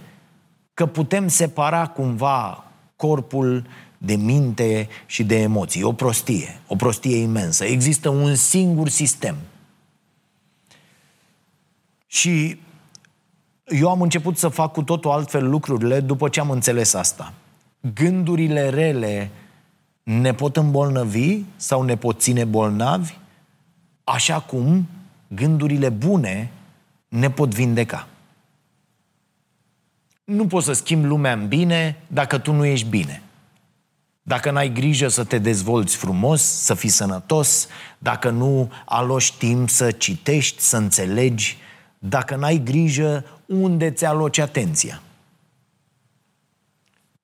că 0.73 0.85
putem 0.85 1.27
separa 1.27 1.87
cumva 1.87 2.63
corpul 2.95 3.67
de 3.97 4.15
minte 4.15 4.87
și 5.05 5.23
de 5.23 5.35
emoții. 5.35 5.83
O 5.83 5.93
prostie, 5.93 6.61
o 6.67 6.75
prostie 6.75 7.17
imensă. 7.17 7.65
Există 7.65 8.09
un 8.09 8.35
singur 8.35 8.89
sistem. 8.89 9.35
Și 12.07 12.59
eu 13.65 13.89
am 13.89 14.01
început 14.01 14.37
să 14.37 14.47
fac 14.47 14.71
cu 14.71 14.83
totul 14.83 15.11
altfel 15.11 15.49
lucrurile 15.49 15.99
după 15.99 16.29
ce 16.29 16.39
am 16.39 16.49
înțeles 16.49 16.93
asta. 16.93 17.33
Gândurile 17.93 18.69
rele 18.69 19.31
ne 20.07 20.33
pot 20.33 20.57
îmbolnăvi 20.57 21.39
sau 21.55 21.81
ne 21.81 21.97
pot 21.97 22.19
ține 22.19 22.43
bolnavi, 22.43 23.13
așa 24.03 24.39
cum 24.39 24.87
gândurile 25.27 25.89
bune 25.89 26.51
ne 27.07 27.29
pot 27.29 27.53
vindeca. 27.53 28.07
Nu 30.23 30.47
poți 30.47 30.65
să 30.65 30.73
schimbi 30.73 31.07
lumea 31.07 31.33
în 31.33 31.47
bine 31.47 31.97
dacă 32.07 32.37
tu 32.37 32.53
nu 32.53 32.65
ești 32.65 32.87
bine. 32.87 33.21
Dacă 34.21 34.51
n-ai 34.51 34.69
grijă 34.69 35.07
să 35.07 35.23
te 35.23 35.37
dezvolți 35.37 35.95
frumos, 35.95 36.41
să 36.41 36.73
fii 36.73 36.89
sănătos, 36.89 37.67
dacă 37.97 38.29
nu 38.29 38.71
aloși 38.85 39.37
timp 39.37 39.69
să 39.69 39.91
citești, 39.91 40.61
să 40.61 40.77
înțelegi, 40.77 41.57
dacă 41.99 42.35
n-ai 42.35 42.61
grijă 42.63 43.25
unde 43.45 43.91
ți 43.91 44.05
aloci 44.05 44.37
atenția. 44.37 45.01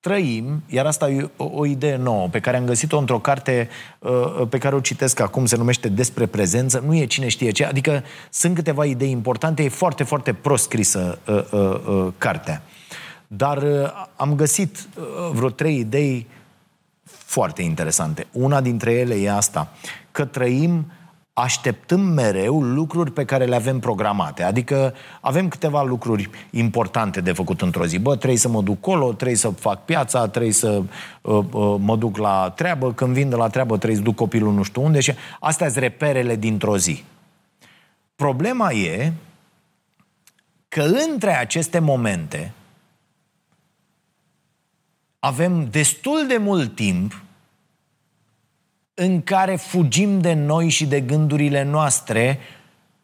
Trăim, 0.04 0.62
iar 0.66 0.86
asta 0.86 1.08
e 1.08 1.30
o, 1.36 1.44
o 1.52 1.66
idee 1.66 1.96
nouă, 1.96 2.28
pe 2.28 2.40
care 2.40 2.56
am 2.56 2.64
găsit-o 2.64 2.98
într-o 2.98 3.18
carte 3.18 3.68
uh, 3.98 4.46
pe 4.48 4.58
care 4.58 4.74
o 4.74 4.80
citesc 4.80 5.20
acum, 5.20 5.46
se 5.46 5.56
numește 5.56 5.88
Despre 5.88 6.26
prezență, 6.26 6.82
nu 6.86 6.94
e 6.94 7.06
cine 7.06 7.28
știe 7.28 7.50
ce, 7.50 7.64
adică 7.64 8.02
sunt 8.30 8.54
câteva 8.54 8.84
idei 8.84 9.10
importante, 9.10 9.62
e 9.62 9.68
foarte, 9.68 10.02
foarte 10.02 10.32
prost 10.32 10.64
scrisă 10.64 11.18
uh, 11.26 11.44
uh, 11.50 11.80
uh, 11.86 12.12
cartea. 12.18 12.62
Dar 13.26 13.62
uh, 13.62 14.06
am 14.16 14.34
găsit 14.34 14.88
uh, 14.96 15.04
vreo 15.32 15.50
trei 15.50 15.78
idei 15.78 16.26
foarte 17.04 17.62
interesante. 17.62 18.26
Una 18.32 18.60
dintre 18.60 18.92
ele 18.92 19.14
e 19.14 19.30
asta, 19.30 19.72
că 20.10 20.24
trăim 20.24 20.92
așteptăm 21.34 22.00
mereu 22.00 22.62
lucruri 22.62 23.12
pe 23.12 23.24
care 23.24 23.44
le 23.44 23.54
avem 23.54 23.78
programate. 23.78 24.42
Adică 24.42 24.94
avem 25.20 25.48
câteva 25.48 25.82
lucruri 25.82 26.30
importante 26.50 27.20
de 27.20 27.32
făcut 27.32 27.60
într-o 27.60 27.86
zi. 27.86 27.98
Bă, 27.98 28.16
trebuie 28.16 28.38
să 28.38 28.48
mă 28.48 28.62
duc 28.62 28.80
colo, 28.80 29.12
trebuie 29.12 29.36
să 29.36 29.48
fac 29.48 29.84
piața, 29.84 30.28
trebuie 30.28 30.52
să 30.52 30.82
uh, 31.20 31.44
uh, 31.52 31.76
mă 31.78 31.96
duc 31.96 32.16
la 32.16 32.52
treabă, 32.56 32.92
când 32.92 33.14
vin 33.14 33.28
de 33.28 33.36
la 33.36 33.48
treabă 33.48 33.76
trebuie 33.76 33.98
să 33.98 34.04
duc 34.04 34.14
copilul 34.14 34.52
nu 34.52 34.62
știu 34.62 34.82
unde 34.82 35.00
și 35.00 35.12
astea 35.40 35.68
sunt 35.68 35.82
reperele 35.82 36.36
dintr-o 36.36 36.76
zi. 36.76 37.04
Problema 38.16 38.72
e 38.72 39.12
că 40.68 40.82
între 40.82 41.36
aceste 41.36 41.78
momente 41.78 42.52
avem 45.18 45.68
destul 45.70 46.26
de 46.28 46.36
mult 46.36 46.74
timp 46.74 47.22
în 48.94 49.22
care 49.22 49.56
fugim 49.56 50.20
de 50.20 50.32
noi 50.32 50.68
și 50.68 50.86
de 50.86 51.00
gândurile 51.00 51.62
noastre, 51.62 52.38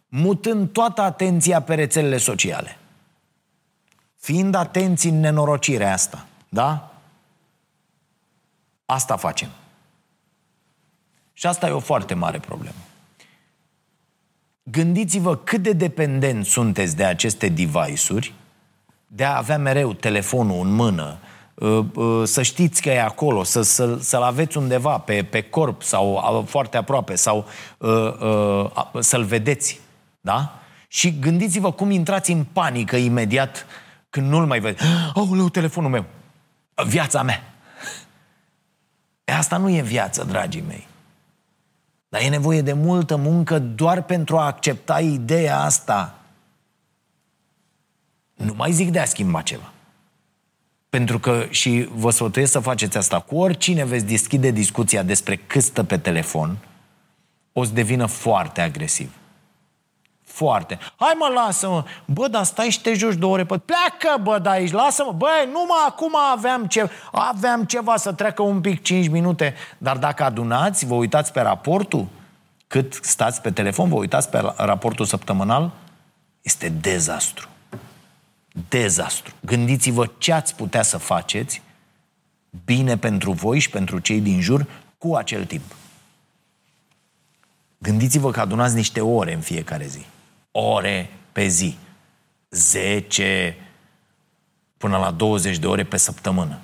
mutând 0.09 0.73
toată 0.73 1.01
atenția 1.01 1.63
pe 1.63 1.75
rețelele 1.75 2.17
sociale. 2.17 2.79
Fiind 4.17 4.55
atenți 4.55 5.07
în 5.07 5.21
nenorocirea 5.21 5.93
asta, 5.93 6.27
da? 6.49 6.95
Asta 8.85 9.17
facem. 9.17 9.49
Și 11.33 11.47
asta 11.47 11.67
e 11.69 11.71
o 11.71 11.81
foarte 11.81 12.15
mare 12.15 12.39
problemă. 12.39 12.77
Gândiți-vă 14.63 15.37
cât 15.37 15.63
de 15.63 15.73
dependenți 15.73 16.51
sunteți 16.51 16.97
de 16.97 17.05
aceste 17.05 17.49
device-uri, 17.49 18.35
de 19.07 19.25
a 19.25 19.37
avea 19.37 19.59
mereu 19.59 19.93
telefonul 19.93 20.67
în 20.67 20.73
mână, 20.73 21.05
Uh, 21.05 21.27
uh, 21.27 21.30
să 22.25 22.43
știți 22.43 22.83
că 22.83 22.89
e 22.89 23.03
acolo, 23.03 23.43
să, 23.43 23.63
să, 23.63 23.97
să-l 24.01 24.23
aveți 24.23 24.57
undeva 24.57 24.99
pe, 24.99 25.23
pe 25.23 25.43
corp 25.43 25.83
sau 25.83 26.13
uh, 26.13 26.47
foarte 26.47 26.77
aproape 26.77 27.15
sau 27.15 27.47
să-l 28.99 29.25
vedeți. 29.25 29.81
Da? 30.21 30.55
Și 30.89 31.19
gândiți-vă 31.19 31.73
cum 31.73 31.91
intrați 31.91 32.33
în 32.33 32.45
panică 32.53 32.97
imediat 32.97 33.67
când 34.11 34.29
nu-l 34.29 34.47
mai 34.47 34.61
vedeți. 34.61 34.85
Aoleu, 35.15 35.49
telefonul 35.49 35.91
meu! 35.91 36.05
Viața 36.87 37.23
mea! 37.23 37.55
E, 39.25 39.33
asta 39.33 39.57
nu 39.57 39.71
e 39.71 39.81
viață, 39.81 40.25
dragii 40.25 40.65
mei. 40.67 40.89
Dar 42.09 42.21
e 42.21 42.29
nevoie 42.29 42.63
de 42.63 42.73
multă 42.73 43.17
muncă 43.17 43.59
doar 43.59 44.03
pentru 44.03 44.39
a 44.39 44.47
accepta 44.47 45.01
ideea 45.01 45.61
asta. 45.61 46.15
Nu 48.35 48.55
mai 48.57 48.73
zic 48.73 48.91
de 48.91 49.01
a 49.01 49.05
schimba 49.05 49.43
ceva. 49.43 49.73
Pentru 50.91 51.19
că, 51.19 51.47
și 51.51 51.89
vă 51.93 52.11
sfătuiesc 52.11 52.53
să 52.53 52.59
faceți 52.59 52.97
asta, 52.97 53.21
cu 53.21 53.37
oricine 53.37 53.85
veți 53.85 54.05
deschide 54.05 54.51
discuția 54.51 55.03
despre 55.03 55.37
cât 55.37 55.63
stă 55.63 55.85
pe 55.85 55.99
telefon, 55.99 56.57
o 57.53 57.65
să 57.65 57.71
devină 57.73 58.07
foarte 58.07 58.61
agresiv. 58.61 59.11
Foarte. 60.23 60.79
Hai 60.97 61.15
mă, 61.19 61.33
lasă-mă. 61.35 61.85
Bă, 62.05 62.29
dar 62.29 62.45
stai 62.45 62.71
și 62.71 62.81
te 62.81 62.95
joci 62.95 63.15
două 63.15 63.33
ore 63.33 63.45
pe... 63.45 63.59
Pleacă, 63.59 64.23
bă, 64.23 64.39
de 64.39 64.49
aici, 64.49 64.73
lasă-mă. 64.73 65.13
Bă, 65.13 65.29
numai 65.47 65.85
acum 65.87 66.17
aveam, 66.33 66.67
ce... 66.67 66.91
aveam 67.13 67.65
ceva 67.65 67.97
să 67.97 68.13
treacă 68.13 68.43
un 68.43 68.61
pic 68.61 68.83
5 68.83 69.09
minute. 69.09 69.55
Dar 69.79 69.97
dacă 69.97 70.25
adunați, 70.25 70.87
vă 70.87 70.95
uitați 70.95 71.33
pe 71.33 71.41
raportul, 71.41 72.07
cât 72.67 72.99
stați 73.03 73.41
pe 73.41 73.51
telefon, 73.51 73.89
vă 73.89 73.95
uitați 73.95 74.29
pe 74.29 74.53
raportul 74.57 75.05
săptămânal, 75.05 75.71
este 76.43 76.69
dezastru 76.69 77.49
dezastru. 78.69 79.35
Gândiți-vă 79.41 80.11
ce 80.19 80.33
ați 80.33 80.55
putea 80.55 80.83
să 80.83 80.99
faceți 80.99 81.63
bine 82.65 82.97
pentru 82.97 83.33
voi 83.33 83.59
și 83.59 83.71
pentru 83.71 83.99
cei 83.99 84.21
din 84.21 84.41
jur 84.41 84.67
cu 84.99 85.15
acel 85.15 85.45
timp. 85.45 85.75
Gândiți-vă 87.79 88.31
că 88.31 88.41
adunați 88.41 88.75
niște 88.75 89.01
ore 89.01 89.35
în 89.35 89.41
fiecare 89.41 89.87
zi. 89.87 90.05
Ore 90.51 91.11
pe 91.33 91.47
zi. 91.47 91.77
10 92.51 93.57
până 94.77 94.97
la 94.97 95.11
20 95.11 95.59
de 95.59 95.67
ore 95.67 95.85
pe 95.85 95.97
săptămână. 95.97 96.59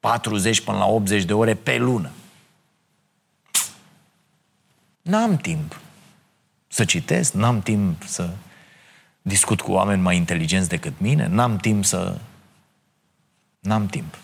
40 0.00 0.60
până 0.60 0.78
la 0.78 0.86
80 0.86 1.24
de 1.24 1.32
ore 1.32 1.54
pe 1.54 1.76
lună. 1.76 2.10
N-am 5.02 5.36
timp 5.36 5.80
să 6.68 6.84
citesc, 6.84 7.32
n-am 7.32 7.60
timp 7.60 8.02
să 8.02 8.30
discut 9.26 9.60
cu 9.60 9.72
oameni 9.72 10.02
mai 10.02 10.16
inteligenți 10.16 10.68
decât 10.68 10.92
mine, 10.96 11.28
n-am 11.30 11.56
timp 11.56 11.84
să... 11.84 12.18
N-am 13.60 13.86
timp. 13.86 14.18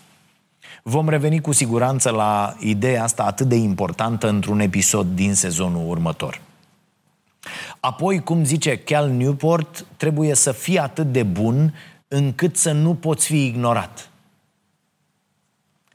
Vom 0.83 1.09
reveni 1.09 1.41
cu 1.41 1.51
siguranță 1.51 2.09
la 2.09 2.55
ideea 2.59 3.03
asta 3.03 3.23
atât 3.23 3.47
de 3.47 3.55
importantă 3.55 4.27
într-un 4.27 4.59
episod 4.59 5.07
din 5.07 5.33
sezonul 5.33 5.89
următor. 5.89 6.41
Apoi, 7.79 8.23
cum 8.23 8.43
zice 8.43 8.77
Cal 8.77 9.09
Newport, 9.09 9.85
trebuie 9.97 10.35
să 10.35 10.51
fii 10.51 10.79
atât 10.79 11.11
de 11.11 11.23
bun 11.23 11.73
încât 12.07 12.57
să 12.57 12.71
nu 12.71 12.95
poți 12.95 13.25
fi 13.25 13.45
ignorat. 13.45 14.09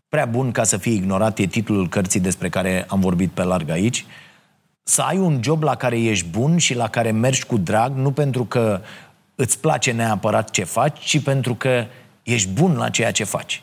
Prea 0.09 0.27
bun 0.27 0.53
ca 0.53 0.65
să 0.65 0.77
fii 0.77 0.95
ignorat 0.95 1.39
e 1.39 1.47
titlul 1.47 1.89
cărții 1.89 2.21
despre 2.21 2.49
care 2.49 2.85
am 2.89 3.01
vorbit 3.01 3.31
pe 3.31 3.43
larg 3.43 3.69
aici 3.69 4.07
să 4.89 5.03
ai 5.03 5.19
un 5.19 5.41
job 5.43 5.63
la 5.63 5.75
care 5.75 6.01
ești 6.01 6.27
bun 6.27 6.59
și 6.59 6.75
la 6.75 6.89
care 6.89 7.11
mergi 7.11 7.45
cu 7.45 7.57
drag, 7.57 7.97
nu 7.97 8.13
pentru 8.13 8.45
că 8.45 8.81
îți 9.35 9.59
place 9.59 9.93
neapărat 9.93 10.51
ce 10.51 10.65
faci, 10.65 10.99
ci 10.99 11.23
pentru 11.23 11.55
că 11.55 11.85
ești 12.23 12.49
bun 12.49 12.77
la 12.77 12.89
ceea 12.89 13.11
ce 13.11 13.25
faci. 13.25 13.63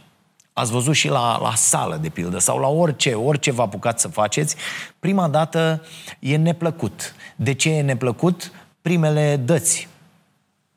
Ați 0.54 0.72
văzut 0.72 0.94
și 0.94 1.08
la, 1.08 1.40
la 1.42 1.56
sală, 1.56 1.98
de 2.02 2.10
pildă, 2.10 2.40
sau 2.40 2.60
la 2.60 2.68
orice, 2.68 3.14
orice 3.14 3.52
vă 3.52 3.62
apucați 3.62 4.02
să 4.02 4.08
faceți, 4.08 4.56
prima 5.00 5.28
dată 5.28 5.82
e 6.20 6.36
neplăcut. 6.38 7.16
De 7.36 7.54
ce 7.54 7.70
e 7.70 7.82
neplăcut? 7.82 8.52
primele 8.82 9.36
dăți, 9.36 9.88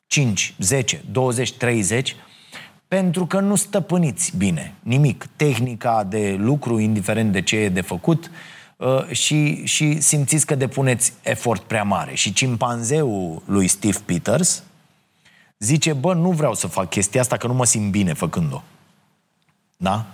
5, 0.06 0.54
10, 0.58 1.04
20, 1.10 1.52
30, 1.52 2.16
pentru 2.88 3.26
că 3.26 3.40
nu 3.40 3.54
stăpâniți 3.54 4.36
bine 4.36 4.74
nimic. 4.82 5.26
Tehnica 5.36 6.04
de 6.04 6.36
lucru, 6.38 6.78
indiferent 6.78 7.32
de 7.32 7.42
ce 7.42 7.56
e 7.56 7.68
de 7.68 7.80
făcut, 7.80 8.24
uh, 8.24 8.30
și, 9.10 9.64
și 9.64 10.00
simțiți 10.00 10.46
că 10.46 10.54
depuneți 10.54 11.12
efort 11.22 11.62
prea 11.62 11.82
mare. 11.82 12.14
Și 12.14 12.32
cimpanzeul 12.32 13.42
lui 13.44 13.68
Steve 13.68 13.98
Peters 14.04 14.62
zice, 15.58 15.92
bă, 15.92 16.14
nu 16.14 16.30
vreau 16.30 16.54
să 16.54 16.66
fac 16.66 16.88
chestia 16.88 17.20
asta, 17.20 17.36
că 17.36 17.46
nu 17.46 17.54
mă 17.54 17.64
simt 17.64 17.90
bine 17.90 18.12
făcând-o. 18.12 18.62
Da? 19.76 20.06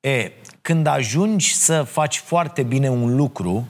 E, 0.00 0.32
când 0.60 0.86
ajungi 0.86 1.54
să 1.54 1.82
faci 1.82 2.18
foarte 2.18 2.62
bine 2.62 2.88
un 2.88 3.16
lucru, 3.16 3.66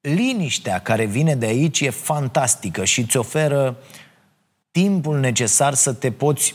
liniștea 0.00 0.78
care 0.78 1.04
vine 1.04 1.34
de 1.34 1.46
aici 1.46 1.80
e 1.80 1.90
fantastică 1.90 2.84
și 2.84 3.00
îți 3.00 3.16
oferă 3.16 3.76
timpul 4.70 5.18
necesar 5.18 5.74
să 5.74 5.92
te 5.92 6.10
poți 6.12 6.54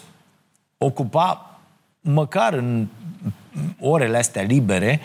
ocupa 0.78 1.60
măcar 2.00 2.54
în 2.54 2.88
orele 3.80 4.18
astea 4.18 4.42
libere 4.42 5.02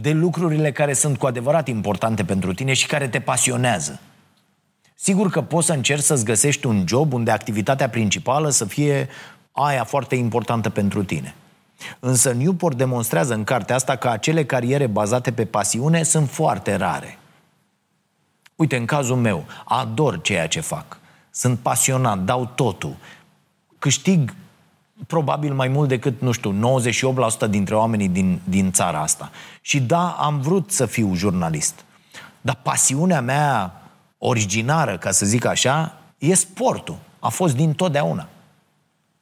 de 0.00 0.12
lucrurile 0.12 0.72
care 0.72 0.92
sunt 0.92 1.18
cu 1.18 1.26
adevărat 1.26 1.68
importante 1.68 2.24
pentru 2.24 2.54
tine 2.54 2.72
și 2.72 2.86
care 2.86 3.08
te 3.08 3.20
pasionează. 3.20 4.00
Sigur 4.94 5.30
că 5.30 5.42
poți 5.42 5.66
să 5.66 5.72
încerci 5.72 6.02
să-ți 6.02 6.24
găsești 6.24 6.66
un 6.66 6.84
job 6.86 7.12
unde 7.12 7.30
activitatea 7.30 7.88
principală 7.88 8.50
să 8.50 8.64
fie 8.64 9.08
aia 9.52 9.84
foarte 9.84 10.14
importantă 10.14 10.70
pentru 10.70 11.04
tine. 11.04 11.34
Însă 12.00 12.32
Newport 12.32 12.76
demonstrează 12.76 13.34
în 13.34 13.44
cartea 13.44 13.74
asta 13.74 13.96
că 13.96 14.08
acele 14.08 14.44
cariere 14.44 14.86
bazate 14.86 15.32
pe 15.32 15.44
pasiune 15.44 16.02
sunt 16.02 16.30
foarte 16.30 16.74
rare. 16.74 17.18
Uite, 18.56 18.76
în 18.76 18.84
cazul 18.84 19.16
meu, 19.16 19.44
ador 19.64 20.20
ceea 20.20 20.46
ce 20.46 20.60
fac. 20.60 20.98
Sunt 21.30 21.58
pasionat, 21.58 22.18
dau 22.18 22.46
totul. 22.54 22.96
Câștig 23.78 24.34
probabil 25.06 25.54
mai 25.54 25.68
mult 25.68 25.88
decât, 25.88 26.20
nu 26.20 26.32
știu, 26.32 26.80
98% 27.46 27.50
dintre 27.50 27.74
oamenii 27.74 28.08
din, 28.08 28.40
din 28.44 28.72
țara 28.72 29.00
asta. 29.00 29.30
Și 29.60 29.80
da, 29.80 30.10
am 30.10 30.40
vrut 30.40 30.70
să 30.70 30.86
fiu 30.86 31.14
jurnalist. 31.14 31.84
Dar 32.40 32.58
pasiunea 32.62 33.20
mea 33.20 33.82
originară, 34.18 34.98
ca 34.98 35.10
să 35.10 35.26
zic 35.26 35.44
așa, 35.44 35.98
e 36.18 36.34
sportul. 36.34 36.98
A 37.18 37.28
fost 37.28 37.56
din 37.56 37.72
totdeauna. 37.72 38.28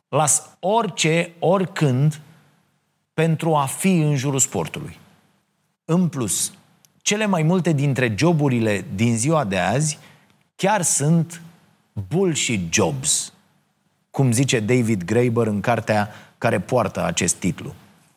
Las 0.09 0.43
orice, 0.61 1.33
oricând, 1.39 2.21
pentru 3.15 3.55
a 3.55 3.65
fi 3.65 3.93
în 3.93 4.17
jurul 4.17 4.39
sportului. 4.39 4.99
În 5.85 6.09
plus, 6.09 6.53
cele 7.03 7.27
mai 7.27 7.43
multe 7.43 7.73
dintre 7.73 8.15
joburile 8.17 8.85
din 8.95 9.17
ziua 9.17 9.45
de 9.45 9.59
azi 9.59 9.99
chiar 10.57 10.83
sunt 10.83 11.43
bullshit 12.09 12.73
jobs, 12.73 13.33
cum 14.17 14.33
zice 14.33 14.61
David 14.61 15.05
Graeber 15.05 15.47
în 15.47 15.61
cartea 15.61 16.11
care 16.39 16.61
poartă 16.61 17.05
acest 17.05 17.35
titlu. 17.35 17.75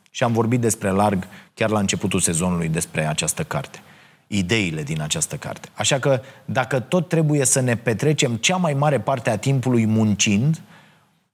Și 0.09 0.23
am 0.23 0.31
vorbit 0.31 0.59
despre 0.59 0.89
larg 0.89 1.27
chiar 1.53 1.69
la 1.69 1.79
începutul 1.79 2.19
sezonului 2.19 2.69
despre 2.69 3.07
această 3.07 3.43
carte. 3.43 3.81
Ideile 4.27 4.83
din 4.83 5.01
această 5.01 5.35
carte. 5.35 5.69
Așa 5.73 5.99
că 5.99 6.21
dacă 6.45 6.79
tot 6.79 7.07
trebuie 7.07 7.45
să 7.45 7.59
ne 7.59 7.75
petrecem 7.75 8.35
cea 8.35 8.55
mai 8.55 8.73
mare 8.73 8.99
parte 8.99 9.29
a 9.29 9.37
timpului 9.37 9.85
muncind, 9.85 10.61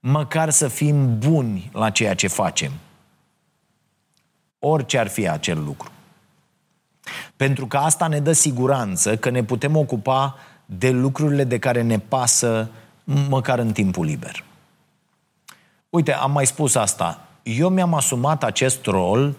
măcar 0.00 0.50
să 0.50 0.68
fim 0.68 1.18
buni 1.18 1.70
la 1.72 1.90
ceea 1.90 2.14
ce 2.14 2.26
facem. 2.26 2.72
Orice 4.58 4.98
ar 4.98 5.08
fi 5.08 5.28
acel 5.28 5.64
lucru. 5.64 5.90
Pentru 7.36 7.66
că 7.66 7.76
asta 7.76 8.06
ne 8.06 8.20
dă 8.20 8.32
siguranță 8.32 9.16
că 9.16 9.30
ne 9.30 9.42
putem 9.42 9.76
ocupa 9.76 10.36
de 10.64 10.90
lucrurile 10.90 11.44
de 11.44 11.58
care 11.58 11.82
ne 11.82 11.98
pasă 11.98 12.70
măcar 13.28 13.58
în 13.58 13.72
timpul 13.72 14.04
liber. 14.04 14.44
Uite, 15.90 16.14
am 16.14 16.30
mai 16.30 16.46
spus 16.46 16.74
asta. 16.74 17.20
Eu 17.42 17.68
mi-am 17.68 17.94
asumat 17.94 18.44
acest 18.44 18.86
rol, 18.86 19.34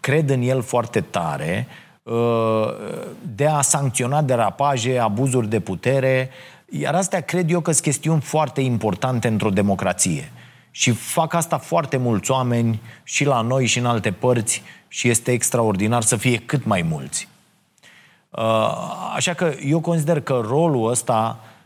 cred 0.00 0.30
în 0.30 0.42
el 0.42 0.62
foarte 0.62 1.00
tare, 1.00 1.66
uh, 2.02 2.14
de 3.34 3.46
a 3.46 3.60
sancționa 3.60 4.22
derapaje, 4.22 4.98
abuzuri 4.98 5.48
de 5.48 5.60
putere, 5.60 6.30
iar 6.68 6.94
astea 6.94 7.20
cred 7.20 7.50
eu 7.50 7.60
că 7.60 7.70
sunt 7.70 7.84
chestiuni 7.84 8.20
foarte 8.20 8.60
importante 8.60 9.28
într-o 9.28 9.50
democrație. 9.50 10.32
Și 10.70 10.90
fac 10.90 11.34
asta 11.34 11.58
foarte 11.58 11.96
mulți 11.96 12.30
oameni 12.30 12.80
și 13.02 13.24
la 13.24 13.40
noi 13.40 13.66
și 13.66 13.78
în 13.78 13.86
alte 13.86 14.12
părți 14.12 14.62
și 14.88 15.08
este 15.08 15.32
extraordinar 15.32 16.02
să 16.02 16.16
fie 16.16 16.36
cât 16.36 16.64
mai 16.64 16.82
mulți. 16.82 17.28
Uh, 18.30 18.70
așa 19.14 19.34
că 19.34 19.52
eu 19.64 19.80
consider 19.80 20.20
că 20.20 20.40
rolul 20.46 20.90
ăsta 20.90 21.38
uh, 21.40 21.57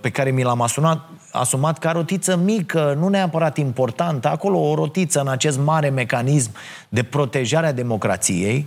pe 0.00 0.10
care 0.10 0.30
mi 0.30 0.42
l-am 0.42 0.60
asumat, 0.60 1.08
asumat 1.32 1.78
ca 1.78 1.92
rotiță 1.92 2.36
mică, 2.36 2.94
nu 2.98 3.08
neapărat 3.08 3.56
importantă, 3.56 4.28
acolo 4.28 4.58
o 4.58 4.74
rotiță 4.74 5.20
în 5.20 5.28
acest 5.28 5.58
mare 5.58 5.88
mecanism 5.88 6.50
de 6.88 7.02
protejare 7.02 7.66
a 7.66 7.72
democrației, 7.72 8.66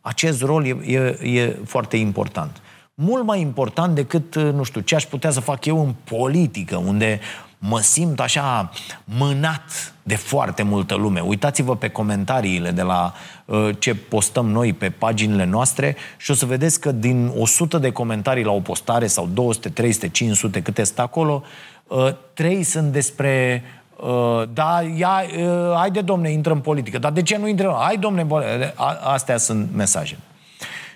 acest 0.00 0.42
rol 0.42 0.66
e, 0.66 0.76
e, 0.92 1.28
e 1.38 1.58
foarte 1.64 1.96
important. 1.96 2.60
Mult 2.94 3.24
mai 3.24 3.40
important 3.40 3.94
decât, 3.94 4.34
nu 4.36 4.62
știu, 4.62 4.80
ce 4.80 4.94
aș 4.94 5.04
putea 5.04 5.30
să 5.30 5.40
fac 5.40 5.64
eu 5.64 5.80
în 5.80 5.94
politică, 6.16 6.76
unde 6.76 7.20
mă 7.68 7.80
simt 7.80 8.20
așa 8.20 8.70
mânat 9.04 9.94
de 10.02 10.16
foarte 10.16 10.62
multă 10.62 10.94
lume. 10.94 11.20
Uitați-vă 11.20 11.76
pe 11.76 11.88
comentariile 11.88 12.70
de 12.70 12.82
la 12.82 13.14
uh, 13.44 13.68
ce 13.78 13.94
postăm 13.94 14.50
noi 14.50 14.72
pe 14.72 14.90
paginile 14.90 15.44
noastre 15.44 15.96
și 16.16 16.30
o 16.30 16.34
să 16.34 16.46
vedeți 16.46 16.80
că 16.80 16.92
din 16.92 17.32
100 17.38 17.78
de 17.78 17.92
comentarii 17.92 18.44
la 18.44 18.52
o 18.52 18.60
postare 18.60 19.06
sau 19.06 19.28
200, 19.32 19.68
300, 19.68 20.08
500 20.08 20.62
câte 20.62 20.82
stă 20.82 21.02
acolo, 21.02 21.42
uh, 21.86 22.08
trei 22.34 22.62
sunt 22.62 22.92
despre 22.92 23.62
Uh, 23.96 24.42
da, 24.52 24.80
ia, 24.96 25.22
uh, 25.38 25.76
haide 25.76 26.00
domne, 26.00 26.30
intră 26.30 26.52
în 26.52 26.58
politică. 26.58 26.98
Dar 26.98 27.12
de 27.12 27.22
ce 27.22 27.36
nu 27.36 27.48
intră? 27.48 27.76
Hai 27.80 27.96
domne, 27.96 28.26
a, 28.74 28.98
astea 29.02 29.36
sunt 29.36 29.68
mesaje. 29.74 30.18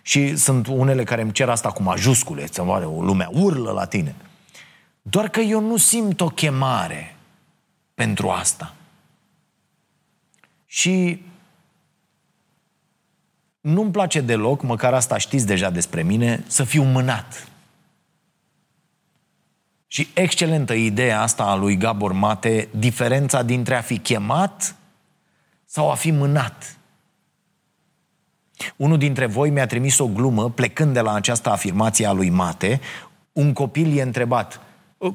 Și 0.03 0.37
sunt 0.37 0.67
unele 0.67 1.05
care 1.05 1.23
îmi 1.23 1.33
cer 1.33 1.49
asta 1.49 1.69
cu 1.69 1.83
majuscule, 1.83 2.47
să 2.51 2.62
o 2.62 3.03
lumea 3.03 3.31
urlă 3.33 3.71
la 3.71 3.85
tine. 3.85 4.14
Doar 5.11 5.29
că 5.29 5.41
eu 5.41 5.61
nu 5.61 5.77
simt 5.77 6.21
o 6.21 6.29
chemare 6.29 7.17
pentru 7.95 8.31
asta. 8.31 8.75
Și 10.67 11.25
nu-mi 13.61 13.91
place 13.91 14.21
deloc, 14.21 14.63
măcar 14.63 14.95
asta 14.95 15.19
știți 15.19 15.47
deja 15.47 15.71
despre 15.71 16.03
mine, 16.03 16.45
să 16.47 16.65
fiu 16.65 16.83
mânat. 16.83 17.49
Și 19.87 20.09
excelentă 20.15 20.75
ideea 20.75 21.21
asta 21.21 21.45
a 21.45 21.55
lui 21.55 21.77
Gabor 21.77 22.13
Mate, 22.13 22.69
diferența 22.71 23.43
dintre 23.43 23.75
a 23.75 23.81
fi 23.81 23.99
chemat 23.99 24.77
sau 25.65 25.91
a 25.91 25.95
fi 25.95 26.11
mânat. 26.11 26.77
Unul 28.77 28.99
dintre 28.99 29.27
voi 29.27 29.51
mi-a 29.51 29.67
trimis 29.67 29.99
o 29.99 30.09
glumă, 30.09 30.51
plecând 30.51 30.93
de 30.93 31.01
la 31.01 31.15
această 31.15 31.51
afirmație 31.51 32.07
a 32.07 32.13
lui 32.13 32.31
Mate, 32.31 32.81
un 33.33 33.53
copil 33.53 33.93
i-a 33.93 34.05
întrebat, 34.05 34.61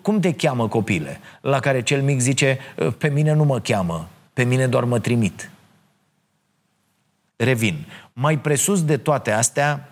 cum 0.01 0.19
te 0.19 0.33
cheamă 0.33 0.67
copile? 0.67 1.19
La 1.41 1.59
care 1.59 1.81
cel 1.81 2.01
mic 2.01 2.19
zice, 2.19 2.59
pe 2.97 3.09
mine 3.09 3.33
nu 3.33 3.43
mă 3.43 3.59
cheamă, 3.59 4.09
pe 4.33 4.43
mine 4.43 4.67
doar 4.67 4.83
mă 4.83 4.99
trimit. 4.99 5.51
Revin. 7.35 7.85
Mai 8.13 8.39
presus 8.39 8.83
de 8.83 8.97
toate 8.97 9.31
astea, 9.31 9.89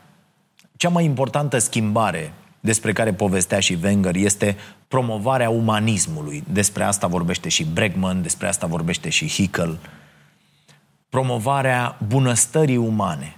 cea 0.78 0.90
mai 0.90 1.04
importantă 1.04 1.58
schimbare 1.58 2.34
despre 2.60 2.94
care 2.94 3.14
povestea 3.14 3.60
și 3.60 3.78
Wenger 3.84 4.16
este 4.16 4.58
promovarea 4.88 5.50
umanismului. 5.50 6.44
Despre 6.52 6.84
asta 6.84 7.08
vorbește 7.08 7.50
și 7.50 7.66
Bregman, 7.66 8.22
despre 8.22 8.48
asta 8.48 8.68
vorbește 8.68 9.10
și 9.10 9.28
Hickel. 9.28 9.80
Promovarea 11.10 11.98
bunăstării 12.08 12.78
umane. 12.78 13.38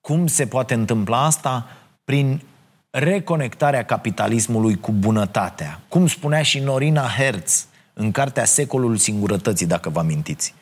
Cum 0.00 0.26
se 0.26 0.46
poate 0.46 0.74
întâmpla 0.74 1.24
asta? 1.24 1.66
Prin 2.04 2.42
reconectarea 2.90 3.84
capitalismului 3.84 4.76
cu 4.76 4.92
bunătatea. 4.92 5.80
Cum 5.88 6.06
spunea 6.06 6.42
și 6.42 6.58
Norina 6.58 7.08
Hertz 7.08 7.66
în 7.92 8.10
cartea 8.10 8.44
Secolul 8.44 8.96
Singurătății, 8.96 9.66
dacă 9.66 9.88
vă 9.88 9.98
amintiți. 9.98 10.54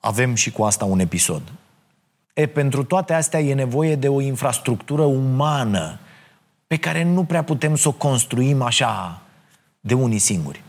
Avem 0.00 0.34
și 0.34 0.50
cu 0.50 0.62
asta 0.62 0.84
un 0.84 0.98
episod. 0.98 1.42
E, 2.34 2.46
pentru 2.46 2.84
toate 2.84 3.12
astea 3.12 3.40
e 3.40 3.54
nevoie 3.54 3.96
de 3.96 4.08
o 4.08 4.20
infrastructură 4.20 5.02
umană 5.02 5.98
pe 6.66 6.76
care 6.76 7.02
nu 7.02 7.24
prea 7.24 7.44
putem 7.44 7.76
să 7.76 7.88
o 7.88 7.92
construim 7.92 8.62
așa 8.62 9.22
de 9.80 9.94
unii 9.94 10.18
singuri. 10.18 10.62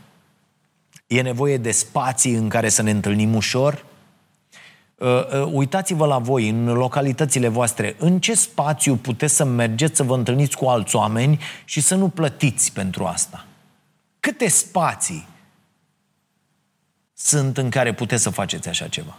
E 1.06 1.22
nevoie 1.22 1.56
de 1.56 1.70
spații 1.70 2.34
în 2.34 2.48
care 2.48 2.68
să 2.68 2.82
ne 2.82 2.90
întâlnim 2.90 3.34
ușor, 3.34 3.74
Uh, 3.74 3.78
uh, 3.78 3.91
uitați-vă 5.52 6.06
la 6.06 6.18
voi, 6.18 6.48
în 6.48 6.64
localitățile 6.64 7.48
voastre, 7.48 7.94
în 7.98 8.20
ce 8.20 8.34
spațiu 8.34 8.96
puteți 8.96 9.34
să 9.34 9.44
mergeți 9.44 9.96
să 9.96 10.02
vă 10.02 10.14
întâlniți 10.14 10.56
cu 10.56 10.66
alți 10.66 10.96
oameni 10.96 11.40
și 11.64 11.80
să 11.80 11.94
nu 11.94 12.08
plătiți 12.08 12.72
pentru 12.72 13.06
asta? 13.06 13.46
Câte 14.20 14.48
spații 14.48 15.26
sunt 17.14 17.58
în 17.58 17.70
care 17.70 17.94
puteți 17.94 18.22
să 18.22 18.30
faceți 18.30 18.68
așa 18.68 18.88
ceva? 18.88 19.16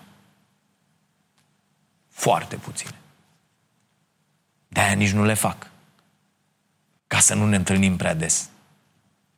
Foarte 2.09 2.55
puține. 2.55 2.95
De-aia 4.67 4.93
nici 4.93 5.11
nu 5.11 5.23
le 5.23 5.33
fac. 5.33 5.71
ca 7.07 7.19
să 7.19 7.33
nu 7.33 7.47
ne 7.47 7.55
întâlnim 7.55 7.95
prea 7.95 8.13
des 8.13 8.49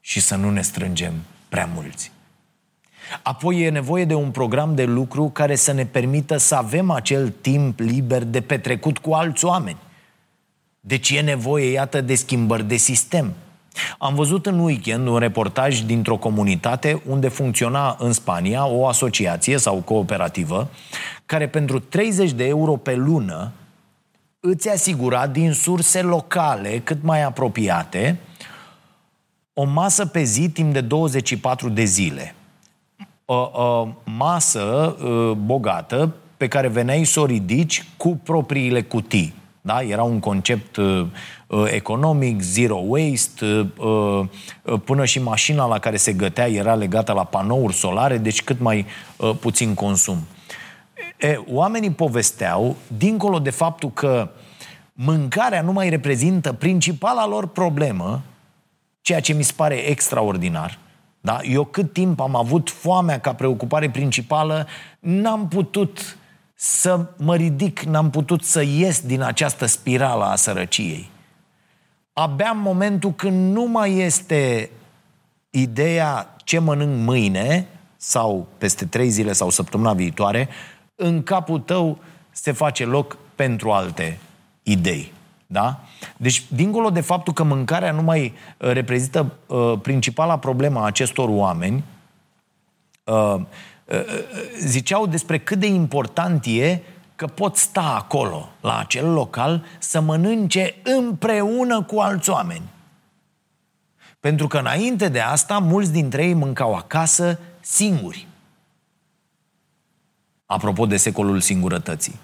și 0.01 0.19
să 0.19 0.35
nu 0.35 0.51
ne 0.51 0.61
strângem 0.61 1.13
prea 1.49 1.65
mulți. 1.65 2.11
Apoi 3.21 3.61
e 3.61 3.69
nevoie 3.69 4.05
de 4.05 4.13
un 4.13 4.31
program 4.31 4.75
de 4.75 4.83
lucru 4.83 5.29
care 5.33 5.55
să 5.55 5.71
ne 5.71 5.85
permită 5.85 6.37
să 6.37 6.55
avem 6.55 6.91
acel 6.91 7.33
timp 7.41 7.79
liber 7.79 8.23
de 8.23 8.41
petrecut 8.41 8.97
cu 8.97 9.13
alți 9.13 9.45
oameni. 9.45 9.77
Deci 10.79 11.09
e 11.09 11.21
nevoie, 11.21 11.71
iată, 11.71 12.01
de 12.01 12.15
schimbări 12.15 12.63
de 12.63 12.75
sistem. 12.75 13.33
Am 13.97 14.15
văzut 14.15 14.45
în 14.45 14.59
weekend 14.59 15.07
un 15.07 15.17
reportaj 15.17 15.79
dintr-o 15.79 16.17
comunitate 16.17 17.01
unde 17.07 17.27
funcționa 17.27 17.95
în 17.99 18.13
Spania 18.13 18.65
o 18.65 18.87
asociație 18.87 19.57
sau 19.57 19.75
cooperativă 19.75 20.69
care 21.25 21.47
pentru 21.47 21.79
30 21.79 22.31
de 22.31 22.45
euro 22.47 22.75
pe 22.75 22.95
lună 22.95 23.51
îți 24.39 24.69
asigura 24.69 25.27
din 25.27 25.53
surse 25.53 26.01
locale 26.01 26.81
cât 26.83 27.03
mai 27.03 27.23
apropiate 27.23 28.19
o 29.53 29.63
masă 29.63 30.05
pe 30.05 30.23
zi 30.23 30.49
timp 30.49 30.73
de 30.73 30.81
24 30.81 31.69
de 31.69 31.83
zile. 31.83 32.35
O, 33.25 33.33
o 33.35 33.87
masă 34.03 34.95
o, 35.03 35.33
bogată 35.33 36.13
pe 36.37 36.47
care 36.47 36.67
veneai 36.67 37.03
să 37.03 37.19
o 37.19 37.25
ridici 37.25 37.83
cu 37.97 38.19
propriile 38.23 38.81
cutii. 38.81 39.33
Da? 39.61 39.81
Era 39.81 40.03
un 40.03 40.19
concept 40.19 40.75
uh, 40.75 41.05
economic, 41.65 42.41
zero 42.41 42.81
waste, 42.85 43.71
uh, 43.77 44.19
uh, 44.63 44.79
până 44.83 45.05
și 45.05 45.21
mașina 45.21 45.65
la 45.65 45.79
care 45.79 45.97
se 45.97 46.13
gătea 46.13 46.47
era 46.47 46.75
legată 46.75 47.11
la 47.11 47.23
panouri 47.23 47.73
solare, 47.73 48.17
deci 48.17 48.43
cât 48.43 48.59
mai 48.59 48.85
uh, 49.17 49.31
puțin 49.39 49.73
consum. 49.73 50.17
E, 51.17 51.39
oamenii 51.47 51.91
povesteau, 51.91 52.75
dincolo 52.97 53.39
de 53.39 53.49
faptul 53.49 53.91
că 53.91 54.29
mâncarea 54.93 55.61
nu 55.61 55.71
mai 55.71 55.89
reprezintă 55.89 56.53
principala 56.53 57.27
lor 57.27 57.47
problemă, 57.47 58.21
ceea 59.01 59.19
ce 59.19 59.33
mi 59.33 59.43
se 59.43 59.53
pare 59.55 59.75
extraordinar, 59.75 60.79
da? 61.25 61.39
Eu 61.43 61.65
cât 61.65 61.93
timp 61.93 62.19
am 62.19 62.35
avut 62.35 62.69
foamea 62.69 63.19
ca 63.19 63.33
preocupare 63.33 63.89
principală, 63.89 64.67
n-am 64.99 65.47
putut 65.47 66.17
să 66.55 67.05
mă 67.17 67.35
ridic, 67.35 67.81
n-am 67.81 68.09
putut 68.09 68.43
să 68.43 68.61
ies 68.61 69.01
din 69.01 69.21
această 69.21 69.65
spirală 69.65 70.23
a 70.23 70.35
sărăciei. 70.35 71.09
Abia 72.13 72.49
în 72.49 72.59
momentul 72.59 73.13
când 73.13 73.53
nu 73.53 73.63
mai 73.63 73.97
este 73.97 74.69
ideea 75.49 76.35
ce 76.43 76.59
mănânc 76.59 77.05
mâine 77.05 77.67
sau 77.97 78.47
peste 78.57 78.85
trei 78.85 79.09
zile 79.09 79.31
sau 79.33 79.49
săptămâna 79.49 79.93
viitoare, 79.93 80.49
în 80.95 81.23
capul 81.23 81.59
tău 81.59 81.99
se 82.31 82.51
face 82.51 82.85
loc 82.85 83.17
pentru 83.35 83.71
alte 83.71 84.19
idei. 84.63 85.13
Da? 85.55 85.79
Deci, 86.17 86.43
dincolo 86.47 86.89
de 86.89 87.01
faptul 87.01 87.33
că 87.33 87.43
mâncarea 87.43 87.91
nu 87.91 88.01
mai 88.01 88.33
uh, 88.57 88.71
reprezintă 88.71 89.31
uh, 89.45 89.73
principala 89.81 90.39
problemă 90.39 90.79
a 90.79 90.85
acestor 90.85 91.29
oameni, 91.29 91.83
uh, 93.03 93.15
uh, 93.15 93.39
uh, 93.85 93.99
ziceau 94.59 95.05
despre 95.07 95.39
cât 95.39 95.59
de 95.59 95.67
important 95.67 96.45
e 96.45 96.79
că 97.15 97.25
pot 97.25 97.55
sta 97.55 97.95
acolo, 97.95 98.49
la 98.61 98.77
acel 98.77 99.11
local, 99.11 99.65
să 99.79 100.01
mănânce 100.01 100.75
împreună 100.83 101.83
cu 101.83 101.99
alți 101.99 102.29
oameni. 102.29 102.69
Pentru 104.19 104.47
că 104.47 104.57
înainte 104.57 105.07
de 105.07 105.19
asta, 105.19 105.57
mulți 105.57 105.91
dintre 105.91 106.25
ei 106.25 106.33
mâncau 106.33 106.73
acasă 106.73 107.39
singuri. 107.59 108.27
Apropo 110.45 110.85
de 110.85 110.97
secolul 110.97 111.39
singurătății. 111.39 112.19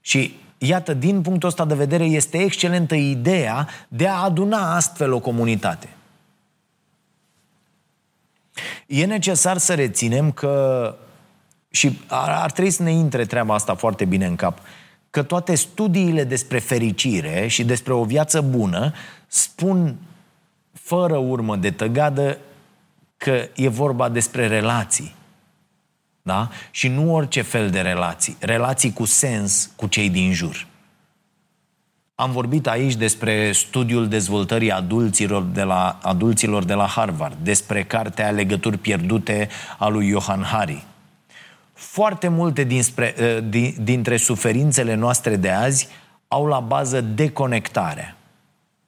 Și 0.00 0.42
iată, 0.64 0.94
din 0.94 1.22
punctul 1.22 1.48
ăsta 1.48 1.64
de 1.64 1.74
vedere, 1.74 2.04
este 2.04 2.38
excelentă 2.38 2.94
ideea 2.94 3.68
de 3.88 4.08
a 4.08 4.14
aduna 4.14 4.74
astfel 4.74 5.12
o 5.12 5.18
comunitate. 5.18 5.88
E 8.86 9.04
necesar 9.04 9.58
să 9.58 9.74
reținem 9.74 10.32
că, 10.32 10.94
și 11.70 11.98
ar, 12.06 12.28
ar 12.28 12.50
trebui 12.50 12.70
să 12.70 12.82
ne 12.82 12.92
intre 12.92 13.24
treaba 13.24 13.54
asta 13.54 13.74
foarte 13.74 14.04
bine 14.04 14.26
în 14.26 14.36
cap, 14.36 14.58
că 15.10 15.22
toate 15.22 15.54
studiile 15.54 16.24
despre 16.24 16.58
fericire 16.58 17.46
și 17.46 17.64
despre 17.64 17.92
o 17.92 18.04
viață 18.04 18.40
bună 18.40 18.92
spun 19.26 19.96
fără 20.72 21.16
urmă 21.16 21.56
de 21.56 21.70
tăgadă 21.70 22.38
că 23.16 23.48
e 23.54 23.68
vorba 23.68 24.08
despre 24.08 24.46
relații. 24.46 25.14
Da? 26.26 26.48
Și 26.70 26.88
nu 26.88 27.14
orice 27.14 27.42
fel 27.42 27.70
de 27.70 27.80
relații. 27.80 28.36
Relații 28.40 28.92
cu 28.92 29.04
sens 29.04 29.70
cu 29.76 29.86
cei 29.86 30.10
din 30.10 30.32
jur. 30.32 30.66
Am 32.14 32.30
vorbit 32.30 32.66
aici 32.66 32.94
despre 32.94 33.52
studiul 33.52 34.08
dezvoltării 34.08 34.70
adulților 34.70 35.42
de 35.42 35.62
la, 35.62 35.98
adulților 36.02 36.64
de 36.64 36.74
la 36.74 36.86
Harvard, 36.86 37.36
despre 37.42 37.84
cartea 37.84 38.30
Legături 38.30 38.78
pierdute 38.78 39.48
a 39.78 39.88
lui 39.88 40.08
Johan 40.08 40.42
Hari. 40.42 40.84
Foarte 41.72 42.28
multe 42.28 42.64
dinspre, 42.64 43.14
ă, 43.20 43.40
dintre 43.82 44.16
suferințele 44.16 44.94
noastre 44.94 45.36
de 45.36 45.50
azi 45.50 45.88
au 46.28 46.46
la 46.46 46.60
bază 46.60 47.00
deconectarea. 47.00 48.16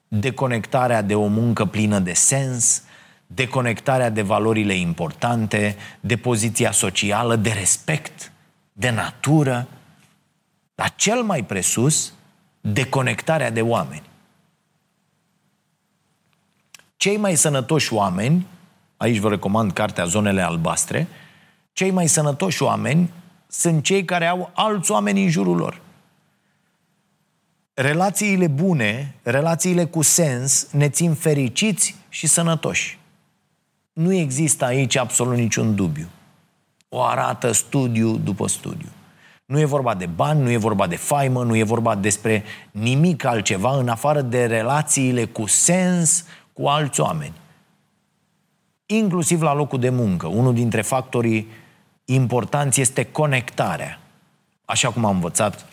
Deconectarea 0.07 1.01
de 1.01 1.15
o 1.15 1.27
muncă 1.27 1.65
plină 1.65 1.99
de 1.99 2.13
sens, 2.13 2.83
deconectarea 3.27 4.09
de 4.09 4.21
valorile 4.21 4.73
importante, 4.73 5.75
de 5.99 6.17
poziția 6.17 6.71
socială, 6.71 7.35
de 7.35 7.49
respect, 7.49 8.31
de 8.73 8.89
natură, 8.89 9.67
dar 10.75 10.93
cel 10.95 11.21
mai 11.21 11.43
presus, 11.43 12.13
deconectarea 12.61 13.49
de 13.49 13.61
oameni. 13.61 14.09
Cei 16.97 17.17
mai 17.17 17.35
sănătoși 17.35 17.93
oameni, 17.93 18.47
aici 18.97 19.17
vă 19.17 19.29
recomand 19.29 19.71
cartea 19.71 20.05
Zonele 20.05 20.41
Albastre, 20.41 21.07
cei 21.73 21.91
mai 21.91 22.07
sănătoși 22.07 22.63
oameni 22.63 23.11
sunt 23.47 23.83
cei 23.83 24.05
care 24.05 24.25
au 24.25 24.51
alți 24.53 24.91
oameni 24.91 25.23
în 25.23 25.29
jurul 25.29 25.55
lor. 25.55 25.81
Relațiile 27.73 28.47
bune, 28.47 29.15
relațiile 29.23 29.85
cu 29.85 30.01
sens, 30.01 30.67
ne 30.71 30.89
țin 30.89 31.13
fericiți 31.13 31.95
și 32.09 32.27
sănătoși. 32.27 32.96
Nu 33.97 34.13
există 34.13 34.65
aici 34.65 34.95
absolut 34.95 35.37
niciun 35.37 35.75
dubiu. 35.75 36.07
O 36.89 37.03
arată 37.03 37.51
studiu 37.51 38.17
după 38.17 38.47
studiu. 38.47 38.87
Nu 39.45 39.59
e 39.59 39.65
vorba 39.65 39.95
de 39.95 40.05
bani, 40.05 40.41
nu 40.41 40.49
e 40.49 40.57
vorba 40.57 40.87
de 40.87 40.95
faimă, 40.95 41.43
nu 41.43 41.55
e 41.55 41.63
vorba 41.63 41.95
despre 41.95 42.43
nimic 42.71 43.23
altceva 43.23 43.77
în 43.77 43.87
afară 43.87 44.21
de 44.21 44.45
relațiile 44.45 45.25
cu 45.25 45.45
sens 45.45 46.25
cu 46.53 46.67
alți 46.67 46.99
oameni. 46.99 47.33
Inclusiv 48.85 49.41
la 49.41 49.53
locul 49.53 49.79
de 49.79 49.89
muncă. 49.89 50.27
Unul 50.27 50.53
dintre 50.53 50.81
factorii 50.81 51.47
importanți 52.05 52.81
este 52.81 53.03
conectarea. 53.03 53.99
Așa 54.65 54.91
cum 54.91 55.05
am 55.05 55.13
învățat 55.13 55.65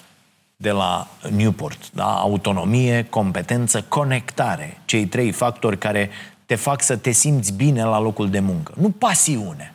de 0.57 0.71
la 0.71 1.09
Newport. 1.31 1.91
Da? 1.93 2.19
Autonomie, 2.19 3.07
competență, 3.11 3.83
conectare. 3.83 4.81
Cei 4.85 5.07
trei 5.07 5.33
factori 5.33 5.79
care 5.79 6.11
te 6.47 6.55
fac 6.55 6.83
să 6.83 6.97
te 6.97 7.11
simți 7.11 7.53
bine 7.53 7.85
la 7.85 7.99
locul 7.99 8.31
de 8.31 8.41
muncă. 8.41 8.75
Nu 8.77 8.91
pasiune. 8.91 9.75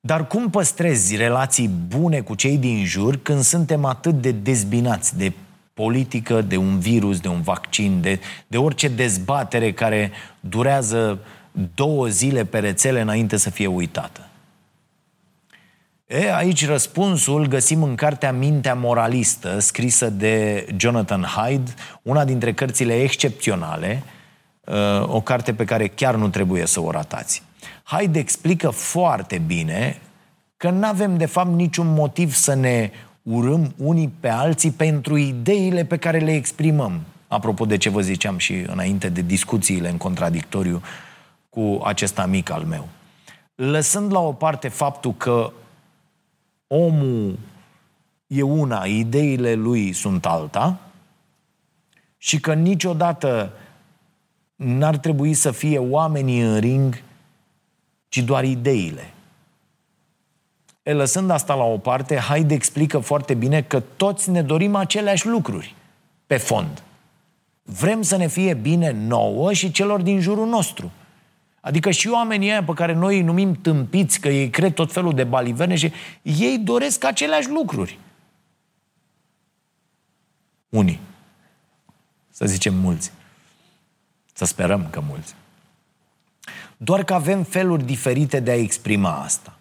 Dar 0.00 0.26
cum 0.26 0.50
păstrezi 0.50 1.16
relații 1.16 1.68
bune 1.68 2.20
cu 2.20 2.34
cei 2.34 2.58
din 2.58 2.84
jur 2.84 3.16
când 3.16 3.42
suntem 3.42 3.84
atât 3.84 4.20
de 4.20 4.32
dezbinați 4.32 5.16
de 5.16 5.32
politică, 5.74 6.40
de 6.40 6.56
un 6.56 6.78
virus, 6.78 7.20
de 7.20 7.28
un 7.28 7.40
vaccin, 7.42 8.00
de, 8.00 8.20
de 8.46 8.56
orice 8.56 8.88
dezbatere 8.88 9.72
care 9.72 10.12
durează 10.40 11.18
două 11.74 12.06
zile 12.06 12.44
pe 12.44 12.58
rețele 12.58 13.00
înainte 13.00 13.36
să 13.36 13.50
fie 13.50 13.66
uitată? 13.66 14.26
E, 16.20 16.34
aici 16.34 16.66
răspunsul 16.66 17.46
găsim 17.46 17.82
în 17.82 17.94
cartea 17.94 18.32
Mintea 18.32 18.74
Moralistă, 18.74 19.58
scrisă 19.58 20.10
de 20.10 20.66
Jonathan 20.76 21.22
Hyde, 21.22 21.70
una 22.02 22.24
dintre 22.24 22.52
cărțile 22.52 23.00
excepționale, 23.02 24.02
uh, 24.64 25.08
o 25.08 25.20
carte 25.20 25.54
pe 25.54 25.64
care 25.64 25.86
chiar 25.86 26.14
nu 26.14 26.28
trebuie 26.28 26.66
să 26.66 26.80
o 26.80 26.90
ratați. 26.90 27.42
Hyde 27.84 28.18
explică 28.18 28.70
foarte 28.70 29.42
bine 29.46 30.00
că 30.56 30.70
nu 30.70 30.86
avem 30.86 31.16
de 31.16 31.26
fapt 31.26 31.54
niciun 31.54 31.92
motiv 31.92 32.34
să 32.34 32.54
ne 32.54 32.90
urâm 33.22 33.74
unii 33.76 34.12
pe 34.20 34.28
alții 34.28 34.70
pentru 34.70 35.16
ideile 35.16 35.84
pe 35.84 35.96
care 35.96 36.18
le 36.18 36.34
exprimăm. 36.34 37.00
Apropo 37.28 37.64
de 37.64 37.76
ce 37.76 37.88
vă 37.88 38.00
ziceam 38.00 38.38
și 38.38 38.52
înainte 38.66 39.08
de 39.08 39.20
discuțiile 39.20 39.88
în 39.88 39.96
contradictoriu 39.96 40.82
cu 41.48 41.80
acest 41.84 42.18
amic 42.18 42.50
al 42.50 42.62
meu. 42.62 42.88
Lăsând 43.54 44.12
la 44.12 44.20
o 44.20 44.32
parte 44.32 44.68
faptul 44.68 45.14
că 45.16 45.52
omul 46.74 47.38
e 48.26 48.42
una, 48.42 48.84
ideile 48.84 49.54
lui 49.54 49.92
sunt 49.92 50.26
alta 50.26 50.78
și 52.18 52.40
că 52.40 52.54
niciodată 52.54 53.52
n-ar 54.56 54.96
trebui 54.96 55.34
să 55.34 55.50
fie 55.50 55.78
oamenii 55.78 56.40
în 56.40 56.58
ring, 56.58 57.02
ci 58.08 58.18
doar 58.18 58.44
ideile. 58.44 59.12
E, 60.82 60.92
lăsând 60.92 61.30
asta 61.30 61.54
la 61.54 61.64
o 61.64 61.78
parte, 61.78 62.16
Haide 62.16 62.54
explică 62.54 62.98
foarte 62.98 63.34
bine 63.34 63.62
că 63.62 63.80
toți 63.80 64.30
ne 64.30 64.42
dorim 64.42 64.74
aceleași 64.74 65.26
lucruri, 65.26 65.74
pe 66.26 66.36
fond. 66.36 66.82
Vrem 67.62 68.02
să 68.02 68.16
ne 68.16 68.26
fie 68.26 68.54
bine 68.54 68.90
nouă 68.90 69.52
și 69.52 69.70
celor 69.70 70.00
din 70.00 70.20
jurul 70.20 70.46
nostru. 70.46 70.90
Adică 71.64 71.90
și 71.90 72.08
oamenii 72.08 72.48
ăia 72.48 72.64
pe 72.64 72.72
care 72.72 72.92
noi 72.92 73.16
îi 73.16 73.22
numim 73.22 73.54
tâmpiți, 73.54 74.20
că 74.20 74.28
ei 74.28 74.50
cred 74.50 74.74
tot 74.74 74.92
felul 74.92 75.14
de 75.14 75.24
baliverne 75.24 75.74
și 75.74 75.92
ei 76.22 76.58
doresc 76.58 77.04
aceleași 77.04 77.48
lucruri. 77.48 77.98
Unii. 80.68 81.00
Să 82.30 82.46
zicem 82.46 82.74
mulți. 82.74 83.12
Să 84.32 84.44
sperăm 84.44 84.86
că 84.90 85.02
mulți. 85.08 85.34
Doar 86.76 87.04
că 87.04 87.14
avem 87.14 87.42
feluri 87.42 87.84
diferite 87.84 88.40
de 88.40 88.50
a 88.50 88.60
exprima 88.60 89.22
asta. 89.22 89.56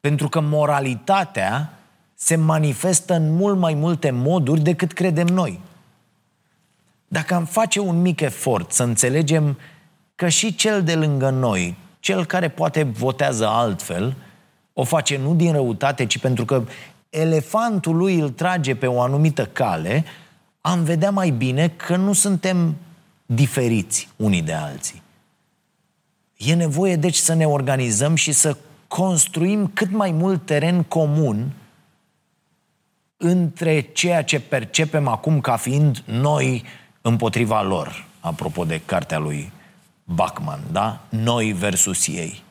Pentru 0.00 0.28
că 0.28 0.40
moralitatea 0.40 1.72
se 2.14 2.36
manifestă 2.36 3.14
în 3.14 3.34
mult 3.34 3.58
mai 3.58 3.74
multe 3.74 4.10
moduri 4.10 4.60
decât 4.60 4.92
credem 4.92 5.26
noi. 5.26 5.60
Dacă 7.08 7.34
am 7.34 7.44
face 7.44 7.80
un 7.80 8.00
mic 8.00 8.20
efort 8.20 8.72
să 8.72 8.82
înțelegem 8.82 9.58
că 10.22 10.28
și 10.28 10.54
cel 10.54 10.82
de 10.82 10.94
lângă 10.94 11.30
noi, 11.30 11.76
cel 12.00 12.24
care 12.24 12.48
poate 12.48 12.82
votează 12.82 13.46
altfel, 13.46 14.16
o 14.72 14.84
face 14.84 15.16
nu 15.16 15.34
din 15.34 15.52
răutate, 15.52 16.06
ci 16.06 16.18
pentru 16.18 16.44
că 16.44 16.64
elefantul 17.10 17.96
lui 17.96 18.18
îl 18.18 18.30
trage 18.30 18.74
pe 18.74 18.86
o 18.86 19.00
anumită 19.00 19.46
cale, 19.46 20.04
am 20.60 20.82
vedea 20.82 21.10
mai 21.10 21.30
bine 21.30 21.68
că 21.68 21.96
nu 21.96 22.12
suntem 22.12 22.76
diferiți 23.26 24.08
unii 24.16 24.42
de 24.42 24.52
alții. 24.52 25.02
E 26.36 26.54
nevoie 26.54 26.96
deci 26.96 27.16
să 27.16 27.34
ne 27.34 27.46
organizăm 27.46 28.14
și 28.14 28.32
să 28.32 28.56
construim 28.88 29.70
cât 29.74 29.90
mai 29.90 30.10
mult 30.10 30.46
teren 30.46 30.82
comun 30.82 31.52
între 33.16 33.80
ceea 33.80 34.24
ce 34.24 34.40
percepem 34.40 35.08
acum 35.08 35.40
ca 35.40 35.56
fiind 35.56 36.02
noi 36.04 36.64
împotriva 37.00 37.62
lor, 37.62 38.06
apropo 38.20 38.64
de 38.64 38.80
cartea 38.84 39.18
lui 39.18 39.52
Bachman, 40.04 40.60
da? 40.72 41.00
Noi 41.08 41.52
versus 41.52 42.06
ei. 42.06 42.42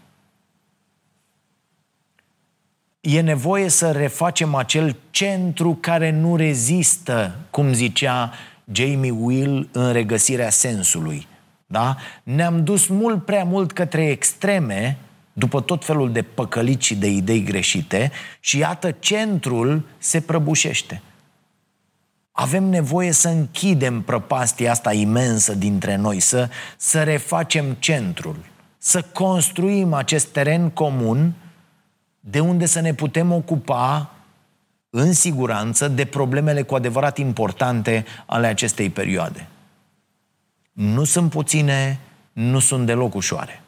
E 3.02 3.22
nevoie 3.22 3.70
să 3.70 3.92
refacem 3.92 4.56
acel 4.56 4.96
centru 5.10 5.78
care 5.80 6.12
nu 6.12 6.36
rezistă, 6.36 7.36
cum 7.50 7.74
zicea 7.74 8.34
Jamie 8.72 9.12
Will 9.12 9.70
în 9.72 9.92
regăsirea 9.92 10.50
sensului. 10.50 11.28
Da? 11.68 11.98
Ne-am 12.24 12.64
dus 12.64 12.88
mult 12.88 13.26
prea 13.26 13.44
mult 13.44 13.72
către 13.72 14.10
extreme, 14.10 14.98
după 15.34 15.62
tot 15.62 15.86
felul 15.86 16.12
de 16.12 16.22
păcălici 16.22 16.84
și 16.84 16.96
de 16.96 17.08
idei 17.08 17.44
greșite, 17.44 18.12
și 18.40 18.58
iată, 18.58 18.92
centrul 18.92 19.88
se 19.98 20.22
prăbușește. 20.22 21.02
Avem 22.32 22.64
nevoie 22.64 23.12
să 23.12 23.28
închidem 23.28 24.02
prăpastia 24.02 24.72
asta 24.72 24.94
imensă 24.94 25.54
dintre 25.54 25.96
noi, 25.96 26.20
să, 26.20 26.50
să 26.78 27.04
refacem 27.04 27.74
centrul, 27.80 28.36
să 28.78 29.02
construim 29.02 29.94
acest 29.94 30.28
teren 30.28 30.70
comun 30.70 31.34
de 32.20 32.40
unde 32.40 32.66
să 32.66 32.80
ne 32.80 32.94
putem 32.94 33.32
ocupa 33.32 34.12
în 34.90 35.14
siguranță 35.14 35.88
de 35.88 36.06
problemele 36.06 36.62
cu 36.62 36.76
adevărat 36.76 37.18
importante 37.18 38.06
ale 38.26 38.48
acestei 38.48 38.90
perioade. 38.90 39.48
Nu 40.72 41.04
sunt 41.04 41.30
puține, 41.30 42.00
nu 42.34 42.60
sunt 42.60 42.86
deloc 42.86 43.14
ușoare. 43.14 43.62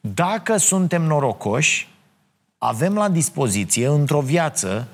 Dacă 0.00 0.56
suntem 0.56 1.02
norocoși, 1.02 1.88
avem 2.58 2.94
la 2.94 3.08
dispoziție 3.08 3.86
într-o 3.86 4.20
viață 4.20 4.88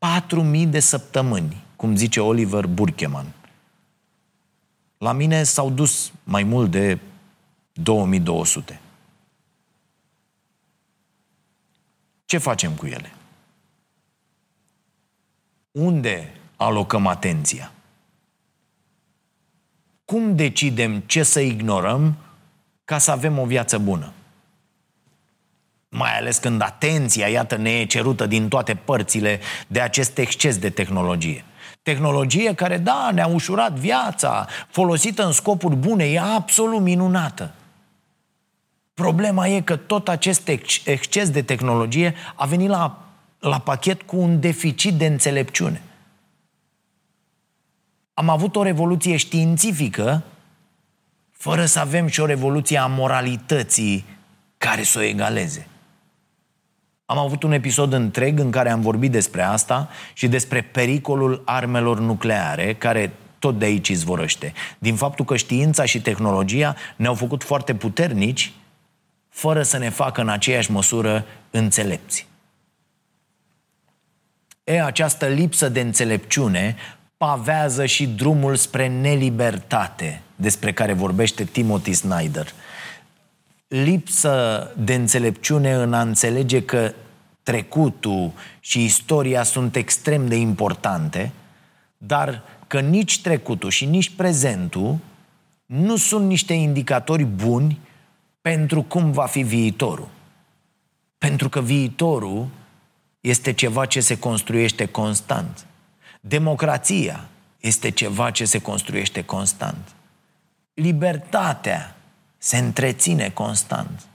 4.000 0.00 0.68
de 0.68 0.80
săptămâni, 0.80 1.64
cum 1.76 1.96
zice 1.96 2.20
Oliver 2.20 2.66
Burkeman. 2.66 3.34
La 4.98 5.12
mine 5.12 5.42
s-au 5.42 5.70
dus 5.70 6.12
mai 6.24 6.42
mult 6.42 6.70
de 6.70 6.98
2200. 7.72 8.80
Ce 12.24 12.38
facem 12.38 12.72
cu 12.72 12.86
ele? 12.86 13.12
Unde 15.70 16.34
alocăm 16.56 17.06
atenția? 17.06 17.72
Cum 20.04 20.36
decidem 20.36 21.00
ce 21.00 21.22
să 21.22 21.40
ignorăm 21.40 22.16
ca 22.84 22.98
să 22.98 23.10
avem 23.10 23.38
o 23.38 23.44
viață 23.44 23.78
bună? 23.78 24.12
Mai 25.90 26.16
ales 26.16 26.38
când 26.38 26.62
atenția, 26.62 27.28
iată, 27.28 27.56
ne 27.56 27.70
e 27.70 27.84
cerută 27.84 28.26
din 28.26 28.48
toate 28.48 28.74
părțile 28.74 29.40
de 29.66 29.80
acest 29.80 30.18
exces 30.18 30.58
de 30.58 30.70
tehnologie. 30.70 31.44
Tehnologie 31.82 32.54
care, 32.54 32.78
da, 32.78 33.10
ne-a 33.12 33.26
ușurat 33.26 33.72
viața, 33.72 34.46
folosită 34.68 35.26
în 35.26 35.32
scopuri 35.32 35.76
bune, 35.76 36.04
e 36.04 36.20
absolut 36.20 36.80
minunată. 36.80 37.54
Problema 38.94 39.48
e 39.48 39.60
că 39.60 39.76
tot 39.76 40.08
acest 40.08 40.48
exces 40.84 41.30
de 41.30 41.42
tehnologie 41.42 42.14
a 42.34 42.46
venit 42.46 42.68
la, 42.68 43.04
la 43.38 43.58
pachet 43.58 44.02
cu 44.02 44.16
un 44.16 44.40
deficit 44.40 44.94
de 44.94 45.06
înțelepciune. 45.06 45.82
Am 48.14 48.28
avut 48.28 48.56
o 48.56 48.62
revoluție 48.62 49.16
științifică 49.16 50.22
fără 51.30 51.64
să 51.64 51.78
avem 51.78 52.06
și 52.06 52.20
o 52.20 52.26
revoluție 52.26 52.78
a 52.78 52.86
moralității 52.86 54.04
care 54.58 54.82
să 54.82 54.98
o 54.98 55.02
egaleze. 55.02 55.69
Am 57.10 57.18
avut 57.18 57.42
un 57.42 57.52
episod 57.52 57.92
întreg 57.92 58.38
în 58.38 58.50
care 58.50 58.70
am 58.70 58.80
vorbit 58.80 59.10
despre 59.10 59.42
asta 59.42 59.88
și 60.12 60.28
despre 60.28 60.62
pericolul 60.62 61.42
armelor 61.44 62.00
nucleare, 62.00 62.74
care 62.74 63.12
tot 63.38 63.58
de 63.58 63.64
aici 63.64 63.88
izvorăște. 63.88 64.52
Din 64.78 64.94
faptul 64.94 65.24
că 65.24 65.36
știința 65.36 65.84
și 65.84 66.00
tehnologia 66.00 66.76
ne-au 66.96 67.14
făcut 67.14 67.42
foarte 67.42 67.74
puternici, 67.74 68.52
fără 69.28 69.62
să 69.62 69.78
ne 69.78 69.88
facă 69.88 70.20
în 70.20 70.28
aceeași 70.28 70.70
măsură 70.70 71.24
înțelepți. 71.50 72.26
E, 74.64 74.82
această 74.82 75.26
lipsă 75.26 75.68
de 75.68 75.80
înțelepciune 75.80 76.76
pavează 77.16 77.86
și 77.86 78.06
drumul 78.06 78.56
spre 78.56 78.88
nelibertate, 78.88 80.22
despre 80.36 80.72
care 80.72 80.92
vorbește 80.92 81.44
Timothy 81.44 81.92
Snyder– 81.92 82.46
lipsă 83.70 84.66
de 84.78 84.94
înțelepciune 84.94 85.72
în 85.72 85.92
a 85.92 86.00
înțelege 86.00 86.62
că 86.62 86.92
trecutul 87.42 88.32
și 88.60 88.84
istoria 88.84 89.42
sunt 89.42 89.76
extrem 89.76 90.28
de 90.28 90.36
importante, 90.36 91.32
dar 91.98 92.42
că 92.66 92.80
nici 92.80 93.20
trecutul 93.20 93.70
și 93.70 93.84
nici 93.84 94.10
prezentul 94.10 94.98
nu 95.66 95.96
sunt 95.96 96.26
niște 96.26 96.52
indicatori 96.52 97.24
buni 97.24 97.78
pentru 98.40 98.82
cum 98.82 99.12
va 99.12 99.26
fi 99.26 99.42
viitorul. 99.42 100.08
Pentru 101.18 101.48
că 101.48 101.60
viitorul 101.60 102.46
este 103.20 103.52
ceva 103.52 103.86
ce 103.86 104.00
se 104.00 104.18
construiește 104.18 104.86
constant. 104.86 105.66
Democrația 106.20 107.28
este 107.60 107.90
ceva 107.90 108.30
ce 108.30 108.44
se 108.44 108.60
construiește 108.60 109.24
constant. 109.24 109.94
Libertatea 110.74 111.94
se 112.42 112.58
întreține 112.58 113.30
constant. 113.30 114.06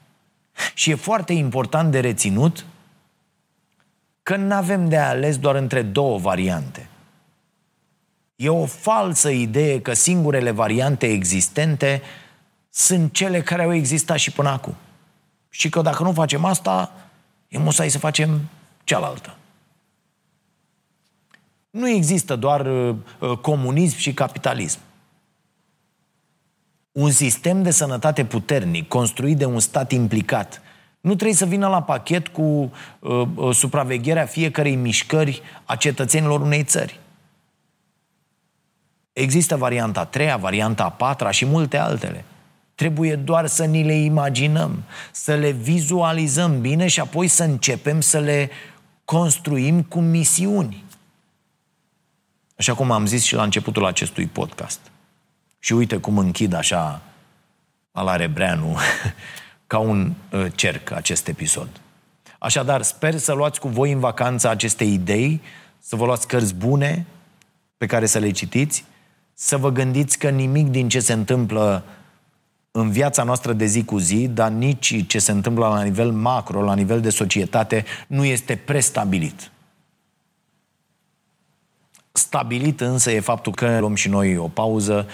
Și 0.73 0.89
e 0.89 0.95
foarte 0.95 1.33
important 1.33 1.91
de 1.91 1.99
reținut 1.99 2.65
că 4.23 4.35
nu 4.35 4.53
avem 4.53 4.89
de 4.89 4.97
ales 4.97 5.37
doar 5.37 5.55
între 5.55 5.81
două 5.81 6.17
variante. 6.17 6.89
E 8.35 8.49
o 8.49 8.65
falsă 8.65 9.29
idee 9.29 9.81
că 9.81 9.93
singurele 9.93 10.51
variante 10.51 11.07
existente 11.07 12.01
sunt 12.69 13.13
cele 13.13 13.41
care 13.41 13.63
au 13.63 13.73
existat 13.73 14.17
și 14.17 14.31
până 14.31 14.49
acum. 14.49 14.75
Și 15.49 15.69
că 15.69 15.81
dacă 15.81 16.03
nu 16.03 16.11
facem 16.11 16.45
asta, 16.45 16.91
e 17.47 17.57
musai 17.57 17.89
să 17.89 17.97
facem 17.97 18.41
cealaltă. 18.83 19.35
Nu 21.69 21.89
există 21.89 22.35
doar 22.35 22.65
uh, 22.65 23.37
comunism 23.41 23.97
și 23.97 24.13
capitalism 24.13 24.79
un 26.95 27.11
sistem 27.11 27.63
de 27.63 27.71
sănătate 27.71 28.25
puternic, 28.25 28.87
construit 28.87 29.37
de 29.37 29.45
un 29.45 29.59
stat 29.59 29.91
implicat, 29.91 30.61
nu 31.01 31.15
trebuie 31.15 31.37
să 31.37 31.45
vină 31.45 31.67
la 31.67 31.81
pachet 31.81 32.27
cu 32.27 32.41
uh, 32.41 33.27
uh, 33.35 33.55
supravegherea 33.55 34.25
fiecarei 34.25 34.75
mișcări 34.75 35.41
a 35.65 35.75
cetățenilor 35.75 36.41
unei 36.41 36.63
țări. 36.63 36.99
Există 39.13 39.55
varianta 39.55 39.99
a 39.99 40.05
treia, 40.05 40.37
varianta 40.37 40.83
a 40.83 40.89
patra 40.89 41.31
și 41.31 41.45
multe 41.45 41.77
altele. 41.77 42.25
Trebuie 42.75 43.15
doar 43.15 43.47
să 43.47 43.65
ni 43.65 43.83
le 43.83 43.93
imaginăm, 43.93 44.83
să 45.11 45.35
le 45.35 45.51
vizualizăm 45.51 46.61
bine 46.61 46.87
și 46.87 46.99
apoi 46.99 47.27
să 47.27 47.43
începem 47.43 48.01
să 48.01 48.19
le 48.19 48.49
construim 49.05 49.81
cu 49.81 49.99
misiuni. 49.99 50.83
Așa 52.57 52.73
cum 52.73 52.91
am 52.91 53.05
zis 53.05 53.23
și 53.23 53.35
la 53.35 53.43
începutul 53.43 53.85
acestui 53.85 54.25
podcast. 54.25 54.79
Și 55.65 55.73
uite 55.73 55.97
cum 55.97 56.17
închid 56.17 56.53
așa 56.53 57.01
la 57.91 58.15
Rebreanu 58.15 58.77
ca 59.67 59.77
un 59.77 60.13
uh, 60.31 60.45
cerc 60.55 60.91
acest 60.91 61.27
episod. 61.27 61.67
Așadar, 62.39 62.81
sper 62.81 63.17
să 63.17 63.33
luați 63.33 63.59
cu 63.59 63.67
voi 63.67 63.91
în 63.91 63.99
vacanță 63.99 64.49
aceste 64.49 64.83
idei, 64.83 65.41
să 65.79 65.95
vă 65.95 66.05
luați 66.05 66.27
cărți 66.27 66.55
bune, 66.55 67.05
pe 67.77 67.85
care 67.85 68.05
să 68.05 68.19
le 68.19 68.31
citiți, 68.31 68.85
să 69.33 69.57
vă 69.57 69.71
gândiți 69.71 70.17
că 70.17 70.29
nimic 70.29 70.67
din 70.67 70.89
ce 70.89 70.99
se 70.99 71.13
întâmplă 71.13 71.83
în 72.71 72.91
viața 72.91 73.23
noastră 73.23 73.53
de 73.53 73.65
zi 73.65 73.83
cu 73.83 73.97
zi, 73.97 74.27
dar 74.27 74.49
nici 74.49 75.07
ce 75.07 75.19
se 75.19 75.31
întâmplă 75.31 75.67
la 75.67 75.83
nivel 75.83 76.11
macro, 76.11 76.63
la 76.63 76.75
nivel 76.75 77.01
de 77.01 77.09
societate, 77.09 77.85
nu 78.07 78.25
este 78.25 78.55
prestabilit. 78.55 79.51
Stabilit 82.11 82.81
însă 82.81 83.11
e 83.11 83.19
faptul 83.19 83.53
că 83.53 83.79
luăm 83.79 83.95
și 83.95 84.09
noi 84.09 84.37
o 84.37 84.47
pauză 84.47 85.07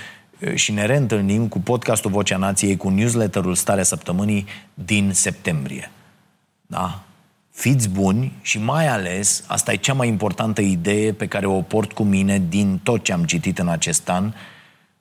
și 0.53 0.71
ne 0.71 0.85
reîntâlnim 0.85 1.47
cu 1.47 1.59
podcastul 1.59 2.11
Vocea 2.11 2.37
Nației, 2.37 2.77
cu 2.77 2.89
newsletterul 2.89 3.55
Starea 3.55 3.83
Săptămânii 3.83 4.45
din 4.73 5.11
septembrie. 5.13 5.91
Da? 6.67 7.03
Fiți 7.51 7.89
buni 7.89 8.31
și 8.41 8.59
mai 8.59 8.87
ales, 8.87 9.43
asta 9.47 9.71
e 9.71 9.75
cea 9.75 9.93
mai 9.93 10.07
importantă 10.07 10.61
idee 10.61 11.13
pe 11.13 11.27
care 11.27 11.45
o 11.45 11.61
port 11.61 11.91
cu 11.91 12.03
mine 12.03 12.41
din 12.49 12.79
tot 12.83 13.03
ce 13.03 13.13
am 13.13 13.23
citit 13.23 13.59
în 13.59 13.67
acest 13.67 14.09
an 14.09 14.33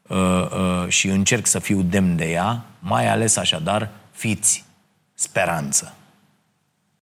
uh, 0.03 0.17
uh, 0.19 0.89
și 0.89 1.09
încerc 1.09 1.47
să 1.47 1.59
fiu 1.59 1.83
demn 1.83 2.17
de 2.17 2.31
ea, 2.31 2.65
mai 2.79 3.09
ales 3.09 3.37
așadar, 3.37 3.91
fiți 4.13 4.65
speranță. 5.15 5.95